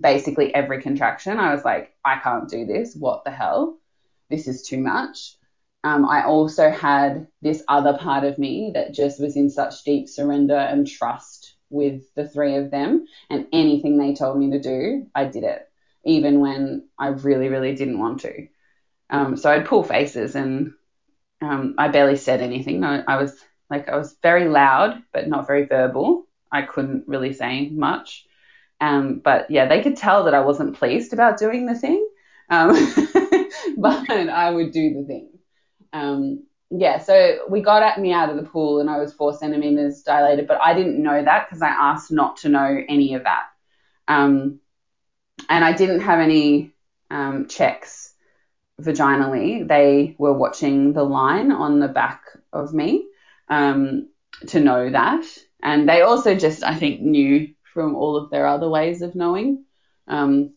basically 0.00 0.54
every 0.54 0.80
contraction, 0.80 1.38
I 1.38 1.52
was 1.54 1.66
like, 1.66 1.94
I 2.02 2.18
can't 2.18 2.48
do 2.48 2.64
this. 2.64 2.96
What 2.96 3.24
the 3.24 3.30
hell? 3.30 3.76
This 4.30 4.48
is 4.48 4.62
too 4.62 4.78
much. 4.78 5.36
Um, 5.84 6.06
I 6.06 6.24
also 6.24 6.70
had 6.70 7.26
this 7.42 7.62
other 7.68 7.98
part 7.98 8.24
of 8.24 8.38
me 8.38 8.70
that 8.72 8.94
just 8.94 9.20
was 9.20 9.36
in 9.36 9.50
such 9.50 9.84
deep 9.84 10.08
surrender 10.08 10.56
and 10.56 10.86
trust 10.86 11.56
with 11.68 12.04
the 12.14 12.26
three 12.26 12.56
of 12.56 12.70
them. 12.70 13.04
And 13.28 13.46
anything 13.52 13.98
they 13.98 14.14
told 14.14 14.38
me 14.38 14.52
to 14.52 14.60
do, 14.60 15.08
I 15.14 15.26
did 15.26 15.44
it 15.44 15.65
even 16.06 16.40
when 16.40 16.88
I 16.98 17.08
really, 17.08 17.48
really 17.48 17.74
didn't 17.74 17.98
want 17.98 18.20
to. 18.20 18.48
Um, 19.10 19.36
so 19.36 19.50
I'd 19.50 19.66
pull 19.66 19.82
faces 19.82 20.34
and 20.34 20.72
um, 21.42 21.74
I 21.78 21.88
barely 21.88 22.16
said 22.16 22.40
anything. 22.40 22.84
I, 22.84 23.02
I, 23.06 23.20
was 23.20 23.38
like, 23.70 23.88
I 23.88 23.96
was 23.96 24.16
very 24.22 24.48
loud, 24.48 25.02
but 25.12 25.28
not 25.28 25.46
very 25.46 25.66
verbal. 25.66 26.26
I 26.50 26.62
couldn't 26.62 27.04
really 27.06 27.32
say 27.32 27.68
much. 27.68 28.24
Um, 28.80 29.20
but 29.22 29.50
yeah, 29.50 29.66
they 29.66 29.82
could 29.82 29.96
tell 29.96 30.24
that 30.24 30.34
I 30.34 30.40
wasn't 30.40 30.76
pleased 30.76 31.12
about 31.12 31.38
doing 31.38 31.66
the 31.66 31.74
thing. 31.74 32.08
Um, 32.48 32.70
but 33.76 34.10
I 34.10 34.50
would 34.50 34.72
do 34.72 34.94
the 34.94 35.04
thing. 35.06 35.30
Um, 35.92 36.44
yeah, 36.70 36.98
so 36.98 37.38
we 37.48 37.60
got 37.62 37.82
at 37.82 38.00
me 38.00 38.12
out 38.12 38.28
of 38.28 38.36
the 38.36 38.42
pool 38.42 38.80
and 38.80 38.90
I 38.90 38.98
was 38.98 39.12
four 39.12 39.32
centimeters 39.32 40.02
dilated, 40.02 40.48
but 40.48 40.60
I 40.60 40.74
didn't 40.74 41.02
know 41.02 41.22
that 41.22 41.46
because 41.46 41.62
I 41.62 41.68
asked 41.68 42.10
not 42.10 42.38
to 42.38 42.48
know 42.48 42.80
any 42.88 43.14
of 43.14 43.24
that. 43.24 43.44
Um, 44.08 44.60
and 45.48 45.64
I 45.64 45.72
didn't 45.72 46.00
have 46.00 46.20
any 46.20 46.72
um, 47.10 47.46
checks 47.48 48.12
vaginally. 48.80 49.66
They 49.66 50.16
were 50.18 50.32
watching 50.32 50.92
the 50.92 51.04
line 51.04 51.52
on 51.52 51.80
the 51.80 51.88
back 51.88 52.24
of 52.52 52.74
me 52.74 53.06
um, 53.48 54.08
to 54.48 54.60
know 54.60 54.90
that. 54.90 55.24
And 55.62 55.88
they 55.88 56.02
also 56.02 56.34
just, 56.34 56.62
I 56.62 56.74
think, 56.74 57.00
knew 57.00 57.48
from 57.72 57.94
all 57.94 58.16
of 58.16 58.30
their 58.30 58.46
other 58.46 58.68
ways 58.68 59.02
of 59.02 59.14
knowing. 59.14 59.64
Um, 60.08 60.54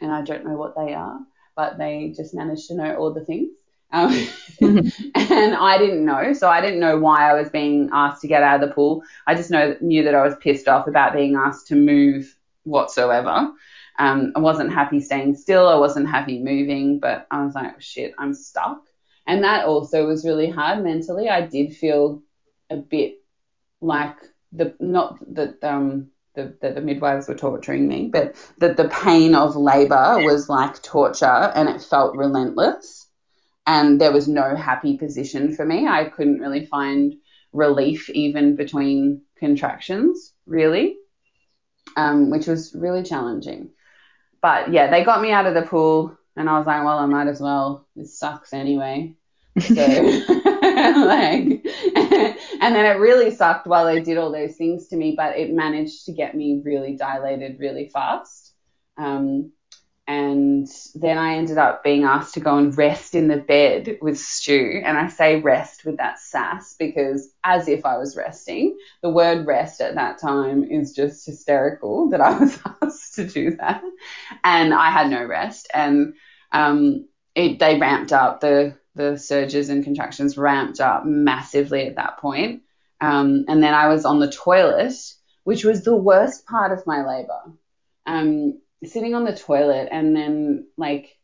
and 0.00 0.12
I 0.12 0.22
don't 0.22 0.44
know 0.44 0.56
what 0.56 0.74
they 0.76 0.94
are, 0.94 1.18
but 1.56 1.78
they 1.78 2.12
just 2.16 2.34
managed 2.34 2.68
to 2.68 2.74
know 2.74 2.96
all 2.96 3.12
the 3.12 3.24
things. 3.24 3.50
Um, 3.92 4.10
mm-hmm. 4.10 5.08
and 5.32 5.54
I 5.54 5.76
didn't 5.78 6.04
know, 6.04 6.32
so 6.32 6.48
I 6.48 6.60
didn't 6.60 6.80
know 6.80 6.98
why 6.98 7.30
I 7.30 7.34
was 7.34 7.50
being 7.50 7.90
asked 7.92 8.22
to 8.22 8.28
get 8.28 8.42
out 8.42 8.62
of 8.62 8.68
the 8.68 8.74
pool. 8.74 9.02
I 9.26 9.34
just 9.34 9.50
know 9.50 9.76
knew 9.80 10.04
that 10.04 10.14
I 10.14 10.24
was 10.24 10.34
pissed 10.40 10.66
off 10.66 10.86
about 10.86 11.12
being 11.12 11.34
asked 11.34 11.68
to 11.68 11.76
move 11.76 12.34
whatsoever. 12.64 13.50
Um, 13.98 14.32
I 14.34 14.40
wasn't 14.40 14.72
happy 14.72 15.00
staying 15.00 15.36
still. 15.36 15.68
I 15.68 15.76
wasn't 15.76 16.08
happy 16.08 16.38
moving, 16.38 16.98
but 16.98 17.26
I 17.30 17.44
was 17.44 17.54
like, 17.54 17.80
shit, 17.80 18.14
I'm 18.18 18.34
stuck. 18.34 18.82
And 19.26 19.44
that 19.44 19.66
also 19.66 20.06
was 20.06 20.24
really 20.24 20.50
hard 20.50 20.82
mentally. 20.82 21.28
I 21.28 21.42
did 21.42 21.76
feel 21.76 22.22
a 22.70 22.76
bit 22.76 23.16
like 23.80 24.16
the, 24.52 24.74
not 24.80 25.18
that, 25.34 25.62
um, 25.62 26.08
the, 26.34 26.56
the, 26.60 26.72
the 26.72 26.80
midwives 26.80 27.28
were 27.28 27.34
torturing 27.34 27.86
me, 27.86 28.08
but 28.10 28.34
that 28.58 28.76
the 28.76 28.88
pain 28.88 29.34
of 29.34 29.54
labor 29.54 30.18
was 30.24 30.48
like 30.48 30.82
torture 30.82 31.26
and 31.26 31.68
it 31.68 31.82
felt 31.82 32.16
relentless. 32.16 33.06
And 33.66 34.00
there 34.00 34.12
was 34.12 34.26
no 34.26 34.56
happy 34.56 34.96
position 34.96 35.54
for 35.54 35.64
me. 35.64 35.86
I 35.86 36.06
couldn't 36.06 36.40
really 36.40 36.66
find 36.66 37.14
relief 37.52 38.08
even 38.10 38.56
between 38.56 39.22
contractions, 39.38 40.32
really, 40.46 40.96
um, 41.96 42.30
which 42.30 42.46
was 42.46 42.74
really 42.74 43.02
challenging 43.02 43.70
but 44.42 44.72
yeah, 44.72 44.90
they 44.90 45.04
got 45.04 45.22
me 45.22 45.32
out 45.32 45.46
of 45.46 45.54
the 45.54 45.62
pool, 45.62 46.16
and 46.36 46.50
I 46.50 46.58
was 46.58 46.66
like, 46.66 46.84
well, 46.84 46.98
I 46.98 47.06
might 47.06 47.28
as 47.28 47.40
well. 47.40 47.86
This 47.96 48.18
sucks 48.18 48.52
anyway. 48.52 49.14
So, 49.58 49.74
like, 49.74 51.66
and 51.96 52.74
then 52.74 52.86
it 52.86 52.98
really 52.98 53.30
sucked 53.30 53.66
while 53.66 53.86
they 53.86 54.00
did 54.00 54.18
all 54.18 54.32
those 54.32 54.56
things 54.56 54.88
to 54.88 54.96
me, 54.96 55.14
but 55.16 55.36
it 55.36 55.52
managed 55.52 56.06
to 56.06 56.12
get 56.12 56.34
me 56.34 56.60
really 56.64 56.96
dilated 56.96 57.60
really 57.60 57.88
fast. 57.88 58.54
Um, 58.98 59.52
and 60.12 60.68
then 60.94 61.16
I 61.16 61.36
ended 61.36 61.56
up 61.56 61.82
being 61.82 62.04
asked 62.04 62.34
to 62.34 62.40
go 62.40 62.58
and 62.58 62.76
rest 62.76 63.14
in 63.14 63.28
the 63.28 63.38
bed 63.38 63.96
with 64.02 64.18
Stu. 64.18 64.82
And 64.84 64.98
I 64.98 65.08
say 65.08 65.40
rest 65.40 65.86
with 65.86 65.96
that 65.96 66.18
sass 66.18 66.74
because 66.78 67.30
as 67.42 67.66
if 67.66 67.86
I 67.86 67.96
was 67.96 68.14
resting. 68.14 68.76
The 69.00 69.08
word 69.08 69.46
rest 69.46 69.80
at 69.80 69.94
that 69.94 70.18
time 70.18 70.64
is 70.64 70.92
just 70.92 71.24
hysterical 71.24 72.10
that 72.10 72.20
I 72.20 72.38
was 72.38 72.58
asked 72.82 73.14
to 73.14 73.26
do 73.26 73.56
that. 73.56 73.82
And 74.44 74.74
I 74.74 74.90
had 74.90 75.08
no 75.08 75.24
rest. 75.24 75.70
And 75.72 76.12
um, 76.52 77.08
it, 77.34 77.58
they 77.58 77.78
ramped 77.78 78.12
up, 78.12 78.40
the, 78.40 78.76
the 78.94 79.16
surges 79.16 79.70
and 79.70 79.82
contractions 79.82 80.36
ramped 80.36 80.78
up 80.78 81.06
massively 81.06 81.86
at 81.86 81.96
that 81.96 82.18
point. 82.18 82.64
Um, 83.00 83.46
and 83.48 83.62
then 83.62 83.72
I 83.72 83.88
was 83.88 84.04
on 84.04 84.20
the 84.20 84.30
toilet, 84.30 84.92
which 85.44 85.64
was 85.64 85.84
the 85.84 85.96
worst 85.96 86.44
part 86.44 86.70
of 86.70 86.86
my 86.86 87.02
labor. 87.02 87.56
Um, 88.04 88.58
sitting 88.84 89.14
on 89.14 89.24
the 89.24 89.36
toilet 89.36 89.88
and 89.90 90.14
then 90.14 90.66
like 90.76 91.16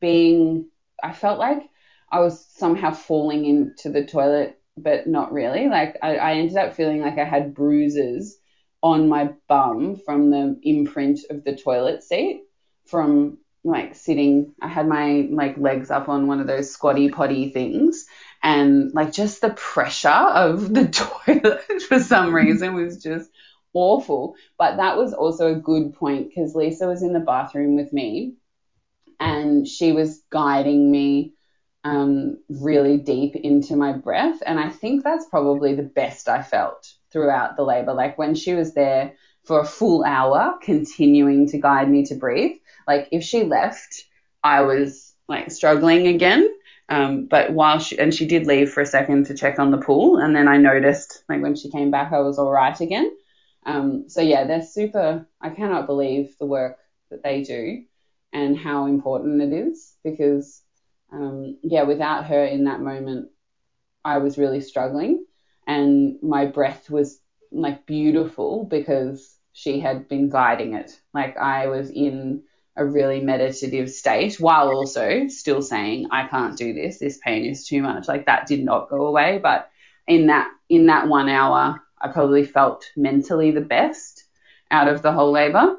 being, 0.00 0.68
I 1.02 1.12
felt 1.12 1.38
like 1.38 1.62
I 2.10 2.20
was 2.20 2.44
somehow 2.56 2.92
falling 2.92 3.44
into 3.44 3.90
the 3.90 4.04
toilet, 4.04 4.60
but 4.76 5.06
not 5.06 5.32
really. 5.32 5.68
Like 5.68 5.98
I, 6.02 6.16
I 6.16 6.32
ended 6.34 6.56
up 6.56 6.74
feeling 6.74 7.00
like 7.00 7.18
I 7.18 7.24
had 7.24 7.54
bruises 7.54 8.38
on 8.82 9.08
my 9.08 9.30
bum 9.48 9.96
from 9.96 10.30
the 10.30 10.58
imprint 10.62 11.20
of 11.30 11.44
the 11.44 11.56
toilet 11.56 12.02
seat 12.02 12.42
from 12.86 13.38
like 13.62 13.94
sitting 13.94 14.54
I 14.60 14.68
had 14.68 14.88
my 14.88 15.28
like 15.30 15.58
legs 15.58 15.90
up 15.90 16.08
on 16.08 16.26
one 16.26 16.40
of 16.40 16.46
those 16.46 16.70
squatty 16.70 17.10
potty 17.10 17.50
things 17.50 18.06
and 18.42 18.92
like 18.94 19.12
just 19.12 19.42
the 19.42 19.50
pressure 19.50 20.08
of 20.08 20.72
the 20.72 20.88
toilet 21.26 21.82
for 21.82 22.00
some 22.00 22.34
reason 22.34 22.74
was 22.74 23.02
just 23.02 23.30
awful. 23.72 24.34
But 24.58 24.76
that 24.76 24.96
was 24.96 25.12
also 25.12 25.52
a 25.52 25.58
good 25.58 25.94
point 25.94 26.28
because 26.28 26.54
Lisa 26.54 26.86
was 26.86 27.02
in 27.02 27.12
the 27.12 27.20
bathroom 27.20 27.76
with 27.76 27.92
me 27.92 28.34
and 29.18 29.66
she 29.66 29.92
was 29.92 30.22
guiding 30.30 30.90
me 30.90 31.34
um, 31.84 32.38
really 32.48 32.96
deep 32.98 33.36
into 33.36 33.76
my 33.76 33.92
breath. 33.92 34.42
And 34.44 34.58
I 34.58 34.68
think 34.70 35.02
that's 35.02 35.26
probably 35.26 35.74
the 35.74 35.82
best 35.82 36.28
I 36.28 36.42
felt 36.42 36.92
throughout 37.12 37.56
the 37.56 37.62
labor. 37.62 37.92
Like 37.92 38.18
when 38.18 38.34
she 38.34 38.54
was 38.54 38.74
there 38.74 39.14
for 39.44 39.60
a 39.60 39.66
full 39.66 40.04
hour, 40.04 40.58
continuing 40.62 41.48
to 41.48 41.58
guide 41.58 41.90
me 41.90 42.04
to 42.06 42.14
breathe. 42.14 42.56
Like 42.86 43.08
if 43.12 43.22
she 43.22 43.44
left, 43.44 44.04
I 44.42 44.62
was 44.62 45.14
like 45.28 45.50
struggling 45.50 46.08
again. 46.08 46.48
Um, 46.88 47.26
but 47.26 47.52
while 47.52 47.78
she, 47.78 47.98
and 47.98 48.12
she 48.12 48.26
did 48.26 48.46
leave 48.46 48.72
for 48.72 48.80
a 48.80 48.86
second 48.86 49.26
to 49.26 49.34
check 49.34 49.58
on 49.58 49.70
the 49.70 49.78
pool. 49.78 50.16
And 50.16 50.34
then 50.34 50.48
I 50.48 50.56
noticed 50.56 51.22
like 51.28 51.40
when 51.40 51.54
she 51.54 51.70
came 51.70 51.90
back, 51.90 52.12
I 52.12 52.20
was 52.20 52.38
all 52.38 52.50
right 52.50 52.78
again. 52.80 53.10
Um, 53.64 54.08
so 54.08 54.20
yeah, 54.20 54.44
they're 54.44 54.62
super. 54.62 55.26
I 55.40 55.50
cannot 55.50 55.86
believe 55.86 56.36
the 56.38 56.46
work 56.46 56.78
that 57.10 57.22
they 57.22 57.42
do 57.42 57.84
and 58.32 58.56
how 58.56 58.86
important 58.86 59.42
it 59.42 59.52
is 59.52 59.94
because 60.04 60.62
um, 61.12 61.58
yeah, 61.62 61.82
without 61.82 62.26
her 62.26 62.44
in 62.44 62.64
that 62.64 62.80
moment, 62.80 63.28
I 64.04 64.18
was 64.18 64.38
really 64.38 64.60
struggling 64.60 65.24
and 65.66 66.16
my 66.22 66.46
breath 66.46 66.88
was 66.88 67.20
like 67.52 67.86
beautiful 67.86 68.64
because 68.64 69.36
she 69.52 69.80
had 69.80 70.08
been 70.08 70.30
guiding 70.30 70.74
it. 70.74 70.98
Like 71.12 71.36
I 71.36 71.66
was 71.66 71.90
in 71.90 72.42
a 72.76 72.84
really 72.84 73.20
meditative 73.20 73.90
state 73.90 74.40
while 74.40 74.68
also 74.70 75.26
still 75.28 75.60
saying, 75.60 76.08
I 76.10 76.26
can't 76.28 76.56
do 76.56 76.72
this. 76.72 76.98
This 76.98 77.18
pain 77.18 77.44
is 77.44 77.66
too 77.66 77.82
much. 77.82 78.08
Like 78.08 78.26
that 78.26 78.46
did 78.46 78.64
not 78.64 78.88
go 78.88 79.06
away. 79.06 79.38
But 79.42 79.68
in 80.06 80.28
that, 80.28 80.48
in 80.68 80.86
that 80.86 81.08
one 81.08 81.28
hour, 81.28 81.82
I 82.00 82.08
probably 82.08 82.44
felt 82.44 82.90
mentally 82.96 83.50
the 83.50 83.60
best 83.60 84.24
out 84.70 84.88
of 84.88 85.02
the 85.02 85.12
whole 85.12 85.32
labor. 85.32 85.76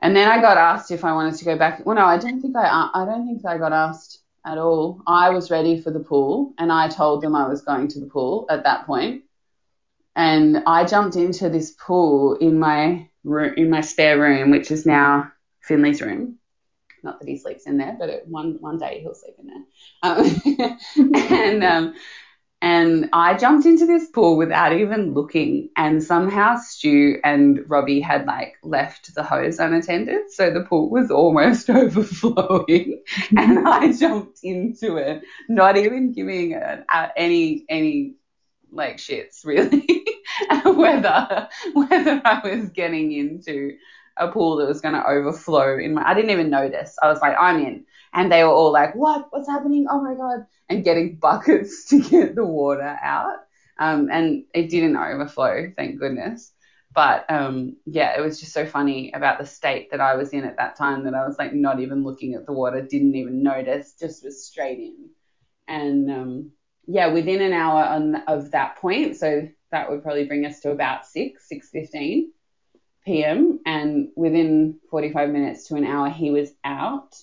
And 0.00 0.16
then 0.16 0.28
I 0.28 0.40
got 0.40 0.56
asked 0.56 0.90
if 0.90 1.04
I 1.04 1.12
wanted 1.12 1.36
to 1.36 1.44
go 1.44 1.56
back. 1.56 1.86
Well, 1.86 1.96
no, 1.96 2.04
I 2.04 2.18
don't 2.18 2.40
think 2.40 2.56
I, 2.56 2.90
I 2.92 3.04
don't 3.04 3.26
think 3.26 3.46
I 3.46 3.56
got 3.56 3.72
asked 3.72 4.20
at 4.44 4.58
all. 4.58 5.00
I 5.06 5.30
was 5.30 5.50
ready 5.50 5.80
for 5.80 5.90
the 5.90 6.00
pool 6.00 6.54
and 6.58 6.72
I 6.72 6.88
told 6.88 7.22
them 7.22 7.36
I 7.36 7.48
was 7.48 7.62
going 7.62 7.88
to 7.88 8.00
the 8.00 8.06
pool 8.06 8.46
at 8.50 8.64
that 8.64 8.84
point. 8.86 9.22
And 10.16 10.64
I 10.66 10.84
jumped 10.84 11.16
into 11.16 11.48
this 11.48 11.70
pool 11.70 12.34
in 12.34 12.58
my 12.58 13.08
room, 13.24 13.54
in 13.56 13.70
my 13.70 13.80
spare 13.80 14.20
room, 14.20 14.50
which 14.50 14.70
is 14.70 14.84
now 14.84 15.32
Finley's 15.60 16.02
room. 16.02 16.38
Not 17.02 17.18
that 17.18 17.28
he 17.28 17.38
sleeps 17.38 17.66
in 17.66 17.78
there, 17.78 17.96
but 17.98 18.26
one 18.26 18.58
one 18.60 18.78
day 18.78 19.00
he'll 19.00 19.14
sleep 19.14 19.34
in 19.38 19.46
there. 19.46 19.64
Um, 20.02 21.14
and 21.30 21.64
um, 21.64 21.94
and 22.62 23.08
I 23.12 23.36
jumped 23.36 23.66
into 23.66 23.86
this 23.86 24.08
pool 24.08 24.36
without 24.36 24.72
even 24.72 25.14
looking, 25.14 25.70
and 25.76 26.02
somehow 26.02 26.56
Stu 26.56 27.18
and 27.24 27.68
Robbie 27.68 28.00
had 28.00 28.24
like 28.24 28.54
left 28.62 29.12
the 29.16 29.24
hose 29.24 29.58
unattended, 29.58 30.30
so 30.30 30.50
the 30.50 30.62
pool 30.62 30.88
was 30.88 31.10
almost 31.10 31.68
overflowing, 31.70 33.02
and 33.36 33.68
I 33.68 33.92
jumped 33.92 34.38
into 34.44 34.96
it, 34.96 35.24
not 35.48 35.76
even 35.76 36.12
giving 36.12 36.52
it 36.52 36.84
any 37.16 37.64
any 37.68 38.14
like 38.70 38.96
shits 38.96 39.44
really 39.44 39.86
whether 40.64 41.48
whether 41.74 42.22
I 42.24 42.40
was 42.44 42.70
getting 42.70 43.12
into 43.12 43.76
a 44.16 44.28
pool 44.28 44.56
that 44.56 44.68
was 44.68 44.80
going 44.80 44.94
to 44.94 45.06
overflow 45.06 45.78
in 45.78 45.94
my 45.94 46.08
I 46.08 46.14
didn't 46.14 46.30
even 46.30 46.50
notice. 46.50 46.96
I 47.02 47.08
was 47.08 47.20
like, 47.20 47.36
I'm 47.38 47.64
in. 47.64 47.84
And 48.14 48.30
they 48.30 48.44
were 48.44 48.50
all 48.50 48.72
like, 48.72 48.94
what? 48.94 49.28
What's 49.30 49.48
happening? 49.48 49.86
Oh 49.90 50.00
my 50.02 50.14
God. 50.14 50.46
And 50.68 50.84
getting 50.84 51.16
buckets 51.20 51.86
to 51.88 52.00
get 52.00 52.34
the 52.34 52.44
water 52.44 52.98
out. 53.02 53.36
Um, 53.78 54.08
and 54.10 54.44
it 54.54 54.68
didn't 54.68 54.96
overflow, 54.96 55.72
thank 55.76 55.98
goodness. 55.98 56.52
But 56.94 57.24
um, 57.30 57.76
yeah, 57.86 58.16
it 58.18 58.20
was 58.20 58.38
just 58.38 58.52
so 58.52 58.66
funny 58.66 59.12
about 59.12 59.38
the 59.38 59.46
state 59.46 59.90
that 59.90 60.00
I 60.00 60.14
was 60.14 60.30
in 60.30 60.44
at 60.44 60.58
that 60.58 60.76
time 60.76 61.04
that 61.04 61.14
I 61.14 61.26
was 61.26 61.38
like 61.38 61.54
not 61.54 61.80
even 61.80 62.04
looking 62.04 62.34
at 62.34 62.44
the 62.44 62.52
water, 62.52 62.82
didn't 62.82 63.14
even 63.14 63.42
notice, 63.42 63.94
just 63.98 64.22
was 64.22 64.44
straight 64.46 64.78
in. 64.78 65.08
And 65.66 66.10
um, 66.10 66.50
yeah, 66.86 67.06
within 67.06 67.40
an 67.40 67.54
hour 67.54 67.82
on, 67.82 68.16
of 68.28 68.50
that 68.50 68.76
point, 68.76 69.16
so 69.16 69.48
that 69.70 69.90
would 69.90 70.02
probably 70.02 70.26
bring 70.26 70.44
us 70.44 70.60
to 70.60 70.70
about 70.70 71.06
six, 71.06 71.48
six 71.48 71.70
fifteen 71.70 72.32
p.m. 73.04 73.60
And 73.66 74.08
within 74.16 74.78
45 74.90 75.30
minutes 75.30 75.68
to 75.68 75.76
an 75.76 75.84
hour, 75.84 76.08
he 76.08 76.30
was 76.30 76.50
out. 76.64 77.14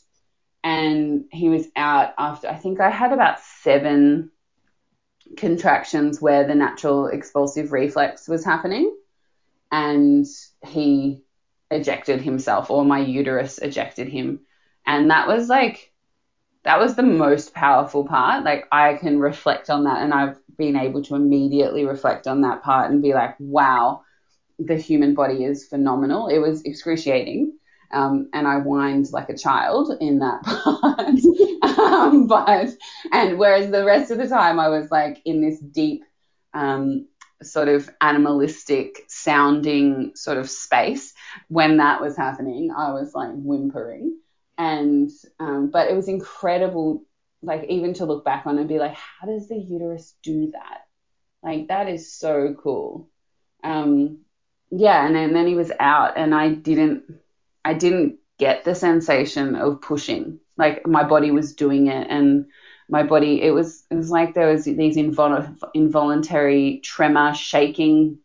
And 0.64 1.26
he 1.32 1.50
was 1.50 1.66
out 1.76 2.14
after, 2.18 2.50
I 2.50 2.56
think 2.56 2.82
I 2.82 2.90
had 2.90 3.14
about 3.14 3.40
seven 3.40 4.32
contractions 5.38 6.22
where 6.22 6.46
the 6.46 6.56
natural 6.56 7.08
expulsive 7.08 7.72
reflex 7.72 8.28
was 8.28 8.44
happening. 8.44 8.96
And 9.72 10.26
he 10.66 11.22
ejected 11.72 12.22
himself, 12.22 12.72
or 12.72 12.84
my 12.84 13.00
uterus 13.00 13.60
ejected 13.60 14.10
him. 14.10 14.42
And 14.86 15.12
that 15.12 15.28
was 15.28 15.48
like, 15.48 15.94
that 16.64 16.80
was 16.80 16.96
the 16.96 17.04
most 17.04 17.54
powerful 17.54 18.06
part. 18.06 18.44
Like, 18.44 18.68
I 18.72 18.96
can 18.96 19.20
reflect 19.20 19.70
on 19.70 19.86
that, 19.86 20.02
and 20.02 20.14
I've 20.14 20.38
been 20.58 20.76
able 20.76 21.04
to 21.04 21.16
immediately 21.16 21.86
reflect 21.86 22.28
on 22.28 22.42
that 22.42 22.64
part 22.64 22.92
and 22.92 23.02
be 23.02 23.14
like, 23.14 23.36
wow, 23.40 24.02
the 24.60 24.76
human 24.76 25.16
body 25.16 25.44
is 25.44 25.66
phenomenal. 25.66 26.28
It 26.28 26.40
was 26.40 26.62
excruciating. 26.64 27.58
Um, 27.92 28.30
and 28.34 28.48
I 28.48 28.60
whined 28.60 29.08
like 29.12 29.30
a 29.30 29.38
child 29.38 29.92
in 30.00 30.20
that 30.20 30.44
part. 30.44 31.80
um, 31.80 32.28
but, 32.28 32.70
and 33.12 33.40
whereas 33.40 33.72
the 33.72 33.86
rest 33.86 34.12
of 34.12 34.20
the 34.20 34.28
time 34.28 34.60
I 34.60 34.68
was 34.70 34.92
like 34.92 35.22
in 35.26 35.42
this 35.42 35.60
deep, 35.60 36.04
um, 36.54 37.08
sort 37.42 37.70
of 37.70 37.90
animalistic 38.02 39.06
sounding 39.08 40.12
sort 40.16 40.38
of 40.38 40.50
space. 40.50 41.14
When 41.48 41.78
that 41.78 42.02
was 42.02 42.18
happening, 42.18 42.72
I 42.76 42.92
was 42.92 43.14
like 43.16 43.32
whimpering. 43.34 44.20
And, 44.58 45.10
um, 45.40 45.70
but 45.72 45.90
it 45.90 45.96
was 45.96 46.10
incredible, 46.10 47.06
like 47.42 47.64
even 47.70 47.94
to 47.96 48.06
look 48.06 48.26
back 48.26 48.46
on 48.46 48.60
and 48.60 48.68
be 48.68 48.78
like, 48.78 48.94
how 48.94 49.26
does 49.26 49.48
the 49.48 49.58
uterus 49.58 50.14
do 50.22 50.52
that? 50.52 50.82
Like 51.42 51.70
that 51.70 51.88
is 51.88 52.14
so 52.14 52.56
cool. 52.62 53.10
Um, 53.64 54.20
yeah, 54.72 55.06
and 55.06 55.16
then, 55.16 55.26
and 55.26 55.36
then 55.36 55.48
he 55.48 55.56
was 55.56 55.72
out, 55.80 56.18
and 56.18 56.34
I 56.34 56.50
didn't, 56.54 57.04
I 57.66 57.74
didn't 57.74 58.20
get 58.38 58.64
the 58.64 58.76
sensation 58.76 59.56
of 59.56 59.82
pushing. 59.82 60.40
Like 60.58 60.86
my 60.88 61.04
body 61.04 61.32
was 61.32 61.56
doing 61.56 61.88
it, 61.88 62.08
and 62.10 62.46
my 62.90 63.04
body, 63.04 63.42
it 63.42 63.52
was, 63.52 63.84
it 63.90 63.96
was 63.96 64.10
like 64.10 64.34
there 64.34 64.52
was 64.52 64.66
these 64.66 64.98
invol- 64.98 65.58
involuntary 65.74 66.82
tremor, 66.84 67.34
shaking 67.34 68.20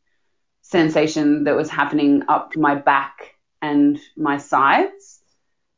sensation 0.62 1.44
that 1.44 1.56
was 1.56 1.70
happening 1.70 2.22
up 2.28 2.56
my 2.56 2.74
back 2.74 3.34
and 3.62 3.98
my 4.16 4.38
sides, 4.38 5.20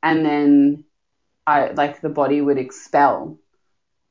and 0.03 0.25
then 0.25 0.85
I 1.47 1.71
like 1.73 2.01
the 2.01 2.09
body 2.09 2.41
would 2.41 2.59
expel, 2.59 3.39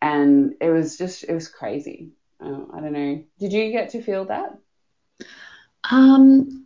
and 0.01 0.53
it 0.61 0.69
was 0.69 0.97
just, 0.97 1.23
it 1.23 1.33
was 1.33 1.47
crazy. 1.47 2.11
I 2.39 2.45
don't 2.47 2.91
know. 2.93 3.23
Did 3.39 3.53
you 3.53 3.71
get 3.71 3.89
to 3.91 4.01
feel 4.01 4.25
that? 4.25 4.57
Um, 5.91 6.65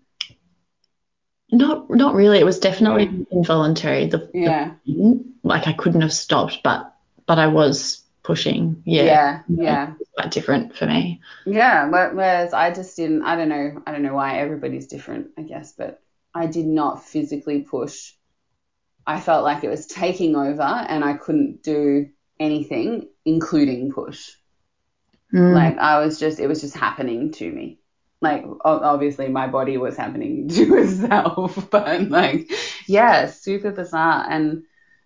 not 1.51 1.89
not 1.89 2.13
really. 2.13 2.39
It 2.39 2.45
was 2.45 2.59
definitely 2.59 3.05
yeah. 3.05 3.23
involuntary. 3.31 4.07
The, 4.07 4.29
yeah. 4.33 4.71
The, 4.85 5.23
like 5.43 5.67
I 5.67 5.73
couldn't 5.73 6.01
have 6.01 6.13
stopped, 6.13 6.59
but 6.63 6.93
but 7.25 7.39
I 7.39 7.47
was 7.47 8.03
pushing. 8.23 8.81
Yeah. 8.85 9.03
Yeah. 9.03 9.41
Yeah. 9.47 9.93
quite 10.15 10.31
different 10.31 10.75
for 10.75 10.85
me. 10.85 11.21
Yeah. 11.45 11.89
Whereas 11.89 12.53
I 12.53 12.71
just 12.71 12.95
didn't. 12.95 13.23
I 13.23 13.35
don't 13.35 13.49
know. 13.49 13.81
I 13.85 13.91
don't 13.91 14.03
know 14.03 14.15
why 14.15 14.39
everybody's 14.39 14.87
different. 14.87 15.29
I 15.37 15.41
guess, 15.41 15.73
but 15.73 16.01
I 16.33 16.45
did 16.45 16.65
not 16.65 17.05
physically 17.05 17.61
push. 17.61 18.13
I 19.07 19.19
felt 19.19 19.43
like 19.43 19.63
it 19.63 19.69
was 19.69 19.87
taking 19.87 20.35
over, 20.35 20.61
and 20.61 21.03
I 21.03 21.13
couldn't 21.13 21.63
do 21.63 22.09
anything, 22.39 23.07
including 23.25 23.91
push. 23.91 24.31
Mm. 25.33 25.53
Like 25.53 25.77
I 25.77 25.99
was 25.99 26.19
just, 26.19 26.39
it 26.39 26.47
was 26.47 26.61
just 26.61 26.75
happening 26.75 27.31
to 27.33 27.51
me 27.51 27.79
like 28.21 28.45
obviously 28.65 29.29
my 29.29 29.47
body 29.47 29.77
was 29.77 29.95
happening 29.95 30.47
to 30.49 30.77
itself 30.77 31.69
but 31.71 32.09
like 32.09 32.51
yeah 32.87 33.27
super 33.27 33.71
bizarre. 33.71 34.25
And 34.29 34.63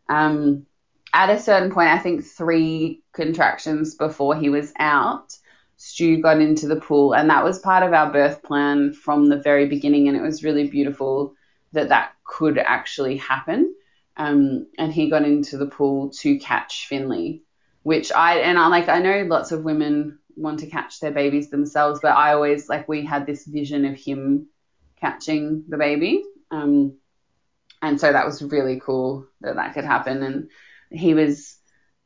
um 0.09 0.65
at 1.13 1.29
a 1.29 1.39
certain 1.39 1.71
point 1.71 1.89
i 1.89 1.99
think 1.99 2.25
three 2.25 3.03
contractions 3.13 3.95
before 3.95 4.35
he 4.35 4.49
was 4.49 4.73
out 4.79 5.37
stu 5.77 6.21
got 6.21 6.41
into 6.41 6.67
the 6.67 6.75
pool 6.75 7.13
and 7.13 7.29
that 7.29 7.43
was 7.43 7.59
part 7.59 7.83
of 7.83 7.93
our 7.93 8.11
birth 8.11 8.41
plan 8.41 8.93
from 8.93 9.27
the 9.29 9.37
very 9.37 9.67
beginning 9.67 10.07
and 10.07 10.17
it 10.17 10.21
was 10.21 10.43
really 10.43 10.67
beautiful 10.67 11.35
that 11.73 11.89
that 11.89 12.13
could 12.23 12.57
actually 12.57 13.17
happen. 13.17 13.75
Um, 14.15 14.67
and 14.77 14.93
he 14.93 15.09
got 15.09 15.23
into 15.23 15.57
the 15.57 15.65
pool 15.65 16.11
to 16.19 16.37
catch 16.37 16.85
finley 16.87 17.41
which 17.81 18.11
i 18.11 18.35
and 18.35 18.59
i 18.59 18.67
like 18.67 18.87
i 18.87 18.99
know 18.99 19.23
lots 19.23 19.51
of 19.51 19.63
women 19.63 20.19
want 20.35 20.59
to 20.59 20.67
catch 20.67 20.99
their 20.99 21.11
babies 21.11 21.49
themselves, 21.49 21.99
but 22.01 22.15
I 22.15 22.33
always 22.33 22.69
like 22.69 22.87
we 22.87 23.05
had 23.05 23.25
this 23.25 23.45
vision 23.45 23.85
of 23.85 23.95
him 23.95 24.47
catching 24.99 25.65
the 25.67 25.77
baby. 25.77 26.23
Um, 26.51 26.97
and 27.81 27.99
so 27.99 28.11
that 28.11 28.25
was 28.25 28.41
really 28.41 28.79
cool 28.79 29.27
that 29.41 29.55
that 29.55 29.73
could 29.73 29.83
happen. 29.83 30.23
And 30.23 30.49
he 30.89 31.13
was, 31.13 31.57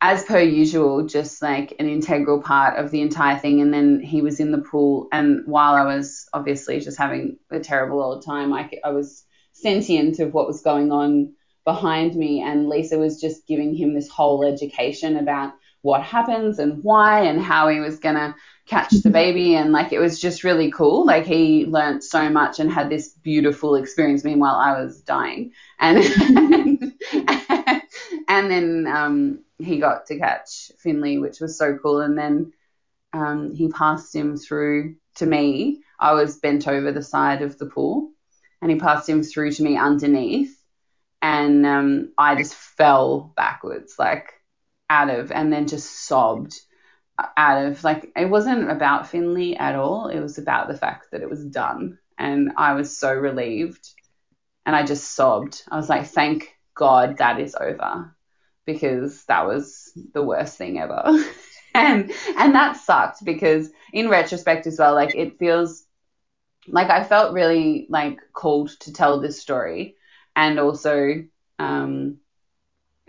as 0.02 0.24
per 0.24 0.40
usual, 0.40 1.06
just 1.06 1.42
like 1.42 1.76
an 1.80 1.88
integral 1.88 2.42
part 2.42 2.80
of 2.80 2.90
the 2.90 3.02
entire 3.02 3.38
thing. 3.38 3.62
And 3.62 3.72
then 3.74 4.00
he 4.00 4.22
was 4.22 4.40
in 4.40 4.52
the 4.52 4.58
pool. 4.58 5.08
And 5.12 5.42
while 5.46 5.76
I 5.76 5.84
was 5.84 6.28
obviously 6.34 6.80
just 6.80 6.98
having 6.98 7.38
a 7.52 7.60
terrible 7.60 8.02
old 8.02 8.26
time, 8.26 8.54
I, 8.54 8.70
I 8.84 8.90
was 8.90 9.24
sentient 9.54 10.20
of 10.20 10.34
what 10.34 10.48
was 10.48 10.62
going 10.62 10.92
on 10.92 11.34
behind 11.64 12.16
me. 12.16 12.42
And 12.42 12.70
Lisa 12.70 12.98
was 12.98 13.22
just 13.22 13.46
giving 13.46 13.76
him 13.76 13.94
this 13.94 14.10
whole 14.10 14.44
education 14.44 15.18
about 15.18 15.54
what 15.82 16.04
happens 16.04 16.60
and 16.60 16.84
why 16.84 17.22
and 17.22 17.42
how 17.42 17.68
he 17.70 17.80
was 17.80 18.00
going 18.00 18.16
to 18.16 18.36
catch 18.68 18.92
the 18.92 19.10
baby. 19.10 19.56
And 19.56 19.72
like, 19.72 19.94
it 19.94 20.00
was 20.00 20.20
just 20.20 20.44
really 20.44 20.72
cool. 20.72 21.06
Like, 21.06 21.26
he 21.26 21.66
learned 21.66 22.04
so 22.04 22.30
much 22.30 22.60
and 22.60 22.72
had 22.72 22.90
this 22.90 23.10
beautiful 23.10 23.76
experience. 23.76 24.24
Meanwhile, 24.24 24.56
I 24.56 24.82
was 24.82 25.02
dying. 25.02 25.54
And, 25.80 26.04
and 28.28 28.52
then, 28.52 28.88
um, 28.88 29.44
he 29.60 29.80
got 29.80 30.08
to 30.08 30.20
catch 30.20 30.72
Finley, 30.78 31.18
which 31.18 31.40
was 31.40 31.58
so 31.58 31.78
cool. 31.78 32.02
And 32.02 32.18
then, 32.18 32.54
um, 33.14 33.56
he 33.56 33.70
passed 33.70 34.14
him 34.14 34.38
through 34.38 34.96
to 35.16 35.26
me. 35.26 35.82
I 36.00 36.14
was 36.14 36.38
bent 36.38 36.68
over 36.68 36.92
the 36.92 37.02
side 37.02 37.42
of 37.42 37.58
the 37.58 37.66
pool 37.66 38.12
and 38.62 38.70
he 38.70 38.78
passed 38.78 39.10
him 39.10 39.24
through 39.24 39.52
to 39.54 39.64
me 39.64 39.78
underneath. 39.78 40.54
And, 41.22 41.66
um, 41.66 42.12
I 42.18 42.36
just 42.36 42.54
fell 42.54 43.34
backwards. 43.36 43.96
Like, 43.98 44.34
out 44.90 45.10
of 45.10 45.32
and 45.32 45.52
then 45.52 45.68
just 45.68 46.08
sobbed 46.08 46.60
out 47.36 47.66
of 47.66 47.84
like 47.84 48.12
it 48.16 48.30
wasn't 48.30 48.70
about 48.70 49.08
Finley 49.08 49.58
at 49.58 49.76
all. 49.76 50.08
It 50.08 50.20
was 50.20 50.38
about 50.38 50.68
the 50.68 50.78
fact 50.78 51.12
that 51.12 51.22
it 51.22 51.30
was 51.30 51.44
done 51.46 51.98
and 52.18 52.52
I 52.58 52.74
was 52.74 52.98
so 52.98 53.14
relieved 53.14 53.90
and 54.66 54.76
I 54.76 54.84
just 54.84 55.16
sobbed. 55.16 55.64
I 55.70 55.78
was 55.78 55.90
like, 55.90 56.08
thank 56.08 56.54
God 56.76 57.18
that 57.18 57.40
is 57.40 57.56
over 57.60 58.16
because 58.66 59.24
that 59.26 59.48
was 59.48 59.92
the 60.14 60.24
worst 60.24 60.58
thing 60.58 60.80
ever. 60.80 61.04
and 61.74 62.12
and 62.38 62.56
that 62.56 62.78
sucked 62.78 63.24
because 63.24 63.70
in 63.94 64.10
retrospect 64.10 64.68
as 64.68 64.78
well, 64.78 64.94
like 64.94 65.16
it 65.16 65.40
feels 65.40 65.86
like 66.68 66.90
I 66.90 67.04
felt 67.04 67.34
really 67.34 67.88
like 67.90 68.20
called 68.34 68.70
to 68.82 68.94
tell 68.94 69.22
this 69.22 69.42
story 69.42 69.96
and 70.36 70.60
also 70.60 71.24
um 71.60 72.18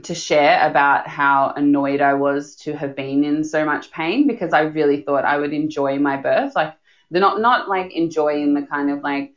to 0.05 0.14
share 0.14 0.64
about 0.68 1.07
how 1.09 1.53
annoyed 1.57 2.01
I 2.01 2.14
was 2.14 2.57
to 2.57 2.74
have 2.74 2.94
been 2.94 3.24
in 3.24 3.44
so 3.44 3.64
much 3.64 3.90
pain 3.90 4.26
because 4.26 4.53
I 4.53 4.61
really 4.62 5.03
thought 5.03 5.24
I 5.24 5.38
would 5.38 5.53
enjoy 5.53 5.99
my 5.99 6.16
birth. 6.16 6.53
Like, 6.55 6.74
they're 7.11 7.20
not 7.20 7.40
not 7.40 7.68
like 7.68 7.92
enjoy 7.94 8.42
in 8.42 8.55
the 8.55 8.62
kind 8.62 8.90
of 8.90 9.03
like 9.03 9.32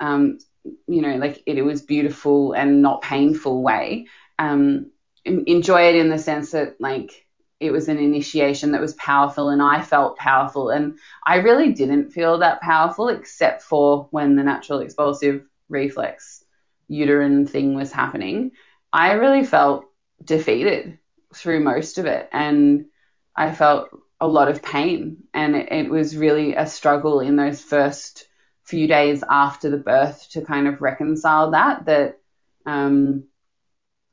um, 0.00 0.38
you 0.86 1.02
know, 1.02 1.16
like 1.16 1.42
it, 1.46 1.58
it 1.58 1.62
was 1.62 1.82
beautiful 1.82 2.52
and 2.52 2.82
not 2.82 3.02
painful 3.02 3.62
way. 3.62 4.06
Um, 4.38 4.86
enjoy 5.24 5.88
it 5.88 5.96
in 5.96 6.08
the 6.08 6.18
sense 6.18 6.52
that 6.52 6.74
like 6.80 7.24
it 7.60 7.70
was 7.72 7.88
an 7.88 7.98
initiation 7.98 8.72
that 8.72 8.80
was 8.80 8.94
powerful 8.94 9.48
and 9.48 9.62
I 9.62 9.80
felt 9.80 10.16
powerful. 10.16 10.70
And 10.70 10.94
I 11.26 11.36
really 11.36 11.72
didn't 11.72 12.10
feel 12.10 12.38
that 12.38 12.60
powerful 12.60 13.08
except 13.08 13.62
for 13.62 14.08
when 14.10 14.36
the 14.36 14.44
natural 14.44 14.80
expulsive 14.80 15.42
reflex 15.68 16.44
uterine 16.88 17.46
thing 17.46 17.74
was 17.74 17.92
happening. 17.92 18.52
I 18.92 19.12
really 19.12 19.44
felt 19.44 19.85
defeated 20.22 20.98
through 21.34 21.60
most 21.60 21.98
of 21.98 22.06
it. 22.06 22.28
And 22.32 22.86
I 23.34 23.52
felt 23.52 23.88
a 24.20 24.26
lot 24.26 24.48
of 24.48 24.62
pain. 24.62 25.24
And 25.34 25.56
it, 25.56 25.72
it 25.72 25.90
was 25.90 26.16
really 26.16 26.54
a 26.54 26.66
struggle 26.66 27.20
in 27.20 27.36
those 27.36 27.60
first 27.60 28.26
few 28.64 28.88
days 28.88 29.22
after 29.28 29.70
the 29.70 29.76
birth 29.76 30.28
to 30.30 30.42
kind 30.42 30.66
of 30.66 30.80
reconcile 30.80 31.52
that, 31.52 31.86
that, 31.86 32.18
um, 32.64 33.24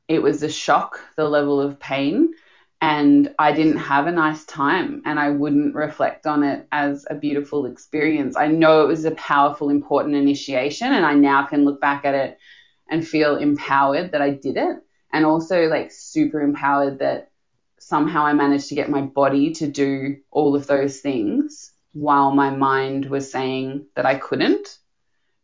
it 0.06 0.22
was 0.22 0.42
a 0.42 0.48
shock, 0.48 1.00
the 1.16 1.24
level 1.24 1.60
of 1.60 1.80
pain 1.80 2.34
and 2.84 3.34
I 3.38 3.52
didn't 3.52 3.78
have 3.78 4.06
a 4.06 4.12
nice 4.12 4.44
time 4.44 5.00
and 5.06 5.18
I 5.18 5.30
wouldn't 5.30 5.74
reflect 5.74 6.26
on 6.26 6.42
it 6.42 6.68
as 6.70 7.06
a 7.08 7.14
beautiful 7.14 7.64
experience. 7.64 8.36
I 8.36 8.48
know 8.48 8.82
it 8.82 8.88
was 8.88 9.06
a 9.06 9.12
powerful, 9.12 9.70
important 9.70 10.16
initiation 10.16 10.92
and 10.92 11.06
I 11.06 11.14
now 11.14 11.44
can 11.46 11.64
look 11.64 11.80
back 11.80 12.04
at 12.04 12.14
it 12.14 12.36
and 12.90 13.06
feel 13.06 13.36
empowered 13.36 14.12
that 14.12 14.20
I 14.20 14.30
did 14.30 14.58
it 14.58 14.76
and 15.14 15.24
also 15.24 15.68
like 15.68 15.92
super 15.92 16.40
empowered 16.40 16.98
that 16.98 17.30
somehow 17.78 18.26
I 18.26 18.32
managed 18.32 18.68
to 18.70 18.74
get 18.74 18.90
my 18.90 19.02
body 19.02 19.52
to 19.54 19.68
do 19.68 20.16
all 20.32 20.56
of 20.56 20.66
those 20.66 20.98
things 20.98 21.72
while 21.92 22.32
my 22.32 22.50
mind 22.50 23.06
was 23.06 23.30
saying 23.30 23.86
that 23.94 24.06
I 24.06 24.16
couldn't. 24.16 24.76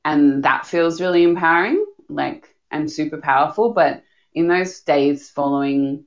And 0.04 0.42
that 0.42 0.66
feels 0.66 1.00
really 1.00 1.22
empowering, 1.22 1.86
like, 2.08 2.52
and 2.72 2.90
super 2.90 3.18
powerful. 3.18 3.72
But 3.72 4.02
in 4.34 4.48
those 4.48 4.80
days 4.80 5.30
following 5.30 6.04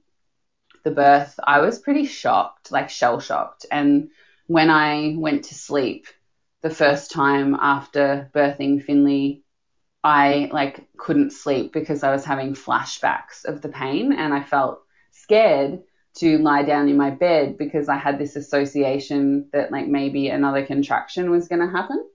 the 0.83 0.91
birth, 0.91 1.39
I 1.41 1.61
was 1.61 1.79
pretty 1.79 2.05
shocked, 2.05 2.69
like 2.69 2.89
shell 2.89 3.21
shocked. 3.21 3.65
And 3.71 4.09
when 4.47 4.69
I 4.69 5.15
went 5.17 5.45
to 5.45 5.55
sleep 5.55 6.07
the 6.61 6.69
first 6.69 7.11
time 7.11 7.55
after 7.55 8.29
birthing 8.35 8.83
Finley, 8.83 9.42
I 10.03 10.49
like 10.51 10.85
couldn't 10.97 11.31
sleep 11.31 11.71
because 11.71 12.03
I 12.03 12.11
was 12.11 12.25
having 12.25 12.53
flashbacks 12.53 13.45
of 13.45 13.61
the 13.61 13.69
pain 13.69 14.11
and 14.13 14.33
I 14.33 14.43
felt 14.43 14.81
scared 15.11 15.81
to 16.15 16.37
lie 16.39 16.63
down 16.63 16.89
in 16.89 16.97
my 16.97 17.09
bed 17.09 17.57
because 17.57 17.89
I 17.89 17.97
had 17.97 18.19
this 18.19 18.35
association 18.35 19.47
that 19.53 19.71
like 19.71 19.87
maybe 19.87 20.27
another 20.27 20.65
contraction 20.65 21.31
was 21.31 21.47
going 21.47 21.61
to 21.61 21.71
happen. 21.71 22.05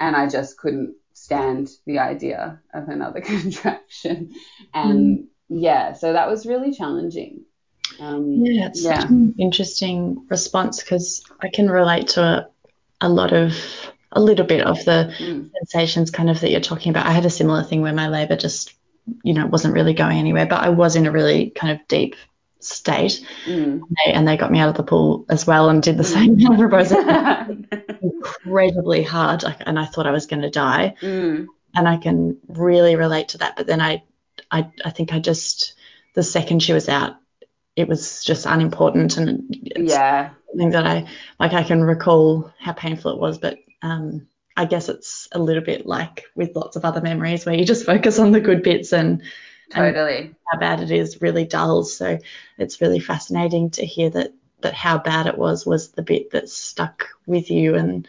And 0.00 0.14
I 0.14 0.28
just 0.28 0.56
couldn't 0.56 0.94
stand 1.12 1.68
the 1.84 1.98
idea 1.98 2.60
of 2.72 2.88
another 2.88 3.20
contraction. 3.24 4.32
And 4.72 5.18
mm. 5.18 5.24
yeah, 5.48 5.92
so 5.92 6.12
that 6.12 6.28
was 6.28 6.46
really 6.46 6.72
challenging. 6.72 7.44
Um, 8.00 8.44
yeah, 8.44 8.68
it's 8.68 8.84
yeah. 8.84 9.06
an 9.06 9.34
interesting 9.38 10.26
response 10.30 10.80
because 10.80 11.24
I 11.40 11.48
can 11.48 11.68
relate 11.68 12.08
to 12.08 12.22
a, 12.22 12.48
a, 13.00 13.08
lot 13.08 13.32
of 13.32 13.52
a 14.12 14.20
little 14.20 14.46
bit 14.46 14.64
of 14.64 14.84
the 14.84 15.12
mm. 15.18 15.50
sensations 15.58 16.10
kind 16.10 16.30
of 16.30 16.40
that 16.40 16.50
you're 16.50 16.60
talking 16.60 16.90
about. 16.90 17.06
I 17.06 17.12
had 17.12 17.26
a 17.26 17.30
similar 17.30 17.62
thing 17.62 17.82
where 17.82 17.92
my 17.92 18.08
labor 18.08 18.36
just 18.36 18.74
you 19.22 19.34
know 19.34 19.46
wasn't 19.46 19.74
really 19.74 19.94
going 19.94 20.18
anywhere, 20.18 20.46
but 20.46 20.62
I 20.62 20.70
was 20.70 20.96
in 20.96 21.06
a 21.06 21.12
really 21.12 21.50
kind 21.50 21.78
of 21.78 21.86
deep 21.88 22.16
state, 22.60 23.24
mm. 23.44 23.54
and, 23.54 23.82
they, 23.82 24.12
and, 24.12 24.26
they, 24.26 24.36
got 24.36 24.50
me 24.50 24.58
out 24.58 24.68
of 24.68 24.76
the 24.76 24.82
pool 24.82 25.24
as 25.28 25.46
well 25.46 25.68
and 25.68 25.82
did 25.82 25.96
the 25.96 26.02
mm. 26.02 26.12
same 26.12 26.36
maneuver. 26.36 26.78
incredibly 28.02 29.02
hard, 29.02 29.44
and 29.60 29.78
I 29.78 29.84
thought 29.84 30.06
I 30.06 30.12
was 30.12 30.26
going 30.26 30.42
to 30.42 30.50
die. 30.50 30.94
Mm. 31.00 31.46
And 31.74 31.86
I 31.86 31.98
can 31.98 32.38
really 32.48 32.96
relate 32.96 33.28
to 33.28 33.38
that. 33.38 33.54
But 33.56 33.66
then 33.66 33.80
I, 33.80 34.02
I, 34.50 34.70
I 34.84 34.90
think 34.90 35.12
I 35.12 35.20
just 35.20 35.74
the 36.14 36.22
second 36.22 36.62
she 36.62 36.72
was 36.72 36.88
out, 36.88 37.16
it 37.78 37.86
was 37.86 38.24
just 38.24 38.44
unimportant 38.44 39.16
and 39.18 39.56
yeah 39.76 40.30
something 40.50 40.70
that 40.70 40.84
I 40.84 41.06
like 41.38 41.52
I 41.52 41.62
can 41.62 41.84
recall 41.84 42.52
how 42.58 42.72
painful 42.72 43.12
it 43.12 43.20
was 43.20 43.38
but 43.38 43.58
um, 43.82 44.26
I 44.56 44.64
guess 44.64 44.88
it's 44.88 45.28
a 45.32 45.38
little 45.38 45.62
bit 45.62 45.86
like 45.86 46.24
with 46.34 46.56
lots 46.56 46.76
of 46.76 46.84
other 46.84 47.00
memories 47.00 47.46
where 47.46 47.54
you 47.54 47.64
just 47.64 47.86
focus 47.86 48.18
on 48.18 48.32
the 48.32 48.40
good 48.40 48.62
bits 48.62 48.92
and 48.92 49.22
totally 49.70 50.16
and 50.16 50.34
how 50.50 50.58
bad 50.58 50.80
it 50.80 50.90
is 50.90 51.20
really 51.20 51.44
dulls 51.44 51.94
so 51.96 52.18
it's 52.56 52.80
really 52.80 53.00
fascinating 53.00 53.70
to 53.70 53.84
hear 53.84 54.10
that 54.10 54.32
that 54.62 54.74
how 54.74 54.98
bad 54.98 55.26
it 55.26 55.38
was 55.38 55.64
was 55.64 55.90
the 55.90 56.02
bit 56.02 56.30
that 56.32 56.48
stuck 56.48 57.06
with 57.26 57.50
you 57.50 57.76
and 57.76 58.08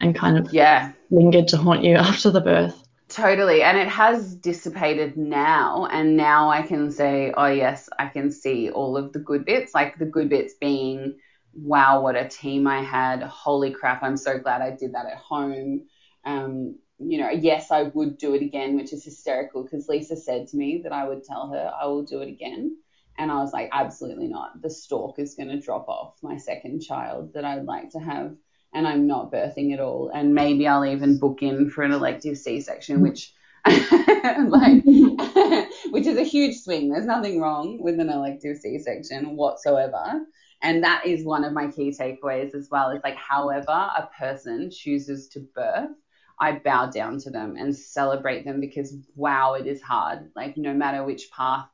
and 0.00 0.14
kind 0.14 0.38
of 0.38 0.52
yeah 0.52 0.92
lingered 1.10 1.48
to 1.48 1.56
haunt 1.56 1.82
you 1.82 1.96
after 1.96 2.30
the 2.30 2.40
birth 2.40 2.86
Totally. 3.10 3.62
And 3.62 3.76
it 3.76 3.88
has 3.88 4.36
dissipated 4.36 5.16
now. 5.16 5.86
And 5.86 6.16
now 6.16 6.48
I 6.48 6.62
can 6.62 6.92
say, 6.92 7.32
oh, 7.36 7.46
yes, 7.46 7.88
I 7.98 8.06
can 8.06 8.30
see 8.30 8.70
all 8.70 8.96
of 8.96 9.12
the 9.12 9.18
good 9.18 9.44
bits, 9.44 9.74
like 9.74 9.98
the 9.98 10.06
good 10.06 10.28
bits 10.28 10.54
being, 10.54 11.16
wow, 11.54 12.00
what 12.00 12.16
a 12.16 12.28
team 12.28 12.66
I 12.66 12.82
had. 12.82 13.22
Holy 13.22 13.70
crap, 13.70 14.02
I'm 14.02 14.16
so 14.16 14.38
glad 14.38 14.62
I 14.62 14.70
did 14.70 14.94
that 14.94 15.06
at 15.06 15.18
home. 15.18 15.86
Um, 16.24 16.76
you 16.98 17.18
know, 17.18 17.30
yes, 17.30 17.70
I 17.70 17.84
would 17.84 18.18
do 18.18 18.34
it 18.34 18.42
again, 18.42 18.76
which 18.76 18.92
is 18.92 19.04
hysterical 19.04 19.62
because 19.62 19.88
Lisa 19.88 20.16
said 20.16 20.48
to 20.48 20.56
me 20.56 20.80
that 20.82 20.92
I 20.92 21.08
would 21.08 21.24
tell 21.24 21.48
her 21.48 21.72
I 21.80 21.86
will 21.86 22.04
do 22.04 22.20
it 22.20 22.28
again. 22.28 22.76
And 23.18 23.30
I 23.30 23.36
was 23.36 23.52
like, 23.52 23.70
absolutely 23.72 24.28
not. 24.28 24.62
The 24.62 24.70
stork 24.70 25.18
is 25.18 25.34
going 25.34 25.48
to 25.48 25.60
drop 25.60 25.88
off 25.88 26.14
my 26.22 26.36
second 26.36 26.80
child 26.80 27.34
that 27.34 27.44
I'd 27.44 27.64
like 27.64 27.90
to 27.90 27.98
have 27.98 28.34
and 28.72 28.86
I'm 28.86 29.06
not 29.06 29.32
birthing 29.32 29.72
at 29.72 29.80
all. 29.80 30.10
And 30.14 30.34
maybe 30.34 30.66
I'll 30.66 30.84
even 30.84 31.18
book 31.18 31.42
in 31.42 31.70
for 31.70 31.82
an 31.82 31.92
elective 31.92 32.38
C-section, 32.38 32.98
mm. 32.98 33.02
which 33.02 33.34
like 33.66 34.84
which 35.90 36.06
is 36.06 36.16
a 36.16 36.22
huge 36.22 36.58
swing. 36.60 36.88
There's 36.88 37.06
nothing 37.06 37.40
wrong 37.40 37.78
with 37.82 38.00
an 38.00 38.08
elective 38.08 38.56
C-section 38.56 39.36
whatsoever. 39.36 40.20
And 40.62 40.84
that 40.84 41.06
is 41.06 41.24
one 41.24 41.44
of 41.44 41.52
my 41.52 41.68
key 41.68 41.90
takeaways 41.98 42.54
as 42.54 42.68
well 42.70 42.90
is 42.90 43.00
like 43.02 43.16
however 43.16 43.70
a 43.70 44.08
person 44.18 44.70
chooses 44.70 45.28
to 45.28 45.40
birth, 45.54 45.90
I 46.38 46.52
bow 46.52 46.86
down 46.86 47.18
to 47.20 47.30
them 47.30 47.56
and 47.56 47.74
celebrate 47.76 48.44
them 48.44 48.60
because 48.60 48.94
wow, 49.14 49.54
it 49.54 49.66
is 49.66 49.82
hard. 49.82 50.30
Like 50.34 50.56
no 50.56 50.72
matter 50.74 51.04
which 51.04 51.30
path 51.30 51.66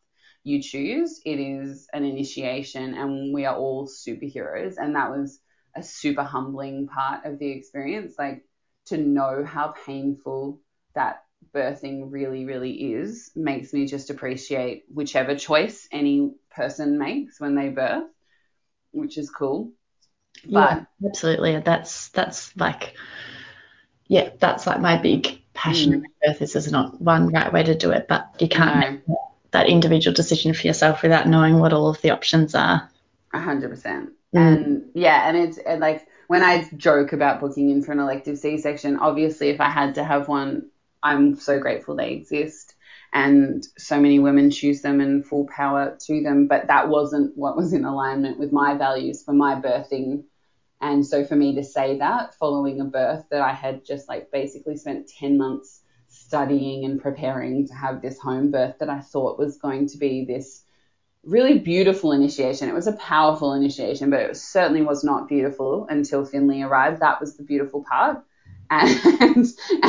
you 0.44 0.62
choose, 0.62 1.20
it 1.24 1.38
is 1.40 1.88
an 1.92 2.04
initiation 2.04 2.94
and 2.94 3.34
we 3.34 3.44
are 3.44 3.56
all 3.56 3.86
superheroes. 3.88 4.74
And 4.78 4.94
that 4.96 5.10
was 5.10 5.40
a 5.74 5.82
super 5.82 6.22
humbling 6.22 6.86
part 6.86 7.24
of 7.24 7.38
the 7.38 7.50
experience. 7.50 8.14
Like 8.18 8.44
to 8.86 8.96
know 8.96 9.44
how 9.44 9.74
painful 9.84 10.60
that 10.94 11.24
birthing 11.54 12.10
really, 12.10 12.44
really 12.44 12.92
is 12.94 13.30
makes 13.34 13.72
me 13.72 13.86
just 13.86 14.10
appreciate 14.10 14.84
whichever 14.92 15.34
choice 15.36 15.88
any 15.92 16.34
person 16.50 16.98
makes 16.98 17.40
when 17.40 17.54
they 17.54 17.68
birth, 17.68 18.04
which 18.96 19.18
is 19.18 19.30
cool. 19.30 19.72
But 20.44 20.50
yeah, 20.50 20.84
absolutely. 21.06 21.60
That's 21.60 22.08
that's 22.08 22.56
like 22.56 22.94
yeah, 24.08 24.30
that's 24.38 24.66
like 24.66 24.80
my 24.80 24.96
big 24.98 25.42
passion 25.54 26.02
mm. 26.02 26.04
birth 26.22 26.42
is 26.42 26.52
there's 26.52 26.70
not 26.70 27.00
one 27.00 27.32
right 27.32 27.52
way 27.52 27.62
to 27.62 27.74
do 27.74 27.90
it, 27.90 28.06
but 28.08 28.34
you 28.38 28.48
can't 28.48 28.80
no. 28.80 28.90
make 28.90 29.18
that 29.52 29.68
individual 29.68 30.14
decision 30.14 30.54
for 30.54 30.66
yourself 30.66 31.02
without 31.02 31.26
knowing 31.26 31.58
what 31.58 31.72
all 31.72 31.88
of 31.88 32.00
the 32.02 32.10
options 32.10 32.54
are. 32.54 32.88
A 33.32 33.40
hundred 33.40 33.70
percent. 33.70 34.10
Mm. 34.34 34.40
And 34.40 34.84
yeah, 34.94 35.28
and 35.28 35.36
it's 35.36 35.58
and 35.58 35.80
like 35.80 36.06
when 36.28 36.42
I 36.42 36.68
joke 36.76 37.12
about 37.12 37.40
booking 37.40 37.70
in 37.70 37.82
for 37.82 37.92
an 37.92 38.00
elective 38.00 38.38
C 38.38 38.58
section, 38.58 38.96
obviously 38.96 39.48
if 39.48 39.60
I 39.60 39.70
had 39.70 39.94
to 39.96 40.04
have 40.04 40.28
one, 40.28 40.70
I'm 41.02 41.36
so 41.36 41.58
grateful 41.58 41.96
they 41.96 42.12
exist. 42.12 42.65
And 43.16 43.66
so 43.78 43.98
many 43.98 44.18
women 44.18 44.50
choose 44.50 44.82
them 44.82 45.00
and 45.00 45.24
full 45.24 45.46
power 45.46 45.96
to 46.02 46.22
them. 46.22 46.48
But 46.48 46.66
that 46.66 46.90
wasn't 46.90 47.34
what 47.34 47.56
was 47.56 47.72
in 47.72 47.86
alignment 47.86 48.38
with 48.38 48.52
my 48.52 48.74
values 48.74 49.22
for 49.22 49.32
my 49.32 49.58
birthing. 49.58 50.24
And 50.82 51.04
so 51.06 51.24
for 51.24 51.34
me 51.34 51.54
to 51.54 51.64
say 51.64 51.96
that 51.96 52.34
following 52.34 52.78
a 52.78 52.84
birth 52.84 53.24
that 53.30 53.40
I 53.40 53.54
had 53.54 53.86
just 53.86 54.06
like 54.06 54.30
basically 54.30 54.76
spent 54.76 55.08
10 55.08 55.38
months 55.38 55.80
studying 56.08 56.84
and 56.84 57.00
preparing 57.00 57.66
to 57.68 57.72
have 57.72 58.02
this 58.02 58.18
home 58.18 58.50
birth 58.50 58.80
that 58.80 58.90
I 58.90 59.00
thought 59.00 59.38
was 59.38 59.56
going 59.56 59.88
to 59.88 59.96
be 59.96 60.26
this 60.26 60.62
really 61.24 61.58
beautiful 61.58 62.12
initiation. 62.12 62.68
It 62.68 62.74
was 62.74 62.86
a 62.86 62.92
powerful 62.92 63.54
initiation, 63.54 64.10
but 64.10 64.20
it 64.20 64.36
certainly 64.36 64.82
was 64.82 65.02
not 65.02 65.26
beautiful 65.26 65.86
until 65.88 66.26
Finley 66.26 66.60
arrived. 66.60 67.00
That 67.00 67.18
was 67.18 67.38
the 67.38 67.44
beautiful 67.44 67.82
part. 67.82 68.22
And 68.68 69.46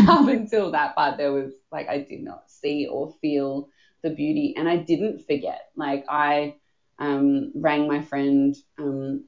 up 0.07 0.28
until 0.30 0.71
that 0.71 0.95
part, 0.95 1.17
there 1.17 1.34
was 1.34 1.51
like, 1.71 1.89
I 1.89 1.97
did 1.97 2.23
not 2.23 2.46
see 2.62 2.88
or 2.88 3.14
feel 3.22 3.70
the 4.03 4.10
beauty. 4.10 4.55
And 4.58 4.68
I 4.70 4.78
didn't 4.78 5.26
forget. 5.26 5.62
Like, 5.76 6.05
I 6.10 6.55
um, 6.99 7.51
rang 7.55 7.88
my 7.88 8.01
friend 8.01 8.55
um, 8.78 9.26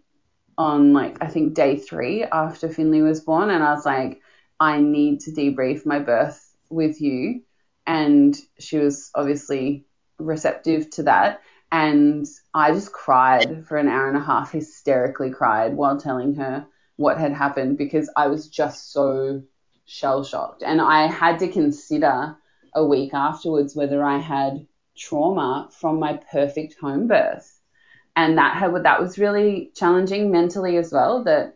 on, 0.57 0.93
like, 0.93 1.17
I 1.21 1.27
think 1.27 1.53
day 1.53 1.77
three 1.77 2.23
after 2.23 2.69
Finley 2.69 3.01
was 3.01 3.21
born. 3.21 3.49
And 3.49 3.63
I 3.63 3.73
was 3.73 3.85
like, 3.85 4.21
I 4.59 4.79
need 4.79 5.21
to 5.21 5.31
debrief 5.31 5.85
my 5.85 5.99
birth 5.99 6.55
with 6.69 7.01
you. 7.01 7.41
And 7.87 8.37
she 8.59 8.77
was 8.77 9.09
obviously 9.15 9.85
receptive 10.19 10.89
to 10.91 11.03
that. 11.03 11.41
And 11.71 12.25
I 12.53 12.71
just 12.71 12.91
cried 12.91 13.65
for 13.67 13.77
an 13.77 13.87
hour 13.87 14.07
and 14.07 14.17
a 14.17 14.21
half, 14.21 14.51
hysterically 14.51 15.31
cried 15.31 15.75
while 15.75 15.99
telling 15.99 16.35
her 16.35 16.65
what 16.95 17.17
had 17.17 17.31
happened 17.31 17.77
because 17.77 18.11
I 18.15 18.27
was 18.27 18.47
just 18.47 18.91
so 18.91 19.43
shell 19.85 20.23
shocked. 20.23 20.63
And 20.63 20.81
I 20.81 21.07
had 21.07 21.39
to 21.39 21.47
consider 21.47 22.35
a 22.73 22.85
week 22.85 23.13
afterwards 23.13 23.75
whether 23.75 24.03
I 24.03 24.17
had 24.17 24.67
trauma 24.97 25.69
from 25.71 25.99
my 25.99 26.19
perfect 26.31 26.75
home 26.79 27.07
birth. 27.07 27.59
And 28.15 28.37
that 28.37 28.57
had, 28.57 28.83
that 28.83 29.01
was 29.01 29.17
really 29.17 29.71
challenging 29.75 30.31
mentally 30.31 30.77
as 30.77 30.91
well. 30.91 31.23
That 31.23 31.55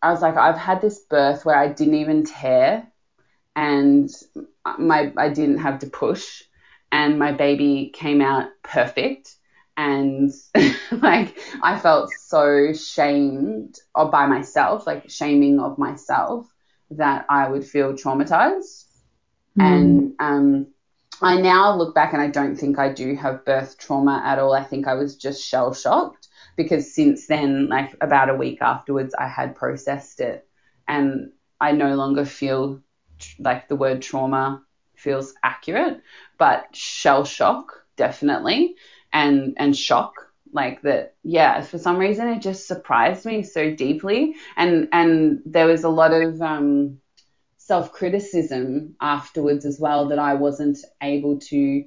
I 0.00 0.10
was 0.10 0.22
like, 0.22 0.36
I've 0.36 0.58
had 0.58 0.80
this 0.80 1.00
birth 1.00 1.44
where 1.44 1.56
I 1.56 1.68
didn't 1.68 1.94
even 1.94 2.24
tear, 2.24 2.86
and 3.54 4.10
my 4.78 5.12
I 5.16 5.28
didn't 5.28 5.58
have 5.58 5.80
to 5.80 5.86
push, 5.86 6.42
and 6.90 7.18
my 7.18 7.32
baby 7.32 7.90
came 7.94 8.20
out 8.20 8.50
perfect. 8.62 9.36
And 9.76 10.30
like 10.92 11.38
I 11.62 11.78
felt 11.78 12.10
so 12.10 12.72
shamed 12.72 13.78
or 13.94 14.10
by 14.10 14.26
myself, 14.26 14.86
like 14.86 15.08
shaming 15.10 15.60
of 15.60 15.78
myself, 15.78 16.46
that 16.90 17.26
I 17.28 17.48
would 17.48 17.64
feel 17.64 17.94
traumatized. 17.94 18.84
Mm. 19.58 19.64
And 19.64 20.12
um, 20.18 20.66
I 21.20 21.40
now 21.40 21.76
look 21.76 21.94
back 21.94 22.12
and 22.12 22.22
I 22.22 22.28
don't 22.28 22.56
think 22.56 22.78
I 22.78 22.92
do 22.92 23.14
have 23.16 23.44
birth 23.44 23.78
trauma 23.78 24.22
at 24.24 24.38
all. 24.38 24.52
I 24.52 24.64
think 24.64 24.86
I 24.86 24.94
was 24.94 25.16
just 25.16 25.44
shell 25.44 25.72
shocked 25.74 26.28
because 26.56 26.94
since 26.94 27.26
then, 27.26 27.68
like 27.68 27.94
about 28.00 28.30
a 28.30 28.34
week 28.34 28.60
afterwards, 28.60 29.14
I 29.18 29.28
had 29.28 29.54
processed 29.54 30.20
it 30.20 30.46
and 30.88 31.32
I 31.60 31.72
no 31.72 31.94
longer 31.94 32.24
feel 32.24 32.82
like 33.38 33.68
the 33.68 33.76
word 33.76 34.02
trauma 34.02 34.62
feels 34.96 35.34
accurate, 35.42 36.02
but 36.38 36.74
shell 36.74 37.24
shock 37.24 37.84
definitely 37.96 38.76
and 39.12 39.54
and 39.58 39.76
shock 39.76 40.14
like 40.52 40.82
that 40.82 41.14
yeah 41.22 41.60
for 41.62 41.78
some 41.78 41.98
reason 41.98 42.28
it 42.28 42.40
just 42.40 42.66
surprised 42.66 43.24
me 43.24 43.42
so 43.42 43.74
deeply 43.74 44.34
and 44.56 44.88
and 44.92 45.40
there 45.46 45.66
was 45.66 45.84
a 45.84 45.88
lot 45.88 46.12
of 46.12 46.40
um 46.42 46.98
self 47.72 47.90
criticism 47.90 48.94
afterwards 49.00 49.64
as 49.64 49.80
well 49.80 50.08
that 50.08 50.18
I 50.18 50.34
wasn't 50.34 50.76
able 51.02 51.38
to 51.38 51.82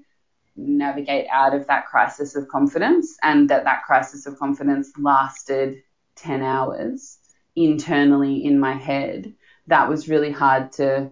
navigate 0.55 1.27
out 1.31 1.53
of 1.53 1.67
that 1.67 1.85
crisis 1.85 2.35
of 2.35 2.47
confidence 2.47 3.15
and 3.21 3.47
that 3.51 3.65
that 3.65 3.83
crisis 3.83 4.25
of 4.25 4.39
confidence 4.39 4.91
lasted 4.97 5.83
10 6.15 6.41
hours 6.41 7.19
internally 7.55 8.43
in 8.43 8.59
my 8.59 8.73
head. 8.73 9.35
That 9.67 9.87
was 9.87 10.09
really 10.09 10.31
hard 10.31 10.71
to 10.79 11.11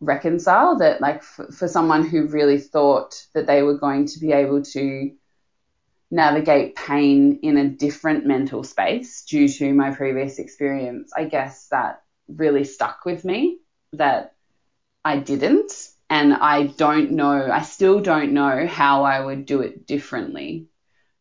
reconcile 0.00 0.78
that 0.78 1.00
like 1.00 1.18
f- 1.18 1.54
for 1.56 1.68
someone 1.68 2.04
who 2.04 2.26
really 2.26 2.58
thought 2.58 3.24
that 3.32 3.46
they 3.46 3.62
were 3.62 3.78
going 3.78 4.06
to 4.06 4.18
be 4.18 4.32
able 4.32 4.62
to 4.74 5.12
navigate 6.10 6.74
pain 6.74 7.38
in 7.44 7.56
a 7.58 7.68
different 7.68 8.26
mental 8.26 8.64
space 8.64 9.22
due 9.22 9.48
to 9.48 9.72
my 9.72 9.94
previous 9.94 10.40
experience, 10.40 11.12
I 11.16 11.26
guess 11.26 11.68
that 11.68 12.02
really 12.36 12.64
stuck 12.64 13.04
with 13.04 13.24
me 13.24 13.58
that 13.92 14.34
I 15.04 15.18
didn't. 15.18 15.72
And 16.10 16.34
I 16.34 16.64
don't 16.64 17.12
know, 17.12 17.50
I 17.50 17.62
still 17.62 18.00
don't 18.00 18.32
know 18.32 18.66
how 18.66 19.04
I 19.04 19.18
would 19.20 19.46
do 19.46 19.62
it 19.62 19.86
differently. 19.86 20.66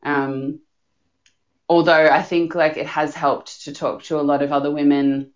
Um, 0.04 0.60
although 1.70 2.10
I 2.10 2.22
think 2.22 2.56
like 2.56 2.76
it 2.76 2.88
has 2.88 3.16
helped 3.16 3.64
to 3.64 3.74
talk 3.74 4.04
to 4.04 4.20
a 4.20 4.22
lot 4.22 4.42
of 4.42 4.52
other 4.52 4.70
women 4.72 5.32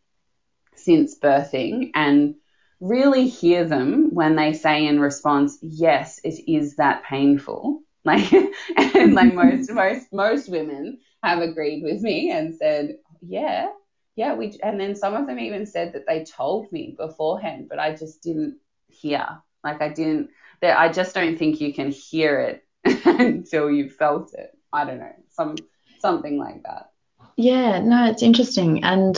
since 0.76 1.18
birthing 1.18 1.92
and 1.96 2.36
really 2.82 3.28
hear 3.28 3.64
them 3.64 4.14
when 4.14 4.36
they 4.36 4.52
say 4.52 4.86
in 4.86 5.00
response, 5.00 5.58
yes, 5.62 6.20
it 6.24 6.52
is 6.52 6.76
that 6.76 7.04
painful. 7.04 7.82
Like, 8.06 8.32
and 8.78 9.16
like 9.16 9.34
most, 9.34 9.72
most, 9.72 10.14
most 10.14 10.48
women 10.48 11.00
have 11.24 11.40
agreed 11.40 11.82
with 11.82 12.04
me 12.04 12.30
and 12.30 12.54
said, 12.54 12.98
yeah, 13.20 13.70
yeah, 14.16 14.34
we 14.34 14.57
and 14.63 14.80
then 14.80 14.95
some 14.95 15.13
of 15.13 15.28
them 15.28 15.39
even 15.39 15.66
said 15.66 15.93
that 15.93 16.05
they 16.07 16.24
told 16.24 16.72
me 16.72 16.95
beforehand, 16.97 17.68
but 17.70 17.80
I 17.80 17.95
just 17.95 18.22
didn't 18.22 18.57
hear. 18.88 19.28
Like 19.63 19.82
I 19.82 19.89
didn't. 19.89 20.30
That 20.61 20.80
I 20.80 20.89
just 20.89 21.13
don't 21.13 21.38
think 21.38 21.59
you 21.59 21.74
can 21.74 21.91
hear 21.91 22.39
it 22.39 22.66
until 23.05 23.70
you 23.70 23.89
felt 23.89 24.34
it. 24.34 24.57
I 24.72 24.86
don't 24.86 24.99
know, 24.99 25.13
some 25.32 25.55
something 25.99 26.38
like 26.38 26.63
that. 26.63 26.91
Yeah, 27.36 27.80
no, 27.80 28.09
it's 28.09 28.24
interesting, 28.24 28.84
and 28.86 29.18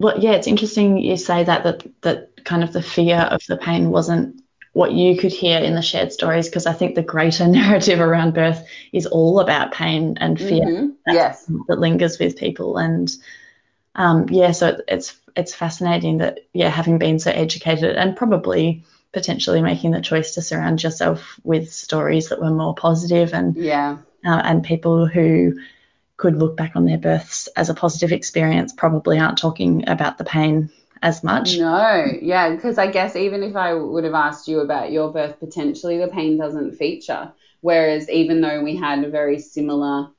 well, 0.00 0.18
yeah, 0.18 0.32
it's 0.32 0.48
interesting 0.48 0.98
you 0.98 1.16
say 1.16 1.44
that 1.44 1.62
that 1.62 1.86
that 2.02 2.44
kind 2.44 2.64
of 2.64 2.72
the 2.72 2.82
fear 2.82 3.16
of 3.16 3.42
the 3.46 3.56
pain 3.56 3.90
wasn't 3.90 4.40
what 4.72 4.90
you 4.92 5.16
could 5.16 5.32
hear 5.32 5.60
in 5.60 5.76
the 5.76 5.82
shared 5.82 6.12
stories 6.12 6.48
because 6.48 6.66
I 6.66 6.72
think 6.72 6.96
the 6.96 7.02
greater 7.02 7.46
narrative 7.48 8.00
around 8.00 8.34
birth 8.34 8.66
is 8.92 9.06
all 9.06 9.38
about 9.38 9.72
pain 9.72 10.16
and 10.20 10.36
fear. 10.36 10.64
Mm-hmm. 10.64 11.12
Yes, 11.14 11.48
that 11.68 11.78
lingers 11.78 12.18
with 12.18 12.36
people 12.36 12.76
and 12.76 13.08
um, 13.94 14.26
yeah, 14.28 14.52
so 14.52 14.80
it's 14.88 15.16
it's 15.36 15.54
fascinating 15.54 16.18
that 16.18 16.40
yeah, 16.52 16.68
having 16.68 16.98
been 16.98 17.18
so 17.18 17.30
educated 17.30 17.96
and 17.96 18.16
probably 18.16 18.84
potentially 19.12 19.62
making 19.62 19.92
the 19.92 20.00
choice 20.00 20.34
to 20.34 20.42
surround 20.42 20.82
yourself 20.82 21.38
with 21.44 21.72
stories 21.72 22.28
that 22.28 22.40
were 22.40 22.50
more 22.50 22.74
positive 22.74 23.32
and 23.32 23.56
yeah, 23.56 23.98
uh, 24.24 24.42
and 24.44 24.64
people 24.64 25.06
who 25.06 25.54
could 26.16 26.36
look 26.36 26.56
back 26.56 26.76
on 26.76 26.84
their 26.86 26.98
births 26.98 27.48
as 27.56 27.68
a 27.68 27.74
positive 27.74 28.12
experience 28.12 28.72
probably 28.72 29.18
aren't 29.18 29.38
talking 29.38 29.88
about 29.88 30.18
the 30.18 30.24
pain 30.24 30.70
as 31.02 31.22
much. 31.22 31.58
No, 31.58 32.06
yeah, 32.20 32.54
because 32.54 32.78
I 32.78 32.90
guess 32.90 33.14
even 33.14 33.42
if 33.42 33.56
I 33.56 33.74
would 33.74 34.04
have 34.04 34.14
asked 34.14 34.48
you 34.48 34.60
about 34.60 34.92
your 34.92 35.12
birth, 35.12 35.38
potentially 35.38 35.98
the 35.98 36.08
pain 36.08 36.38
doesn't 36.38 36.76
feature. 36.76 37.32
Whereas 37.60 38.10
even 38.10 38.40
though 38.40 38.62
we 38.62 38.76
had 38.76 39.04
a 39.04 39.10
very 39.10 39.38
similar 39.38 40.10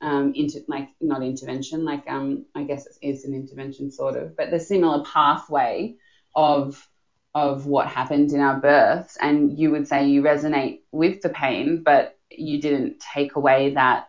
um, 0.00 0.34
like 0.68 0.88
not 1.00 1.22
intervention, 1.22 1.84
like 1.84 2.04
um, 2.08 2.44
I 2.54 2.64
guess 2.64 2.86
it 2.86 2.96
is 3.00 3.24
an 3.24 3.34
intervention 3.34 3.90
sort 3.90 4.16
of, 4.16 4.36
but 4.36 4.50
the 4.50 4.60
similar 4.60 5.04
pathway 5.04 5.94
of 6.34 6.86
of 7.34 7.66
what 7.66 7.86
happened 7.88 8.32
in 8.32 8.40
our 8.40 8.58
births, 8.58 9.16
and 9.20 9.58
you 9.58 9.70
would 9.70 9.86
say 9.86 10.08
you 10.08 10.22
resonate 10.22 10.80
with 10.90 11.20
the 11.20 11.28
pain, 11.28 11.82
but 11.84 12.16
you 12.30 12.60
didn't 12.60 12.98
take 13.14 13.36
away 13.36 13.74
that 13.74 14.06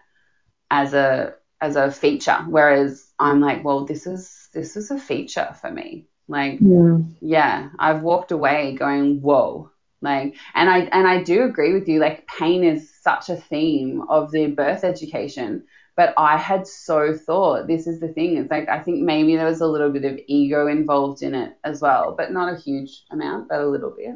as 0.71 0.93
a 0.93 1.33
as 1.61 1.75
a 1.75 1.91
feature. 1.91 2.37
Whereas 2.47 3.11
I'm 3.19 3.41
like, 3.41 3.63
well, 3.63 3.85
this 3.85 4.07
is 4.07 4.49
this 4.53 4.75
is 4.77 4.91
a 4.91 4.97
feature 4.97 5.55
for 5.59 5.71
me. 5.71 6.07
Like, 6.27 6.59
yeah, 6.61 6.97
yeah 7.21 7.69
I've 7.79 8.01
walked 8.01 8.31
away 8.31 8.75
going, 8.75 9.21
whoa, 9.21 9.71
like, 10.01 10.35
and 10.53 10.69
I 10.69 10.79
and 10.79 11.07
I 11.07 11.23
do 11.23 11.43
agree 11.43 11.73
with 11.73 11.87
you. 11.87 11.99
Like, 11.99 12.27
pain 12.27 12.63
is 12.63 12.93
such 13.01 13.29
a 13.29 13.35
theme 13.35 14.03
of 14.09 14.31
the 14.31 14.47
birth 14.47 14.83
education. 14.83 15.63
But 15.97 16.13
I 16.17 16.37
had 16.37 16.67
so 16.67 17.13
thought 17.13 17.67
this 17.67 17.87
is 17.87 17.99
the 17.99 18.09
thing. 18.09 18.37
It's 18.37 18.51
like 18.51 18.69
I 18.69 18.79
think 18.79 19.03
maybe 19.03 19.35
there 19.35 19.47
was 19.47 19.61
a 19.61 19.67
little 19.67 19.91
bit 19.91 20.05
of 20.05 20.19
ego 20.27 20.67
involved 20.67 21.23
in 21.23 21.35
it 21.35 21.53
as 21.65 21.81
well, 21.81 22.15
but 22.17 22.31
not 22.31 22.53
a 22.53 22.57
huge 22.57 23.03
amount, 23.11 23.49
but 23.49 23.61
a 23.61 23.67
little 23.67 23.91
bit 23.97 24.15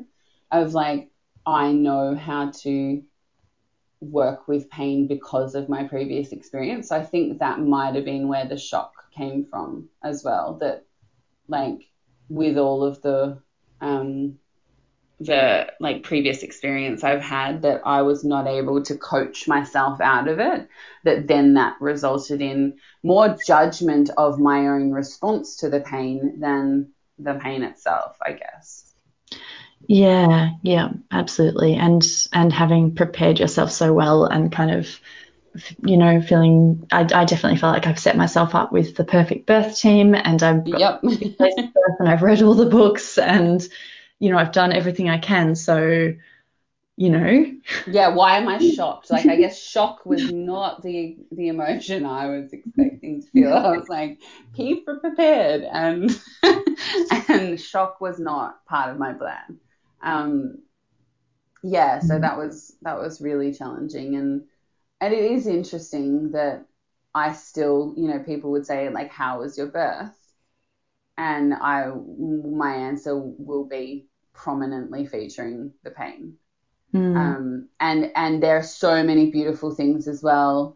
of 0.51 0.73
like 0.75 1.09
I 1.45 1.73
know 1.73 2.15
how 2.15 2.51
to 2.63 3.01
work 4.01 4.47
with 4.47 4.69
pain 4.69 5.07
because 5.07 5.55
of 5.55 5.69
my 5.69 5.83
previous 5.83 6.31
experience. 6.31 6.89
So 6.89 6.97
I 6.97 7.03
think 7.03 7.39
that 7.39 7.59
might 7.59 7.95
have 7.95 8.05
been 8.05 8.27
where 8.27 8.47
the 8.47 8.57
shock 8.57 8.91
came 9.11 9.45
from 9.45 9.89
as 10.03 10.23
well. 10.23 10.57
That 10.61 10.85
like 11.47 11.81
with 12.29 12.57
all 12.57 12.83
of 12.83 13.01
the 13.01 13.39
um, 13.81 14.37
the 15.23 15.71
like 15.79 16.03
previous 16.03 16.41
experience 16.41 17.03
I've 17.03 17.21
had 17.21 17.61
that 17.61 17.81
I 17.85 18.01
was 18.01 18.23
not 18.23 18.47
able 18.47 18.81
to 18.83 18.97
coach 18.97 19.47
myself 19.47 20.01
out 20.01 20.27
of 20.27 20.39
it, 20.39 20.67
that 21.03 21.27
then 21.27 21.53
that 21.53 21.75
resulted 21.79 22.41
in 22.41 22.77
more 23.03 23.37
judgment 23.45 24.09
of 24.17 24.39
my 24.39 24.67
own 24.67 24.91
response 24.91 25.57
to 25.57 25.69
the 25.69 25.79
pain 25.79 26.39
than 26.39 26.91
the 27.19 27.35
pain 27.35 27.63
itself, 27.63 28.17
I 28.25 28.33
guess. 28.33 28.93
Yeah, 29.87 30.51
yeah, 30.63 30.89
absolutely. 31.11 31.75
And 31.75 32.03
and 32.33 32.51
having 32.51 32.95
prepared 32.95 33.39
yourself 33.39 33.71
so 33.71 33.93
well 33.93 34.25
and 34.25 34.51
kind 34.51 34.71
of 34.71 34.99
you 35.85 35.97
know, 35.97 36.21
feeling 36.21 36.87
I, 36.91 37.01
I 37.01 37.25
definitely 37.25 37.57
felt 37.57 37.73
like 37.73 37.85
I've 37.85 37.99
set 37.99 38.15
myself 38.15 38.55
up 38.55 38.71
with 38.71 38.95
the 38.95 39.03
perfect 39.03 39.45
birth 39.45 39.77
team 39.77 40.15
and 40.15 40.41
I've 40.41 40.69
got 40.69 40.79
yep. 40.79 41.03
and 41.99 42.07
I've 42.07 42.21
read 42.21 42.41
all 42.41 42.53
the 42.53 42.65
books 42.65 43.17
and 43.17 43.67
you 44.21 44.31
know, 44.31 44.37
I've 44.37 44.53
done 44.53 44.71
everything 44.71 45.09
I 45.09 45.17
can. 45.17 45.55
So, 45.55 46.13
you 46.97 47.09
know. 47.09 47.45
Yeah, 47.85 48.09
why 48.09 48.37
am 48.37 48.47
I 48.47 48.59
shocked? 48.59 49.09
Like 49.09 49.27
I 49.27 49.37
guess 49.37 49.59
shock 49.61 50.05
was 50.05 50.29
not 50.29 50.83
the 50.83 51.17
the 51.31 51.47
emotion 51.47 52.05
I 52.05 52.27
was 52.27 52.53
expecting 52.53 53.21
to 53.21 53.27
feel. 53.31 53.53
I 53.53 53.75
was 53.75 53.89
like, 53.89 54.19
keep 54.53 54.85
prepared 54.85 55.63
and 55.63 56.11
and 57.27 57.59
shock 57.59 57.99
was 58.01 58.19
not 58.19 58.65
part 58.65 58.91
of 58.91 58.99
my 58.99 59.13
plan. 59.13 59.59
Um 60.03 60.59
yeah, 61.63 61.99
so 61.99 62.19
that 62.19 62.37
was 62.37 62.75
that 62.81 62.97
was 62.97 63.21
really 63.21 63.53
challenging 63.53 64.15
and 64.15 64.47
and 65.01 65.13
it 65.13 65.31
is 65.31 65.47
interesting 65.47 66.31
that 66.31 66.65
I 67.15 67.33
still, 67.33 67.93
you 67.97 68.07
know, 68.09 68.19
people 68.23 68.51
would 68.51 68.65
say 68.67 68.89
like 68.89 69.11
how 69.11 69.39
was 69.41 69.57
your 69.57 69.67
birth? 69.67 70.15
And 71.17 71.53
I 71.53 71.87
my 71.89 72.75
answer 72.75 73.17
will 73.17 73.65
be 73.65 74.07
prominently 74.41 75.05
featuring 75.05 75.71
the 75.83 75.91
pain. 75.91 76.33
Mm. 76.93 77.15
Um, 77.15 77.69
and 77.79 78.11
and 78.15 78.43
there 78.43 78.57
are 78.57 78.63
so 78.63 79.03
many 79.03 79.31
beautiful 79.31 79.73
things 79.73 80.07
as 80.07 80.21
well, 80.21 80.75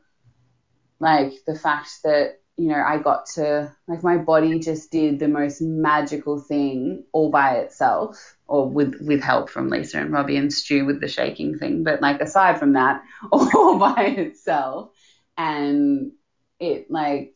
like 1.00 1.34
the 1.46 1.56
fact 1.56 1.90
that 2.04 2.40
you 2.58 2.70
know, 2.70 2.82
I 2.82 3.00
got 3.00 3.26
to, 3.36 3.74
like, 3.88 4.02
my 4.02 4.18
body 4.18 4.60
just 4.60 4.90
did 4.90 5.20
the 5.20 5.28
most 5.28 5.62
magical 5.62 6.40
thing 6.40 7.04
all 7.12 7.30
by 7.30 7.58
itself, 7.58 8.38
or 8.48 8.70
with, 8.70 8.96
with 9.02 9.22
help 9.22 9.50
from 9.50 9.70
Lisa 9.70 10.00
and 10.00 10.12
Robbie 10.12 10.38
and 10.38 10.54
Stu 10.54 10.86
with 10.86 11.02
the 11.02 11.08
shaking 11.08 11.58
thing. 11.58 11.84
But, 11.84 12.02
like, 12.02 12.22
aside 12.22 12.58
from 12.58 12.74
that, 12.74 13.04
all 13.32 13.78
by 13.78 14.06
itself. 14.06 14.92
And 15.38 16.14
it, 16.60 16.90
like, 16.90 17.36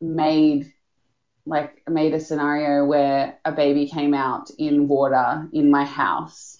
made, 0.00 0.72
like, 1.48 1.82
made 1.88 2.14
a 2.14 2.20
scenario 2.20 2.84
where 2.84 3.38
a 3.44 3.52
baby 3.52 3.88
came 3.88 4.14
out 4.14 4.50
in 4.58 4.88
water 4.88 5.48
in 5.52 5.70
my 5.70 5.84
house 5.84 6.58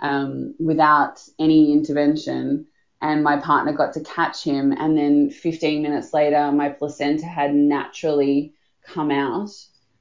um, 0.00 0.54
without 0.58 1.20
any 1.38 1.72
intervention 1.72 2.66
and 3.00 3.22
my 3.22 3.36
partner 3.38 3.72
got 3.72 3.92
to 3.94 4.00
catch 4.00 4.42
him. 4.42 4.72
And 4.72 4.96
then 4.96 5.30
15 5.30 5.82
minutes 5.82 6.12
later, 6.12 6.50
my 6.52 6.68
placenta 6.68 7.26
had 7.26 7.54
naturally 7.54 8.54
come 8.82 9.10
out, 9.10 9.50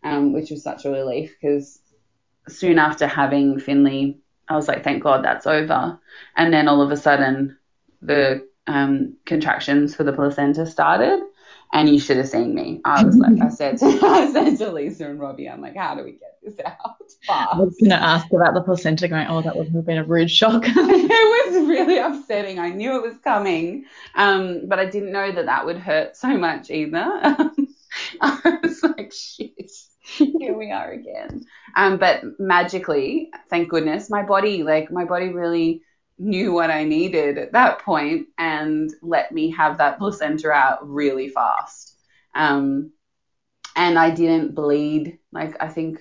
um, 0.03 0.33
which 0.33 0.49
was 0.49 0.63
such 0.63 0.85
a 0.85 0.91
relief 0.91 1.35
because 1.39 1.79
soon 2.47 2.79
after 2.79 3.07
having 3.07 3.59
Finley, 3.59 4.19
I 4.47 4.55
was 4.55 4.67
like, 4.67 4.83
thank 4.83 5.03
God 5.03 5.23
that's 5.23 5.45
over. 5.45 5.99
And 6.35 6.53
then 6.53 6.67
all 6.67 6.81
of 6.81 6.91
a 6.91 6.97
sudden, 6.97 7.57
the 8.01 8.47
um, 8.65 9.15
contractions 9.25 9.95
for 9.95 10.03
the 10.03 10.13
placenta 10.13 10.65
started 10.65 11.21
and 11.73 11.89
you 11.89 11.99
should 11.99 12.17
have 12.17 12.29
seen 12.29 12.55
me. 12.55 12.81
I 12.85 13.03
was 13.03 13.17
like, 13.17 13.41
I 13.41 13.49
said, 13.49 13.77
to, 13.79 13.85
I 14.03 14.31
said 14.31 14.57
to 14.57 14.71
Lisa 14.71 15.09
and 15.09 15.19
Robbie, 15.19 15.49
I'm 15.49 15.61
like, 15.61 15.75
how 15.75 15.95
do 15.95 16.03
we 16.03 16.13
get 16.13 16.37
this 16.43 16.55
out? 16.65 16.97
Fast. 17.27 17.49
I 17.53 17.59
was 17.59 17.75
going 17.79 17.89
to 17.89 18.01
ask 18.01 18.31
about 18.31 18.53
the 18.53 18.61
placenta 18.61 19.07
going, 19.07 19.27
oh, 19.27 19.41
that 19.41 19.55
would 19.55 19.69
have 19.69 19.85
been 19.85 19.97
a 19.97 20.03
rude 20.03 20.31
shock. 20.31 20.63
it 20.65 21.53
was 21.53 21.67
really 21.67 21.97
upsetting. 21.97 22.59
I 22.59 22.69
knew 22.69 22.95
it 22.95 23.03
was 23.03 23.17
coming, 23.23 23.85
um, 24.15 24.67
but 24.67 24.79
I 24.79 24.85
didn't 24.85 25.11
know 25.11 25.31
that 25.31 25.45
that 25.45 25.65
would 25.65 25.77
hurt 25.77 26.15
so 26.15 26.37
much 26.37 26.69
either. 26.69 27.03
I 28.21 28.59
was 28.63 28.83
like, 28.83 29.13
shit, 29.13 29.71
here 30.01 30.57
we 30.57 30.71
are 30.71 30.91
again. 30.91 31.45
Um, 31.75 31.97
but 31.97 32.21
magically, 32.39 33.29
thank 33.49 33.69
goodness, 33.69 34.09
my 34.09 34.23
body, 34.23 34.63
like 34.63 34.91
my 34.91 35.05
body 35.05 35.29
really 35.29 35.81
knew 36.17 36.51
what 36.51 36.71
I 36.71 36.83
needed 36.83 37.37
at 37.37 37.53
that 37.53 37.79
point 37.79 38.27
and 38.37 38.91
let 39.01 39.31
me 39.31 39.51
have 39.51 39.77
that 39.77 39.99
placenta 39.99 40.49
out 40.49 40.87
really 40.87 41.29
fast. 41.29 41.95
Um, 42.33 42.91
and 43.75 43.97
I 43.97 44.09
didn't 44.09 44.55
bleed. 44.55 45.19
Like 45.31 45.55
I 45.59 45.67
think 45.67 45.99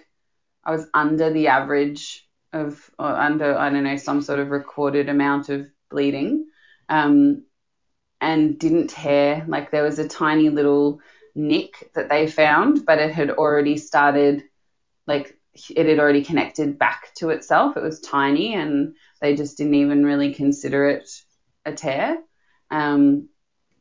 I 0.64 0.72
was 0.72 0.86
under 0.94 1.30
the 1.32 1.48
average 1.48 2.26
of, 2.52 2.90
or 2.98 3.08
under, 3.08 3.56
I 3.56 3.70
don't 3.70 3.84
know, 3.84 3.96
some 3.96 4.22
sort 4.22 4.38
of 4.38 4.50
recorded 4.50 5.08
amount 5.08 5.50
of 5.50 5.66
bleeding. 5.90 6.46
Um, 6.88 7.44
and 8.20 8.58
didn't 8.58 8.88
tear. 8.88 9.44
Like 9.46 9.70
there 9.70 9.82
was 9.82 9.98
a 9.98 10.08
tiny 10.08 10.48
little 10.48 11.00
nick 11.34 11.90
that 11.94 12.08
they 12.08 12.26
found, 12.26 12.86
but 12.86 12.98
it 12.98 13.12
had 13.12 13.30
already 13.30 13.76
started, 13.76 14.44
like 15.06 15.38
it 15.70 15.86
had 15.86 15.98
already 15.98 16.24
connected 16.24 16.78
back 16.78 17.14
to 17.16 17.30
itself. 17.30 17.76
It 17.76 17.82
was 17.82 18.00
tiny 18.00 18.54
and 18.54 18.94
they 19.20 19.34
just 19.34 19.56
didn't 19.56 19.74
even 19.74 20.04
really 20.04 20.34
consider 20.34 20.88
it 20.88 21.08
a 21.64 21.72
tear. 21.72 22.18
Um, 22.70 23.28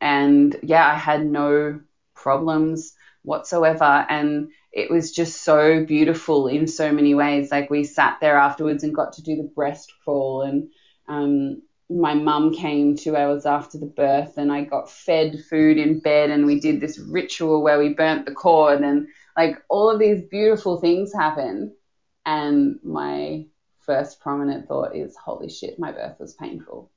and 0.02 0.56
yeah, 0.64 0.88
I 0.88 0.96
had 0.96 1.26
no 1.26 1.80
problems 2.16 2.94
whatsoever. 3.24 4.06
And 4.10 4.50
it 4.72 4.90
was 4.90 5.12
just 5.12 5.44
so 5.44 5.86
beautiful 5.86 6.48
in 6.48 6.68
so 6.68 6.92
many 6.92 7.16
ways. 7.16 7.52
Like 7.52 7.70
we 7.70 7.84
sat 7.84 8.18
there 8.22 8.38
afterwards 8.38 8.84
and 8.84 8.96
got 8.96 9.14
to 9.14 9.24
do 9.24 9.36
the 9.36 9.52
breast 9.56 9.94
crawl 10.04 10.42
and, 10.42 10.70
um, 11.08 11.62
my 11.90 12.16
mum 12.16 12.54
came 12.54 12.96
two 12.96 13.16
hours 13.16 13.46
after 13.46 13.78
the 13.78 13.86
birth 13.86 14.38
and 14.38 14.52
I 14.52 14.64
got 14.64 14.90
fed 14.90 15.44
food 15.48 15.78
in 15.78 16.00
bed 16.00 16.32
and 16.32 16.46
we 16.46 16.60
did 16.60 16.82
this 16.82 16.98
ritual 16.98 17.62
where 17.62 17.78
we 17.78 17.94
burnt 17.94 18.26
the 18.26 18.34
cord 18.34 18.82
and 18.82 19.08
like 19.38 19.62
all 19.70 19.90
of 19.90 20.00
these 20.00 20.22
beautiful 20.24 20.80
things 20.80 21.14
happen. 21.14 21.76
And 22.26 22.80
my 22.84 23.46
first 23.82 24.20
prominent 24.20 24.68
thought 24.68 24.96
is, 24.96 25.16
holy 25.16 25.50
shit, 25.50 25.80
my 25.80 25.92
birth 25.92 26.20
was 26.20 26.34
painful. 26.34 26.92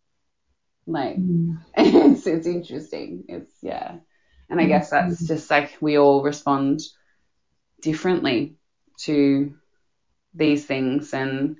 Like, 0.86 1.16
mm. 1.16 1.59
it's, 1.76 2.26
it's 2.26 2.47
interesting. 2.47 3.24
It's, 3.28 3.53
yeah. 3.62 3.97
And 4.49 4.61
I 4.61 4.64
mm. 4.64 4.68
guess 4.68 4.91
that's 4.91 5.26
just 5.26 5.51
like 5.51 5.76
we 5.80 5.99
all 5.99 6.22
respond 6.22 6.80
differently 7.82 8.57
to 9.01 9.55
these 10.34 10.64
things. 10.64 11.12
And, 11.12 11.57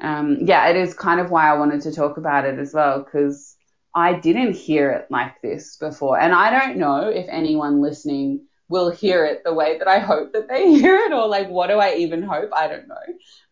um, 0.00 0.38
yeah, 0.42 0.68
it 0.68 0.76
is 0.76 0.94
kind 0.94 1.20
of 1.20 1.30
why 1.30 1.48
I 1.48 1.58
wanted 1.58 1.82
to 1.82 1.92
talk 1.92 2.16
about 2.16 2.44
it 2.44 2.58
as 2.58 2.72
well, 2.72 3.02
because 3.02 3.56
I 3.94 4.12
didn't 4.14 4.54
hear 4.54 4.90
it 4.90 5.10
like 5.10 5.40
this 5.42 5.76
before. 5.76 6.18
And 6.18 6.32
I 6.32 6.50
don't 6.50 6.76
know 6.76 7.08
if 7.08 7.26
anyone 7.28 7.80
listening 7.80 8.46
will 8.68 8.90
hear 8.90 9.24
it 9.24 9.42
the 9.44 9.52
way 9.52 9.78
that 9.78 9.88
I 9.88 9.98
hope 9.98 10.32
that 10.32 10.48
they 10.48 10.72
hear 10.78 10.96
it, 10.96 11.12
or 11.12 11.26
like, 11.26 11.48
what 11.48 11.68
do 11.68 11.78
I 11.78 11.94
even 11.94 12.22
hope? 12.22 12.50
I 12.52 12.68
don't 12.68 12.88
know. 12.88 12.96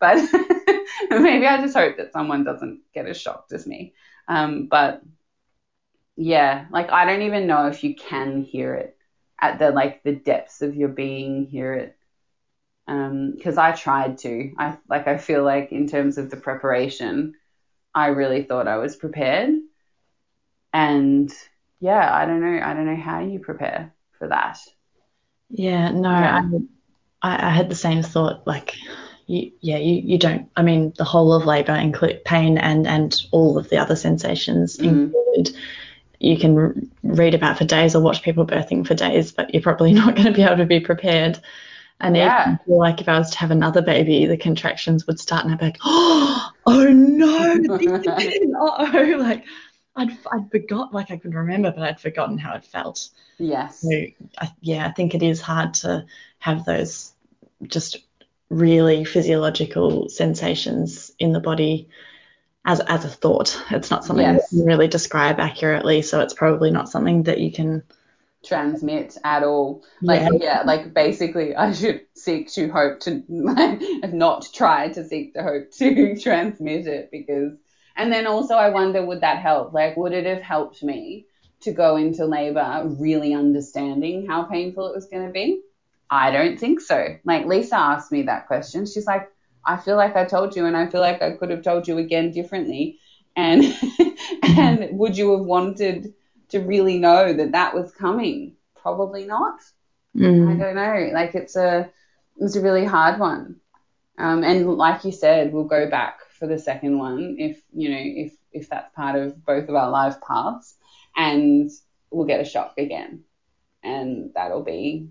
But 0.00 0.18
maybe 1.10 1.46
I 1.46 1.58
just 1.58 1.76
hope 1.76 1.96
that 1.96 2.12
someone 2.12 2.44
doesn't 2.44 2.80
get 2.94 3.06
as 3.06 3.16
shocked 3.18 3.52
as 3.52 3.66
me. 3.66 3.92
Um, 4.28 4.66
but 4.70 5.00
yeah, 6.16 6.66
like 6.70 6.90
I 6.90 7.04
don't 7.04 7.22
even 7.22 7.46
know 7.46 7.66
if 7.66 7.82
you 7.82 7.94
can 7.94 8.42
hear 8.42 8.74
it 8.74 8.94
at 9.40 9.58
the 9.58 9.70
like 9.70 10.02
the 10.04 10.12
depths 10.12 10.62
of 10.62 10.74
your 10.74 10.88
being 10.88 11.46
hear 11.46 11.74
it. 11.74 11.96
Um, 12.88 13.34
cause 13.42 13.58
I 13.58 13.72
tried 13.72 14.18
to, 14.18 14.52
I 14.58 14.76
like, 14.88 15.06
I 15.06 15.16
feel 15.16 15.44
like 15.44 15.72
in 15.72 15.86
terms 15.86 16.18
of 16.18 16.30
the 16.30 16.36
preparation, 16.36 17.32
I 17.94 18.08
really 18.08 18.42
thought 18.42 18.68
I 18.68 18.76
was 18.78 18.96
prepared. 18.96 19.50
And 20.72 21.30
yeah, 21.80 22.12
I 22.14 22.24
don't 22.26 22.40
know. 22.40 22.60
I 22.62 22.74
don't 22.74 22.86
know 22.86 22.96
how 22.96 23.20
you 23.20 23.40
prepare 23.40 23.92
for 24.18 24.28
that. 24.28 24.58
Yeah, 25.52 25.90
no, 25.90 26.10
yeah. 26.10 26.42
I, 27.20 27.48
I 27.48 27.50
had 27.50 27.68
the 27.68 27.74
same 27.74 28.02
thought. 28.02 28.46
Like, 28.46 28.74
you, 29.26 29.52
yeah, 29.60 29.76
you, 29.76 30.00
you 30.02 30.18
don't. 30.18 30.50
I 30.56 30.62
mean, 30.62 30.94
the 30.96 31.04
whole 31.04 31.32
of 31.34 31.44
labour 31.44 31.74
include 31.74 32.24
pain 32.24 32.58
and 32.58 32.86
and 32.86 33.22
all 33.30 33.58
of 33.58 33.68
the 33.68 33.76
other 33.76 33.94
sensations 33.94 34.78
mm. 34.78 34.86
included. 34.86 35.56
You 36.18 36.38
can 36.38 36.90
read 37.02 37.34
about 37.34 37.58
for 37.58 37.64
days 37.64 37.94
or 37.94 38.02
watch 38.02 38.22
people 38.22 38.46
birthing 38.46 38.86
for 38.86 38.94
days, 38.94 39.32
but 39.32 39.52
you're 39.52 39.62
probably 39.62 39.92
not 39.94 40.16
going 40.16 40.26
to 40.26 40.32
be 40.32 40.42
able 40.42 40.56
to 40.56 40.66
be 40.66 40.80
prepared. 40.80 41.38
And 42.00 42.16
yeah. 42.16 42.56
even 42.64 42.78
like 42.78 43.00
if 43.00 43.08
I 43.08 43.18
was 43.18 43.30
to 43.30 43.38
have 43.38 43.52
another 43.52 43.82
baby, 43.82 44.26
the 44.26 44.36
contractions 44.36 45.06
would 45.06 45.20
start 45.20 45.44
and 45.44 45.52
I'd 45.52 45.60
be 45.60 45.66
like, 45.66 45.78
oh, 45.84 46.50
oh 46.66 46.84
no, 46.88 47.58
oh, 48.60 49.16
like 49.18 49.44
I'd 49.94 50.16
I'd 50.30 50.50
forgot, 50.50 50.94
like 50.94 51.10
I 51.10 51.16
could 51.16 51.34
remember, 51.34 51.70
but 51.70 51.82
I'd 51.82 52.00
forgotten 52.00 52.38
how 52.38 52.54
it 52.54 52.64
felt. 52.64 53.08
Yes. 53.38 53.80
So, 53.80 53.90
I, 54.38 54.52
yeah, 54.60 54.86
I 54.86 54.92
think 54.92 55.14
it 55.14 55.22
is 55.22 55.40
hard 55.40 55.74
to 55.74 56.06
have 56.38 56.64
those 56.64 57.12
just 57.66 57.98
really 58.48 59.04
physiological 59.04 60.08
sensations 60.08 61.12
in 61.18 61.32
the 61.32 61.40
body 61.40 61.88
as 62.64 62.80
as 62.80 63.04
a 63.04 63.08
thought. 63.08 63.60
It's 63.70 63.90
not 63.90 64.04
something 64.04 64.24
yes. 64.24 64.52
you 64.52 64.64
really 64.64 64.88
describe 64.88 65.40
accurately, 65.40 66.02
so 66.02 66.20
it's 66.20 66.34
probably 66.34 66.70
not 66.70 66.88
something 66.88 67.24
that 67.24 67.40
you 67.40 67.52
can 67.52 67.82
transmit 68.44 69.16
at 69.24 69.42
all. 69.42 69.82
Like 70.00 70.20
yeah, 70.20 70.38
yeah 70.40 70.62
like 70.64 70.94
basically 70.94 71.54
I 71.54 71.72
should 71.72 72.02
seek 72.14 72.50
to 72.52 72.68
hope 72.68 73.00
to 73.00 73.22
like, 73.28 73.80
not 74.12 74.48
try 74.52 74.88
to 74.90 75.04
seek 75.06 75.34
to 75.34 75.42
hope 75.42 75.70
to 75.72 76.16
transmit 76.20 76.86
it 76.86 77.10
because 77.10 77.52
and 77.96 78.12
then 78.12 78.26
also 78.26 78.54
I 78.54 78.70
wonder 78.70 79.04
would 79.04 79.20
that 79.20 79.38
help? 79.38 79.72
Like 79.72 79.96
would 79.96 80.12
it 80.12 80.26
have 80.26 80.42
helped 80.42 80.82
me 80.82 81.26
to 81.60 81.72
go 81.72 81.96
into 81.96 82.26
labor 82.26 82.84
really 82.98 83.34
understanding 83.34 84.26
how 84.26 84.42
painful 84.42 84.88
it 84.88 84.94
was 84.94 85.06
going 85.06 85.26
to 85.26 85.32
be? 85.32 85.62
I 86.10 86.30
don't 86.30 86.58
think 86.58 86.80
so. 86.80 87.16
Like 87.24 87.46
Lisa 87.46 87.76
asked 87.76 88.12
me 88.12 88.22
that 88.22 88.46
question. 88.46 88.84
She's 88.84 89.06
like, 89.06 89.30
I 89.64 89.76
feel 89.76 89.96
like 89.96 90.16
I 90.16 90.24
told 90.24 90.54
you, 90.56 90.66
and 90.66 90.76
I 90.76 90.86
feel 90.86 91.00
like 91.00 91.22
I 91.22 91.32
could 91.32 91.50
have 91.50 91.62
told 91.62 91.88
you 91.88 91.98
again 91.98 92.32
differently. 92.32 92.98
And 93.36 93.64
and 94.42 94.98
would 94.98 95.16
you 95.16 95.32
have 95.32 95.46
wanted 95.46 96.12
to 96.50 96.60
really 96.60 96.98
know 96.98 97.32
that 97.32 97.52
that 97.52 97.74
was 97.74 97.92
coming? 97.92 98.56
Probably 98.74 99.24
not. 99.24 99.60
Mm. 100.16 100.50
I 100.50 100.58
don't 100.58 100.74
know. 100.74 101.10
Like 101.14 101.34
it's 101.34 101.56
a 101.56 101.90
it's 102.36 102.56
a 102.56 102.60
really 102.60 102.84
hard 102.84 103.18
one. 103.18 103.56
Um, 104.18 104.44
and 104.44 104.74
like 104.74 105.04
you 105.04 105.12
said, 105.12 105.52
we'll 105.52 105.64
go 105.64 105.88
back 105.88 106.18
for 106.42 106.48
the 106.48 106.58
second 106.58 106.98
one 106.98 107.36
if 107.38 107.62
you 107.72 107.88
know 107.88 108.00
if 108.00 108.32
if 108.52 108.68
that's 108.68 108.92
part 108.96 109.14
of 109.14 109.46
both 109.46 109.68
of 109.68 109.76
our 109.76 109.90
life 109.90 110.16
paths 110.26 110.74
and 111.16 111.70
we'll 112.10 112.26
get 112.26 112.40
a 112.40 112.44
shock 112.44 112.74
again. 112.78 113.24
And 113.82 114.30
that'll 114.34 114.62
be, 114.62 115.08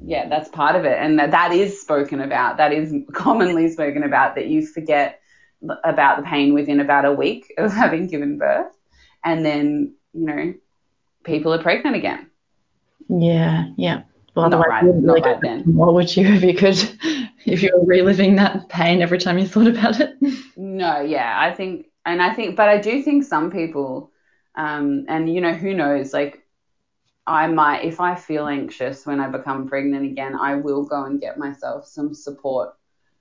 yeah, 0.00 0.28
that's 0.28 0.48
part 0.48 0.76
of 0.76 0.84
it. 0.84 0.96
And 0.98 1.18
that, 1.18 1.32
that 1.32 1.52
is 1.52 1.80
spoken 1.80 2.20
about. 2.20 2.56
That 2.56 2.72
is 2.72 2.94
commonly 3.12 3.68
spoken 3.70 4.02
about 4.02 4.36
that 4.36 4.46
you 4.46 4.66
forget 4.66 5.20
about 5.84 6.18
the 6.18 6.24
pain 6.24 6.54
within 6.54 6.80
about 6.80 7.04
a 7.04 7.12
week 7.12 7.52
of 7.58 7.72
having 7.74 8.06
given 8.06 8.38
birth. 8.38 8.72
And 9.24 9.44
then, 9.44 9.94
you 10.12 10.26
know, 10.26 10.54
people 11.24 11.52
are 11.52 11.62
pregnant 11.62 11.96
again. 11.96 12.30
Yeah, 13.08 13.66
yeah. 13.76 14.02
Well, 14.34 14.48
not 14.48 14.66
right, 14.68 14.84
really 14.84 15.00
not 15.00 15.20
right 15.20 15.40
then. 15.40 15.62
What 15.74 15.94
would 15.94 16.16
you 16.16 16.26
if 16.26 16.42
you 16.42 16.54
could, 16.54 16.76
if 17.44 17.62
you 17.62 17.70
were 17.74 17.84
reliving 17.84 18.36
that 18.36 18.68
pain 18.68 19.02
every 19.02 19.18
time 19.18 19.38
you 19.38 19.46
thought 19.46 19.66
about 19.66 20.00
it? 20.00 20.16
No, 20.56 21.00
yeah, 21.00 21.36
I 21.38 21.52
think, 21.54 21.86
and 22.06 22.22
I 22.22 22.34
think, 22.34 22.56
but 22.56 22.68
I 22.68 22.78
do 22.78 23.02
think 23.02 23.24
some 23.24 23.50
people 23.50 24.12
um, 24.54 25.06
and 25.08 25.32
you 25.32 25.40
know, 25.40 25.52
who 25.52 25.74
knows? 25.74 26.12
Like, 26.12 26.46
I 27.26 27.46
might, 27.46 27.84
if 27.84 28.00
I 28.00 28.14
feel 28.14 28.46
anxious 28.46 29.06
when 29.06 29.20
I 29.20 29.28
become 29.28 29.68
pregnant 29.68 30.04
again, 30.04 30.34
I 30.34 30.56
will 30.56 30.84
go 30.84 31.04
and 31.04 31.20
get 31.20 31.38
myself 31.38 31.86
some 31.86 32.14
support 32.14 32.74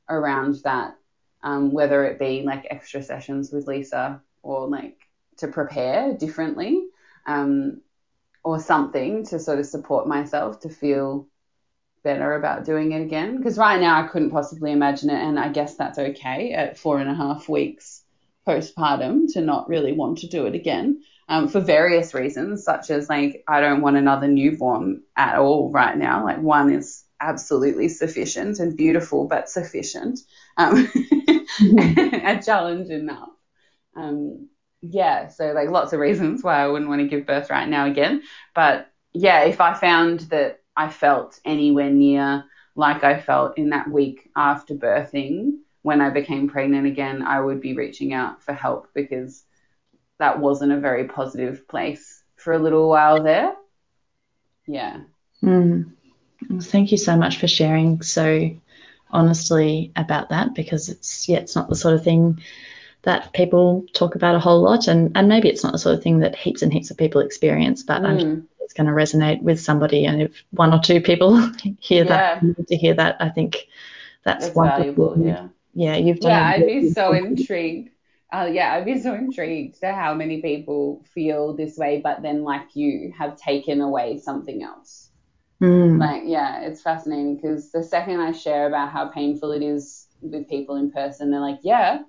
around 0.09 0.55
that, 0.63 0.95
um, 1.43 1.71
whether 1.71 2.03
it 2.05 2.19
be 2.19 2.41
like 2.41 2.67
extra 2.69 3.01
sessions 3.01 3.51
with 3.51 3.67
Lisa 3.67 4.21
or 4.41 4.67
like 4.67 4.97
to 5.37 5.47
prepare 5.47 6.13
differently 6.13 6.87
um, 7.27 7.81
or 8.43 8.59
something 8.59 9.25
to 9.25 9.39
sort 9.39 9.59
of 9.59 9.65
support 9.65 10.07
myself 10.07 10.61
to 10.61 10.69
feel 10.69 11.27
better 12.03 12.33
about 12.35 12.65
doing 12.65 12.91
it 12.93 13.01
again. 13.01 13.37
Because 13.37 13.57
right 13.57 13.79
now 13.79 14.01
I 14.01 14.07
couldn't 14.07 14.31
possibly 14.31 14.71
imagine 14.71 15.09
it, 15.09 15.21
and 15.21 15.39
I 15.39 15.49
guess 15.49 15.75
that's 15.75 15.99
okay 15.99 16.53
at 16.53 16.77
four 16.77 16.99
and 16.99 17.09
a 17.09 17.15
half 17.15 17.47
weeks 17.47 18.03
postpartum 18.47 19.31
to 19.33 19.41
not 19.41 19.69
really 19.69 19.93
want 19.93 20.19
to 20.19 20.27
do 20.27 20.47
it 20.47 20.55
again 20.55 21.03
um, 21.29 21.47
for 21.47 21.59
various 21.59 22.13
reasons, 22.13 22.63
such 22.63 22.89
as 22.89 23.07
like 23.07 23.43
I 23.47 23.61
don't 23.61 23.81
want 23.81 23.97
another 23.97 24.27
newborn 24.27 25.03
at 25.15 25.37
all 25.37 25.71
right 25.71 25.97
now. 25.97 26.25
Like 26.25 26.41
one 26.41 26.73
is 26.73 27.03
absolutely 27.19 27.87
sufficient 27.87 28.59
and 28.59 28.75
beautiful, 28.75 29.27
but 29.27 29.49
sufficient, 29.49 30.19
um, 30.57 30.87
mm-hmm. 30.87 32.25
a 32.25 32.41
challenge 32.41 32.89
enough. 32.89 33.29
Um, 33.95 34.49
yeah, 34.81 35.27
so 35.27 35.51
like 35.53 35.69
lots 35.69 35.93
of 35.93 35.99
reasons 35.99 36.43
why 36.43 36.61
I 36.61 36.67
wouldn't 36.67 36.89
want 36.89 37.01
to 37.01 37.07
give 37.07 37.27
birth 37.27 37.49
right 37.49 37.67
now 37.67 37.85
again. 37.85 38.23
But 38.53 38.87
yeah, 39.13 39.43
if 39.43 39.61
I 39.61 39.73
found 39.73 40.21
that 40.31 40.59
I 40.75 40.89
felt 40.89 41.39
anywhere 41.45 41.89
near 41.89 42.45
like 42.75 43.03
I 43.03 43.19
felt 43.19 43.57
in 43.57 43.69
that 43.69 43.89
week 43.89 44.29
after 44.35 44.73
birthing 44.75 45.57
when 45.81 45.99
I 45.99 46.09
became 46.09 46.47
pregnant 46.47 46.87
again, 46.87 47.21
I 47.21 47.41
would 47.41 47.59
be 47.59 47.75
reaching 47.75 48.13
out 48.13 48.41
for 48.41 48.53
help 48.53 48.87
because 48.93 49.43
that 50.19 50.39
wasn't 50.39 50.71
a 50.71 50.79
very 50.79 51.07
positive 51.07 51.67
place 51.67 52.23
for 52.35 52.53
a 52.53 52.59
little 52.59 52.87
while 52.87 53.23
there. 53.23 53.53
Yeah. 54.67 55.01
Mm. 55.43 55.91
thank 56.61 56.91
you 56.91 56.97
so 56.97 57.17
much 57.17 57.37
for 57.37 57.47
sharing 57.47 58.01
so 58.03 58.51
honestly 59.09 59.91
about 59.95 60.29
that 60.29 60.53
because 60.53 60.87
it's 60.87 61.27
yeah, 61.27 61.37
it's 61.37 61.55
not 61.55 61.67
the 61.67 61.75
sort 61.75 61.95
of 61.95 62.03
thing 62.03 62.39
that 63.03 63.33
people 63.33 63.85
talk 63.93 64.15
about 64.15 64.35
a 64.35 64.39
whole 64.39 64.61
lot 64.61 64.87
and, 64.87 65.11
and 65.15 65.27
maybe 65.27 65.49
it's 65.49 65.63
not 65.63 65.73
the 65.73 65.79
sort 65.79 65.95
of 65.95 66.03
thing 66.03 66.19
that 66.19 66.35
heaps 66.35 66.61
and 66.61 66.71
heaps 66.71 66.91
of 66.91 66.97
people 66.97 67.21
experience, 67.21 67.83
but 67.83 68.01
mm. 68.01 68.05
I'm 68.05 68.19
sure 68.19 68.41
it's 68.59 68.73
going 68.73 68.87
to 68.87 68.93
resonate 68.93 69.41
with 69.41 69.59
somebody 69.59 70.05
and 70.05 70.21
if 70.21 70.43
one 70.51 70.73
or 70.73 70.79
two 70.79 71.01
people 71.01 71.37
hear 71.79 72.05
yeah. 72.05 72.39
that 72.39 72.67
to 72.67 72.75
hear 72.75 72.93
that, 72.93 73.17
I 73.19 73.29
think 73.29 73.67
that's, 74.23 74.49
that's 74.49 74.55
valuable. 74.55 75.15
Yeah. 75.17 75.47
Yeah, 75.73 75.95
you've 75.95 76.19
done 76.19 76.31
Yeah, 76.31 76.49
I'd 76.49 76.67
be 76.67 76.89
so 76.91 77.13
intrigued 77.13 77.91
uh, 78.33 78.49
yeah, 78.49 78.73
I'd 78.73 78.85
be 78.85 78.99
so 78.99 79.13
intrigued 79.13 79.81
to 79.81 79.91
how 79.91 80.13
many 80.13 80.41
people 80.41 81.03
feel 81.13 81.53
this 81.53 81.77
way, 81.77 81.99
but 82.01 82.21
then, 82.21 82.43
like 82.43 82.75
you, 82.75 83.13
have 83.17 83.35
taken 83.35 83.81
away 83.81 84.19
something 84.19 84.63
else. 84.63 85.09
Mm. 85.61 85.99
Like, 85.99 86.23
yeah, 86.25 86.61
it's 86.61 86.81
fascinating 86.81 87.35
because 87.35 87.71
the 87.71 87.83
second 87.83 88.21
I 88.21 88.31
share 88.31 88.67
about 88.67 88.91
how 88.91 89.09
painful 89.09 89.51
it 89.51 89.61
is 89.61 90.07
with 90.21 90.49
people 90.49 90.77
in 90.77 90.91
person, 90.91 91.29
they're 91.29 91.41
like, 91.41 91.59
yeah, 91.61 91.99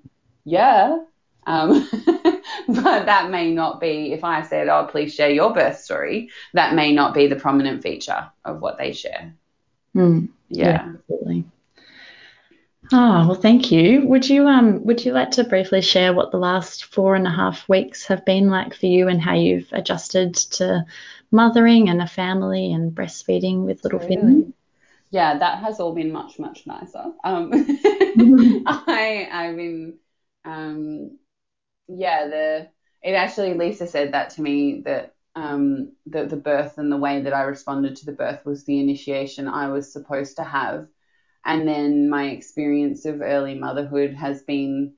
yeah. 0.45 0.99
Um, 1.45 1.88
but 2.68 3.07
that 3.07 3.30
may 3.30 3.53
not 3.53 3.80
be, 3.80 4.12
if 4.12 4.22
I 4.22 4.43
said, 4.43 4.68
oh, 4.68 4.86
please 4.90 5.14
share 5.14 5.30
your 5.30 5.53
birth 5.53 5.80
story, 5.80 6.30
that 6.55 6.74
may 6.74 6.93
not 6.93 7.14
be 7.14 7.26
the 7.26 7.36
prominent 7.36 7.82
feature 7.82 8.30
of 8.45 8.61
what 8.61 8.78
they 8.78 8.93
share. 8.93 9.34
Mm. 9.97 10.28
Yeah. 10.49 10.66
yeah, 10.66 10.93
absolutely. 10.95 11.45
Oh 12.93 13.26
well, 13.26 13.34
thank 13.34 13.72
you. 13.72 14.07
Would 14.07 14.28
you 14.28 14.47
um 14.47 14.84
would 14.84 15.05
you 15.05 15.12
like 15.12 15.30
to 15.32 15.45
briefly 15.45 15.80
share 15.80 16.12
what 16.12 16.30
the 16.30 16.38
last 16.38 16.86
four 16.86 17.14
and 17.14 17.26
a 17.26 17.30
half 17.30 17.66
weeks 17.68 18.07
have 18.07 18.24
been 18.24 18.51
like 18.51 18.74
for 18.74 18.86
you 18.86 19.09
and 19.09 19.20
how 19.20 19.34
you've 19.34 19.68
adjusted 19.72 20.34
to 20.34 20.84
mothering 21.30 21.88
and 21.88 22.03
a 22.03 22.07
family 22.07 22.72
and 22.72 22.93
breastfeeding 22.93 23.64
with 23.64 23.82
little 23.84 23.99
totally. 23.99 24.16
Finn? 24.16 24.55
Yeah, 25.11 25.38
that 25.38 25.61
has 25.61 25.80
all 25.80 25.95
been 25.95 26.12
much 26.12 26.38
much 26.38 26.66
nicer. 26.66 27.12
Um, 27.24 27.53
mm-hmm. 27.53 28.59
I 28.66 29.28
I've 29.30 29.57
been 29.57 29.95
um 30.45 31.11
yeah 31.88 32.26
the 32.26 32.68
it 33.03 33.14
actually 33.14 33.55
Lisa 33.55 33.86
said 33.86 34.12
that 34.12 34.30
to 34.30 34.43
me 34.43 34.82
that 34.84 35.12
um 35.36 35.90
the 36.07 36.24
the 36.26 36.36
birth 36.36 36.78
and 36.78 36.93
the 36.93 36.97
way 36.99 37.20
that 37.22 37.32
I 37.34 37.43
responded 37.43 37.97
to 37.97 38.07
the 38.07 38.12
birth 38.12 38.45
was 38.45 38.64
the 38.64 38.80
initiation 38.80 39.49
I 39.49 39.68
was 39.68 39.93
supposed 39.93 40.36
to 40.36 40.45
have 40.45 40.86
and 41.45 41.66
then 41.68 42.09
my 42.11 42.28
experience 42.30 43.05
of 43.07 43.20
early 43.22 43.55
motherhood 43.55 44.14
has 44.14 44.43
been 44.43 44.93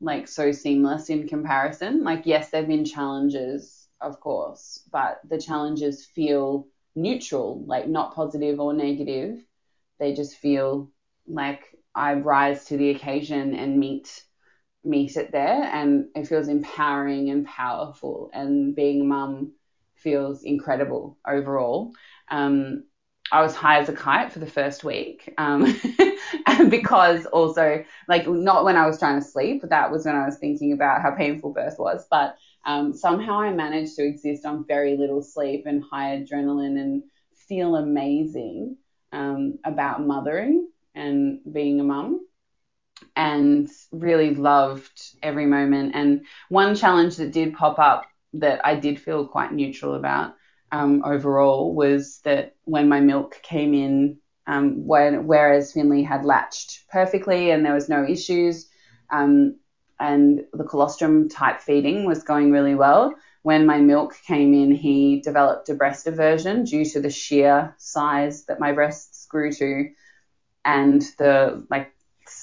like 0.00 0.28
so 0.28 0.52
seamless 0.52 1.10
in 1.10 1.26
comparison. 1.26 2.04
Like, 2.04 2.26
yes, 2.26 2.50
there 2.50 2.60
have 2.62 2.68
been 2.68 2.84
challenges, 2.84 3.88
of 4.00 4.20
course, 4.20 4.80
but 4.92 5.18
the 5.28 5.38
challenges 5.38 6.04
feel 6.04 6.66
neutral, 6.94 7.62
like 7.66 7.88
not 7.88 8.14
positive 8.14 8.60
or 8.60 8.74
negative. 8.74 9.38
They 9.98 10.12
just 10.12 10.36
feel 10.36 10.88
like 11.26 11.74
I 11.94 12.14
rise 12.14 12.64
to 12.66 12.76
the 12.76 12.90
occasion 12.90 13.54
and 13.54 13.78
meet 13.78 14.22
meet 14.84 15.16
it 15.16 15.32
there 15.32 15.62
and 15.62 16.06
it 16.14 16.26
feels 16.28 16.48
empowering 16.48 17.30
and 17.30 17.46
powerful 17.46 18.30
and 18.32 18.74
being 18.74 19.02
a 19.02 19.04
mum 19.04 19.52
feels 19.94 20.42
incredible 20.42 21.18
overall. 21.26 21.92
Um, 22.30 22.84
I 23.30 23.42
was 23.42 23.54
high 23.54 23.80
as 23.80 23.88
a 23.88 23.92
kite 23.92 24.32
for 24.32 24.38
the 24.38 24.46
first 24.46 24.84
week. 24.84 25.32
Um, 25.38 25.78
because 26.70 27.26
also, 27.26 27.84
like, 28.08 28.26
not 28.26 28.64
when 28.64 28.76
I 28.76 28.86
was 28.86 28.98
trying 28.98 29.20
to 29.20 29.26
sleep, 29.26 29.62
that 29.68 29.90
was 29.90 30.06
when 30.06 30.16
I 30.16 30.24
was 30.24 30.38
thinking 30.38 30.72
about 30.72 31.02
how 31.02 31.10
painful 31.10 31.52
birth 31.52 31.76
was. 31.78 32.06
But 32.10 32.36
um, 32.64 32.94
somehow 32.94 33.40
I 33.40 33.52
managed 33.52 33.96
to 33.96 34.04
exist 34.06 34.46
on 34.46 34.66
very 34.66 34.96
little 34.96 35.22
sleep 35.22 35.64
and 35.66 35.82
high 35.82 36.18
adrenaline 36.18 36.78
and 36.80 37.02
feel 37.34 37.76
amazing 37.76 38.76
um, 39.12 39.58
about 39.64 40.02
mothering 40.02 40.68
and 40.94 41.40
being 41.52 41.80
a 41.80 41.84
mum 41.84 42.27
and 43.16 43.68
really 43.92 44.34
loved 44.34 45.16
every 45.22 45.46
moment. 45.46 45.92
And 45.94 46.24
one 46.48 46.74
challenge 46.74 47.16
that 47.16 47.32
did 47.32 47.54
pop 47.54 47.78
up 47.78 48.06
that 48.34 48.64
I 48.64 48.74
did 48.74 49.00
feel 49.00 49.26
quite 49.26 49.52
neutral 49.52 49.94
about 49.94 50.34
um, 50.70 51.02
overall 51.04 51.74
was 51.74 52.20
that 52.24 52.54
when 52.64 52.88
my 52.88 53.00
milk 53.00 53.40
came 53.42 53.74
in, 53.74 54.18
um, 54.46 54.86
when, 54.86 55.26
whereas 55.26 55.72
Finley 55.72 56.02
had 56.02 56.24
latched 56.24 56.88
perfectly 56.90 57.50
and 57.50 57.64
there 57.64 57.74
was 57.74 57.88
no 57.88 58.04
issues, 58.04 58.68
um, 59.10 59.56
and 60.00 60.44
the 60.52 60.64
colostrum 60.64 61.28
type 61.28 61.60
feeding 61.60 62.06
was 62.06 62.22
going 62.22 62.52
really 62.52 62.74
well. 62.74 63.14
When 63.42 63.66
my 63.66 63.78
milk 63.78 64.14
came 64.26 64.54
in, 64.54 64.72
he 64.72 65.20
developed 65.20 65.68
a 65.68 65.74
breast 65.74 66.06
aversion 66.06 66.64
due 66.64 66.84
to 66.86 67.00
the 67.00 67.10
sheer 67.10 67.74
size 67.78 68.44
that 68.44 68.60
my 68.60 68.72
breasts 68.72 69.26
grew 69.26 69.52
to 69.52 69.90
and 70.64 71.02
the 71.18 71.66
like 71.70 71.92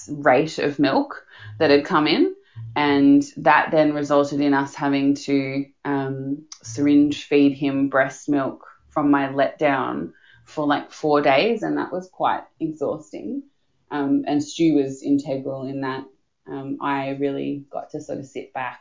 rate 0.08 0.58
of 0.58 0.78
milk 0.78 1.26
that 1.58 1.70
had 1.70 1.84
come 1.84 2.06
in 2.06 2.34
and 2.74 3.24
that 3.38 3.70
then 3.70 3.94
resulted 3.94 4.40
in 4.40 4.54
us 4.54 4.74
having 4.74 5.14
to 5.14 5.66
um, 5.84 6.46
syringe 6.62 7.24
feed 7.24 7.52
him 7.52 7.88
breast 7.88 8.28
milk 8.28 8.66
from 8.90 9.10
my 9.10 9.28
letdown 9.28 10.12
for 10.44 10.66
like 10.66 10.92
four 10.92 11.20
days, 11.20 11.62
and 11.62 11.76
that 11.78 11.92
was 11.92 12.08
quite 12.08 12.44
exhausting. 12.60 13.42
Um, 13.90 14.24
and 14.26 14.42
Stu 14.42 14.74
was 14.74 15.02
integral 15.02 15.66
in 15.66 15.82
that. 15.82 16.04
Um, 16.48 16.78
I 16.80 17.10
really 17.10 17.66
got 17.70 17.90
to 17.90 18.00
sort 18.00 18.20
of 18.20 18.26
sit 18.26 18.52
back 18.52 18.80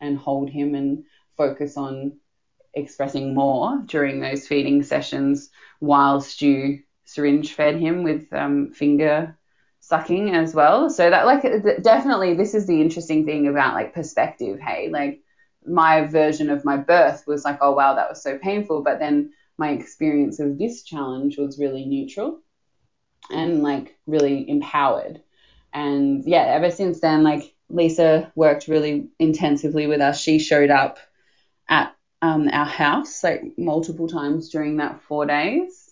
and 0.00 0.18
hold 0.18 0.50
him 0.50 0.74
and 0.74 1.04
focus 1.36 1.76
on 1.76 2.18
expressing 2.74 3.34
more 3.34 3.80
during 3.86 4.20
those 4.20 4.46
feeding 4.46 4.82
sessions 4.82 5.50
while 5.78 6.20
Stu 6.20 6.80
syringe 7.04 7.52
fed 7.52 7.78
him 7.78 8.02
with 8.02 8.32
um, 8.32 8.72
finger 8.72 9.38
sucking 9.94 10.34
as 10.34 10.54
well. 10.54 10.90
So 10.90 11.08
that 11.08 11.26
like 11.26 11.42
definitely 11.82 12.34
this 12.34 12.54
is 12.54 12.66
the 12.66 12.80
interesting 12.80 13.24
thing 13.24 13.46
about 13.46 13.74
like 13.74 13.94
perspective. 13.94 14.58
Hey, 14.60 14.88
like 14.90 15.20
my 15.66 16.06
version 16.06 16.50
of 16.50 16.64
my 16.64 16.76
birth 16.76 17.24
was 17.26 17.44
like, 17.44 17.58
oh 17.60 17.72
wow, 17.72 17.94
that 17.94 18.08
was 18.08 18.22
so 18.22 18.38
painful, 18.38 18.82
but 18.82 18.98
then 18.98 19.32
my 19.56 19.70
experience 19.70 20.40
of 20.40 20.58
this 20.58 20.82
challenge 20.82 21.38
was 21.38 21.60
really 21.60 21.86
neutral 21.86 22.40
and 23.30 23.62
like 23.62 23.96
really 24.06 24.48
empowered. 24.48 25.22
And 25.72 26.24
yeah, 26.24 26.44
ever 26.44 26.70
since 26.70 27.00
then, 27.00 27.22
like 27.22 27.54
Lisa 27.68 28.32
worked 28.34 28.68
really 28.68 29.08
intensively 29.18 29.86
with 29.86 30.00
us. 30.00 30.20
She 30.20 30.38
showed 30.38 30.70
up 30.70 30.98
at 31.68 31.94
um, 32.20 32.48
our 32.48 32.66
house 32.66 33.22
like 33.22 33.42
multiple 33.56 34.08
times 34.08 34.50
during 34.50 34.78
that 34.78 35.02
four 35.02 35.26
days 35.26 35.83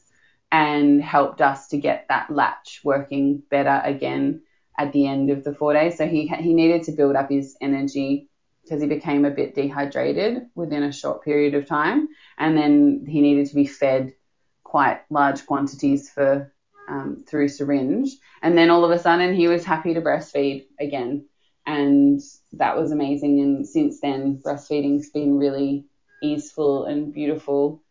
and 0.52 1.02
helped 1.02 1.40
us 1.40 1.68
to 1.68 1.78
get 1.78 2.04
that 2.10 2.30
latch 2.30 2.82
working 2.84 3.42
better 3.50 3.80
again 3.82 4.42
at 4.78 4.92
the 4.92 5.06
end 5.06 5.30
of 5.30 5.42
the 5.42 5.54
four 5.54 5.72
days. 5.72 5.96
So 5.96 6.06
he 6.06 6.28
he 6.28 6.52
needed 6.52 6.84
to 6.84 6.92
build 6.92 7.16
up 7.16 7.30
his 7.30 7.56
energy 7.60 8.28
because 8.62 8.82
he 8.82 8.86
became 8.86 9.24
a 9.24 9.30
bit 9.30 9.54
dehydrated 9.54 10.42
within 10.54 10.84
a 10.84 10.92
short 10.92 11.24
period 11.24 11.54
of 11.54 11.66
time, 11.66 12.08
and 12.38 12.56
then 12.56 13.06
he 13.08 13.20
needed 13.22 13.48
to 13.48 13.54
be 13.54 13.66
fed 13.66 14.12
quite 14.62 15.00
large 15.10 15.44
quantities 15.46 16.10
for 16.10 16.52
um, 16.88 17.24
through 17.26 17.48
syringe, 17.48 18.10
and 18.42 18.56
then 18.56 18.70
all 18.70 18.84
of 18.84 18.90
a 18.90 18.98
sudden 18.98 19.34
he 19.34 19.48
was 19.48 19.64
happy 19.64 19.94
to 19.94 20.02
breastfeed 20.02 20.66
again, 20.78 21.24
and 21.66 22.20
that 22.52 22.76
was 22.76 22.92
amazing. 22.92 23.40
And 23.40 23.66
since 23.66 24.00
then, 24.00 24.36
breastfeeding's 24.44 25.08
been 25.10 25.38
really 25.38 25.86
easeful 26.22 26.84
and 26.84 27.12
beautiful 27.12 27.82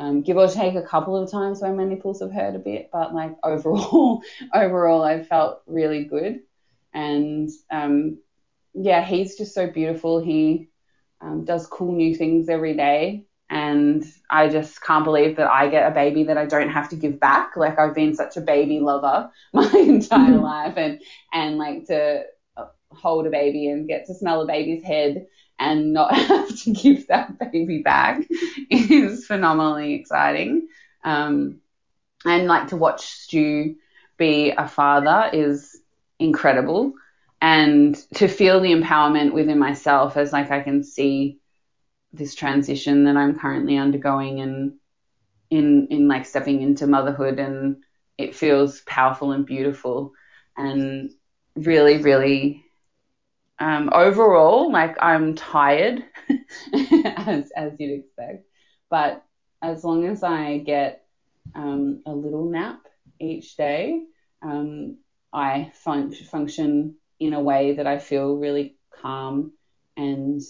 Um, 0.00 0.22
give 0.22 0.38
or 0.38 0.48
take 0.48 0.76
a 0.76 0.82
couple 0.82 1.14
of 1.14 1.30
times 1.30 1.60
where 1.60 1.74
my 1.74 1.84
nipples 1.84 2.20
have 2.20 2.32
hurt 2.32 2.56
a 2.56 2.58
bit, 2.58 2.88
but 2.90 3.14
like 3.14 3.36
overall, 3.44 4.22
overall, 4.54 5.02
I 5.02 5.22
felt 5.22 5.60
really 5.66 6.04
good. 6.04 6.40
And 6.94 7.50
um, 7.70 8.18
yeah, 8.72 9.04
he's 9.04 9.36
just 9.36 9.54
so 9.54 9.66
beautiful. 9.66 10.18
He 10.18 10.70
um, 11.20 11.44
does 11.44 11.66
cool 11.66 11.92
new 11.92 12.14
things 12.14 12.48
every 12.48 12.74
day. 12.74 13.26
And 13.50 14.02
I 14.30 14.48
just 14.48 14.80
can't 14.80 15.04
believe 15.04 15.36
that 15.36 15.50
I 15.50 15.68
get 15.68 15.90
a 15.90 15.94
baby 15.94 16.24
that 16.24 16.38
I 16.38 16.46
don't 16.46 16.70
have 16.70 16.88
to 16.90 16.96
give 16.96 17.20
back. 17.20 17.56
Like 17.56 17.78
I've 17.78 17.94
been 17.94 18.14
such 18.14 18.38
a 18.38 18.40
baby 18.40 18.80
lover 18.80 19.30
my 19.52 19.70
entire 19.76 20.30
mm-hmm. 20.30 20.42
life, 20.42 20.74
and 20.78 21.02
and 21.30 21.58
like 21.58 21.86
to 21.88 22.22
hold 22.90 23.26
a 23.26 23.30
baby 23.30 23.68
and 23.68 23.86
get 23.88 24.06
to 24.06 24.14
smell 24.14 24.40
a 24.40 24.46
baby's 24.46 24.82
head 24.82 25.26
and 25.60 25.92
not 25.92 26.14
have 26.16 26.56
to 26.62 26.72
give 26.72 27.06
that 27.08 27.38
baby 27.52 27.82
back 27.82 28.22
is 28.70 29.26
phenomenally 29.26 29.94
exciting. 29.94 30.66
Um, 31.04 31.60
and 32.24 32.46
like 32.46 32.68
to 32.68 32.76
watch 32.76 33.06
Stu 33.06 33.76
be 34.16 34.50
a 34.50 34.66
father 34.66 35.30
is 35.32 35.80
incredible 36.18 36.94
and 37.40 37.94
to 38.14 38.28
feel 38.28 38.60
the 38.60 38.72
empowerment 38.72 39.32
within 39.32 39.58
myself 39.58 40.16
as 40.16 40.32
like 40.32 40.50
I 40.50 40.60
can 40.60 40.82
see 40.82 41.38
this 42.12 42.34
transition 42.34 43.04
that 43.04 43.16
I'm 43.16 43.38
currently 43.38 43.76
undergoing 43.76 44.40
and 44.40 44.74
in 45.50 45.88
in 45.88 46.08
like 46.08 46.26
stepping 46.26 46.60
into 46.62 46.86
motherhood 46.86 47.38
and 47.38 47.82
it 48.18 48.34
feels 48.34 48.82
powerful 48.82 49.32
and 49.32 49.46
beautiful 49.46 50.12
and 50.56 51.10
really 51.56 51.98
really 51.98 52.64
um, 53.60 53.90
overall 53.92 54.72
like 54.72 54.96
I'm 55.00 55.34
tired 55.34 56.02
as 57.16 57.50
as 57.56 57.72
you'd 57.78 58.00
expect 58.00 58.44
but 58.90 59.22
as 59.62 59.84
long 59.84 60.06
as 60.06 60.22
I 60.24 60.58
get 60.58 61.02
um, 61.54 62.02
a 62.06 62.12
little 62.12 62.46
nap 62.50 62.80
each 63.20 63.56
day 63.56 64.00
um, 64.42 64.96
I 65.32 65.70
fun- 65.74 66.12
function 66.12 66.94
in 67.20 67.34
a 67.34 67.40
way 67.40 67.74
that 67.74 67.86
I 67.86 67.98
feel 67.98 68.36
really 68.36 68.76
calm 69.02 69.52
and 69.96 70.40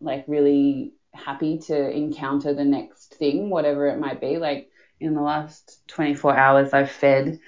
like 0.00 0.24
really 0.28 0.92
happy 1.14 1.58
to 1.58 1.90
encounter 1.90 2.54
the 2.54 2.64
next 2.64 3.14
thing, 3.14 3.50
whatever 3.50 3.88
it 3.88 3.98
might 3.98 4.20
be. 4.20 4.38
Like 4.38 4.68
in 5.00 5.14
the 5.14 5.22
last 5.22 5.80
24 5.88 6.36
hours, 6.36 6.72
I've 6.72 6.90
fed, 6.90 7.38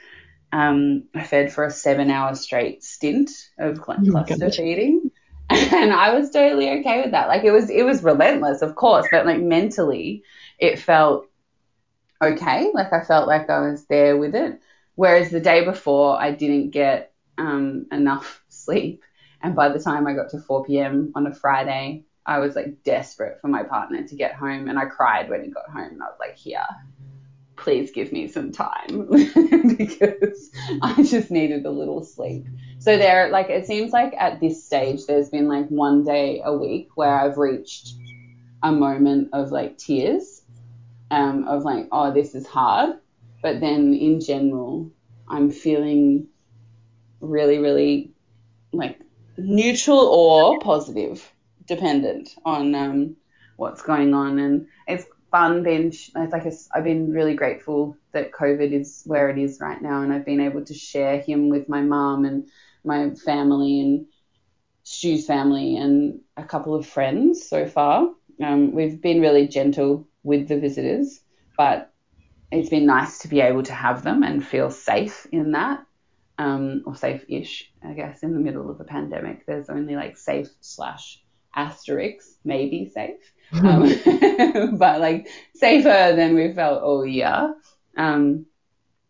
um, 0.52 1.04
I 1.14 1.24
fed 1.24 1.52
for 1.52 1.64
a 1.64 1.70
seven 1.70 2.10
hour 2.10 2.34
straight 2.34 2.82
stint 2.82 3.30
of 3.58 3.76
cl- 3.76 3.98
oh 4.00 4.10
cluster 4.10 4.50
feeding. 4.50 5.10
And 5.50 5.94
I 5.94 6.12
was 6.12 6.30
totally 6.30 6.68
okay 6.80 7.00
with 7.00 7.12
that. 7.12 7.28
Like 7.28 7.42
it 7.42 7.52
was, 7.52 7.70
it 7.70 7.82
was 7.82 8.02
relentless, 8.02 8.60
of 8.60 8.74
course, 8.74 9.06
but 9.10 9.24
like 9.24 9.40
mentally 9.40 10.22
it 10.58 10.78
felt 10.78 11.26
okay. 12.22 12.70
Like 12.74 12.92
I 12.92 13.02
felt 13.02 13.28
like 13.28 13.48
I 13.48 13.60
was 13.60 13.86
there 13.86 14.18
with 14.18 14.34
it. 14.34 14.60
Whereas 14.94 15.30
the 15.30 15.40
day 15.40 15.64
before 15.64 16.20
I 16.20 16.32
didn't 16.32 16.70
get 16.70 17.12
um, 17.38 17.86
enough 17.92 18.42
sleep. 18.48 19.04
And 19.40 19.54
by 19.54 19.68
the 19.68 19.78
time 19.78 20.06
I 20.06 20.14
got 20.14 20.30
to 20.30 20.40
4 20.40 20.64
p.m. 20.64 21.12
on 21.14 21.26
a 21.26 21.34
Friday, 21.34 22.04
I 22.26 22.40
was 22.40 22.56
like 22.56 22.82
desperate 22.82 23.40
for 23.40 23.48
my 23.48 23.62
partner 23.62 24.06
to 24.06 24.16
get 24.16 24.34
home. 24.34 24.68
And 24.68 24.78
I 24.78 24.86
cried 24.86 25.30
when 25.30 25.44
he 25.44 25.50
got 25.50 25.70
home. 25.70 25.92
And 25.92 26.02
I 26.02 26.06
was 26.06 26.18
like, 26.18 26.36
here, 26.36 26.66
please 27.56 27.90
give 27.90 28.12
me 28.12 28.28
some 28.28 28.52
time 28.52 29.08
because 29.86 30.50
I 30.82 31.02
just 31.02 31.30
needed 31.30 31.64
a 31.64 31.70
little 31.70 32.02
sleep. 32.02 32.46
So 32.80 32.96
there, 32.96 33.30
like, 33.30 33.48
it 33.48 33.66
seems 33.66 33.92
like 33.92 34.12
at 34.18 34.40
this 34.40 34.64
stage, 34.64 35.06
there's 35.06 35.30
been 35.30 35.48
like 35.48 35.68
one 35.68 36.04
day 36.04 36.42
a 36.44 36.52
week 36.52 36.88
where 36.96 37.14
I've 37.14 37.36
reached 37.36 37.94
a 38.62 38.72
moment 38.72 39.28
of 39.32 39.52
like 39.52 39.78
tears, 39.78 40.42
um, 41.10 41.46
of 41.46 41.62
like, 41.62 41.88
oh, 41.92 42.12
this 42.12 42.34
is 42.34 42.46
hard. 42.46 42.96
But 43.40 43.60
then 43.60 43.94
in 43.94 44.20
general, 44.20 44.90
I'm 45.28 45.50
feeling 45.50 46.26
really, 47.20 47.58
really 47.58 48.12
like 48.72 49.00
neutral 49.36 50.00
or 50.00 50.58
positive, 50.58 51.32
dependent 51.66 52.34
on 52.44 52.74
um, 52.74 53.16
what's 53.56 53.82
going 53.82 54.12
on. 54.12 54.38
And 54.40 54.66
it's 54.88 55.04
fun 55.30 55.62
being, 55.62 55.86
it's 55.88 56.14
like 56.14 56.46
I've 56.74 56.84
been 56.84 57.12
really 57.12 57.34
grateful 57.34 57.96
that 58.12 58.32
COVID 58.32 58.72
is 58.72 59.02
where 59.06 59.28
it 59.30 59.38
is 59.38 59.58
right 59.60 59.80
now, 59.80 60.02
and 60.02 60.12
I've 60.12 60.24
been 60.24 60.40
able 60.40 60.64
to 60.64 60.74
share 60.74 61.20
him 61.20 61.48
with 61.48 61.68
my 61.68 61.82
mom 61.82 62.24
and 62.24 62.48
my 62.84 63.10
family 63.10 63.80
and 63.80 64.06
Stu's 64.84 65.26
family 65.26 65.76
and 65.76 66.20
a 66.36 66.44
couple 66.44 66.74
of 66.74 66.86
friends 66.86 67.46
so 67.46 67.66
far. 67.66 68.08
Um, 68.42 68.72
we've 68.72 69.00
been 69.02 69.20
really 69.20 69.46
gentle 69.46 70.08
with 70.22 70.48
the 70.48 70.58
visitors, 70.58 71.20
but 71.56 71.92
it's 72.50 72.70
been 72.70 72.86
nice 72.86 73.18
to 73.18 73.28
be 73.28 73.40
able 73.40 73.62
to 73.64 73.74
have 73.74 74.02
them 74.02 74.22
and 74.22 74.46
feel 74.46 74.70
safe 74.70 75.26
in 75.30 75.52
that 75.52 75.84
um, 76.38 76.82
or 76.86 76.96
safe-ish, 76.96 77.70
I 77.84 77.92
guess, 77.92 78.22
in 78.22 78.32
the 78.32 78.40
middle 78.40 78.70
of 78.70 78.80
a 78.80 78.84
pandemic. 78.84 79.44
There's 79.44 79.68
only 79.68 79.96
like 79.96 80.16
safe 80.16 80.48
slash 80.60 81.22
asterisk, 81.54 82.26
maybe 82.44 82.88
safe, 82.88 83.20
um, 83.52 83.88
but 84.78 85.00
like 85.00 85.28
safer 85.54 86.14
than 86.16 86.34
we 86.34 86.52
felt 86.52 86.82
all 86.82 87.06
year. 87.06 87.54
Um, 87.96 88.46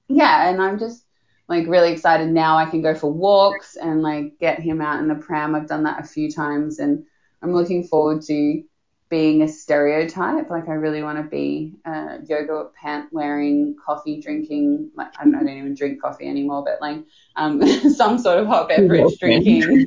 yeah, 0.08 0.48
and 0.48 0.62
I'm 0.62 0.78
just 0.78 1.04
like 1.48 1.66
really 1.66 1.92
excited 1.92 2.28
now. 2.28 2.56
I 2.56 2.66
can 2.66 2.82
go 2.82 2.94
for 2.94 3.12
walks 3.12 3.76
and 3.76 4.02
like 4.02 4.38
get 4.38 4.60
him 4.60 4.80
out 4.80 5.00
in 5.00 5.08
the 5.08 5.14
pram. 5.14 5.54
I've 5.54 5.68
done 5.68 5.84
that 5.84 6.00
a 6.00 6.06
few 6.06 6.30
times, 6.30 6.78
and 6.78 7.04
I'm 7.42 7.54
looking 7.54 7.84
forward 7.84 8.22
to 8.22 8.62
being 9.08 9.42
a 9.42 9.48
stereotype. 9.48 10.50
Like 10.50 10.68
I 10.68 10.74
really 10.74 11.02
want 11.02 11.18
to 11.18 11.24
be 11.24 11.74
a 11.84 12.18
yoga 12.26 12.68
pant 12.80 13.12
wearing, 13.12 13.76
coffee 13.84 14.20
drinking. 14.20 14.90
Like 14.94 15.12
I 15.18 15.24
don't 15.24 15.48
even 15.48 15.74
drink 15.74 16.00
coffee 16.00 16.28
anymore, 16.28 16.64
but 16.64 16.80
like 16.80 17.04
um, 17.36 17.66
some 17.94 18.18
sort 18.18 18.38
of 18.38 18.46
hot 18.46 18.68
beverage 18.68 19.18
drinking 19.18 19.86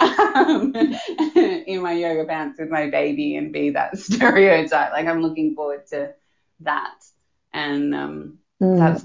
um, 0.00 0.72
in 1.36 1.82
my 1.82 1.92
yoga 1.92 2.24
pants 2.24 2.58
with 2.60 2.70
my 2.70 2.88
baby 2.88 3.36
and 3.36 3.52
be 3.52 3.70
that 3.70 3.98
stereotype. 3.98 4.92
Like 4.92 5.06
I'm 5.06 5.22
looking 5.22 5.54
forward 5.54 5.86
to 5.88 6.14
that. 6.60 7.04
And 7.52 7.94
um, 7.94 8.38
mm, 8.62 8.78
that's 8.78 9.04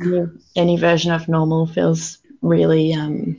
any 0.55 0.77
version 0.77 1.11
of 1.11 1.27
normal 1.27 1.67
feels 1.67 2.19
really 2.41 2.93
um, 2.93 3.37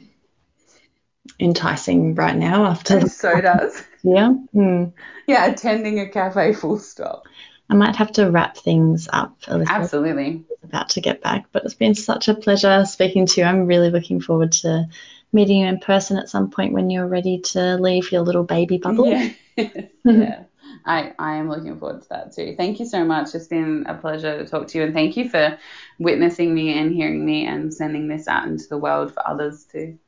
enticing 1.38 2.14
right 2.14 2.36
now 2.36 2.66
after. 2.66 2.98
It 2.98 3.10
so 3.10 3.40
does. 3.40 3.82
Yeah. 4.02 4.34
Mm. 4.54 4.92
Yeah, 5.26 5.46
attending 5.46 6.00
a 6.00 6.08
cafe 6.08 6.52
full 6.52 6.78
stop. 6.78 7.26
I 7.70 7.74
might 7.74 7.96
have 7.96 8.12
to 8.12 8.30
wrap 8.30 8.56
things 8.56 9.08
up. 9.12 9.36
Elizabeth. 9.46 9.68
Absolutely. 9.70 10.44
About 10.64 10.90
to 10.90 11.00
get 11.00 11.22
back, 11.22 11.46
but 11.52 11.64
it's 11.64 11.74
been 11.74 11.94
such 11.94 12.28
a 12.28 12.34
pleasure 12.34 12.84
speaking 12.86 13.26
to 13.26 13.40
you. 13.40 13.46
I'm 13.46 13.66
really 13.66 13.90
looking 13.90 14.20
forward 14.20 14.52
to 14.52 14.88
meeting 15.32 15.58
you 15.58 15.66
in 15.66 15.78
person 15.78 16.16
at 16.16 16.30
some 16.30 16.50
point 16.50 16.72
when 16.72 16.90
you're 16.90 17.06
ready 17.06 17.40
to 17.40 17.76
leave 17.76 18.10
your 18.10 18.22
little 18.22 18.44
baby 18.44 18.78
bubble. 18.78 19.06
Yeah. 19.06 19.32
yeah. 20.04 20.44
I, 20.86 21.12
I 21.18 21.36
am 21.36 21.50
looking 21.50 21.78
forward 21.78 22.02
to 22.02 22.08
that 22.10 22.34
too. 22.34 22.54
Thank 22.56 22.80
you 22.80 22.86
so 22.86 23.04
much. 23.04 23.34
It's 23.34 23.48
been 23.48 23.84
a 23.86 23.94
pleasure 23.94 24.38
to 24.38 24.48
talk 24.48 24.68
to 24.68 24.78
you 24.78 24.84
and 24.84 24.94
thank 24.94 25.16
you 25.16 25.28
for 25.28 25.58
witnessing 25.98 26.54
me 26.54 26.78
and 26.78 26.92
hearing 26.92 27.24
me 27.24 27.46
and 27.46 27.72
sending 27.72 28.08
this 28.08 28.26
out 28.28 28.46
into 28.46 28.66
the 28.68 28.78
world 28.78 29.12
for 29.12 29.26
others 29.28 29.64
to 29.72 29.98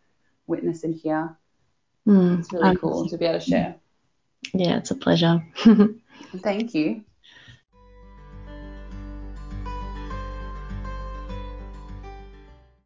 witness 0.47 0.85
and 0.85 0.95
hear. 0.95 1.37
Mm, 2.09 2.41
it's 2.41 2.53
really 2.53 2.77
cool 2.77 3.09
to 3.09 3.19
be 3.19 3.25
able 3.27 3.39
to 3.39 3.45
share. 3.45 3.77
Yeah, 4.55 4.79
it's 4.79 4.91
a 4.91 4.95
pleasure. 4.95 5.45
Thank 6.37 6.75
you. 6.75 7.05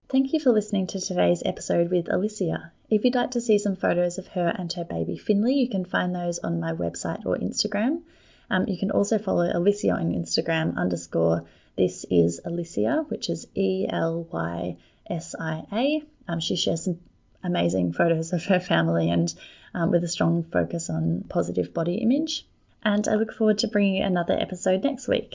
Thank 0.09 0.33
you 0.33 0.39
for 0.39 0.53
listening 0.53 0.87
to 0.89 1.01
today's 1.01 1.43
episode 1.45 1.91
with 1.91 2.07
Elysia. 2.07 2.71
If 2.89 3.05
you'd 3.05 3.15
like 3.15 3.33
to 3.33 3.41
see 3.41 3.59
some 3.59 3.75
photos 3.75 4.19
of 4.19 4.29
her 4.29 4.47
and 4.47 4.73
her 4.75 4.85
baby 4.85 5.17
Finley, 5.17 5.55
you 5.55 5.69
can 5.69 5.85
find 5.85 6.15
those 6.15 6.39
on 6.39 6.61
my 6.61 6.73
website 6.73 7.27
or 7.27 7.37
Instagram. 7.37 8.03
Um, 8.51 8.69
you 8.69 8.79
can 8.79 8.91
also 8.91 9.19
follow 9.19 9.51
Elysia 9.51 9.95
on 9.95 10.13
Instagram 10.13 10.77
underscore 10.77 11.45
this 11.77 12.07
is 12.09 12.41
Elysia, 12.47 13.09
which 13.11 13.29
is 13.29 13.49
E 13.57 13.87
L 13.89 14.29
Y 14.31 14.77
S 15.11 15.35
I 15.39 15.65
A. 15.73 16.03
Um, 16.29 16.39
she 16.39 16.55
shares 16.55 16.85
some 16.85 17.01
amazing 17.45 17.93
photos 17.93 18.33
of 18.33 18.45
her 18.47 18.59
family 18.59 19.11
and 19.11 19.33
um, 19.75 19.91
with 19.91 20.03
a 20.03 20.09
strong 20.09 20.43
focus 20.43 20.91
on 20.91 21.25
positive 21.29 21.73
body 21.73 21.97
image. 21.97 22.47
And 22.83 23.07
I 23.07 23.15
look 23.15 23.33
forward 23.33 23.59
to 23.59 23.69
bringing 23.69 24.03
another 24.03 24.35
episode 24.35 24.83
next 24.83 25.07
week. 25.07 25.35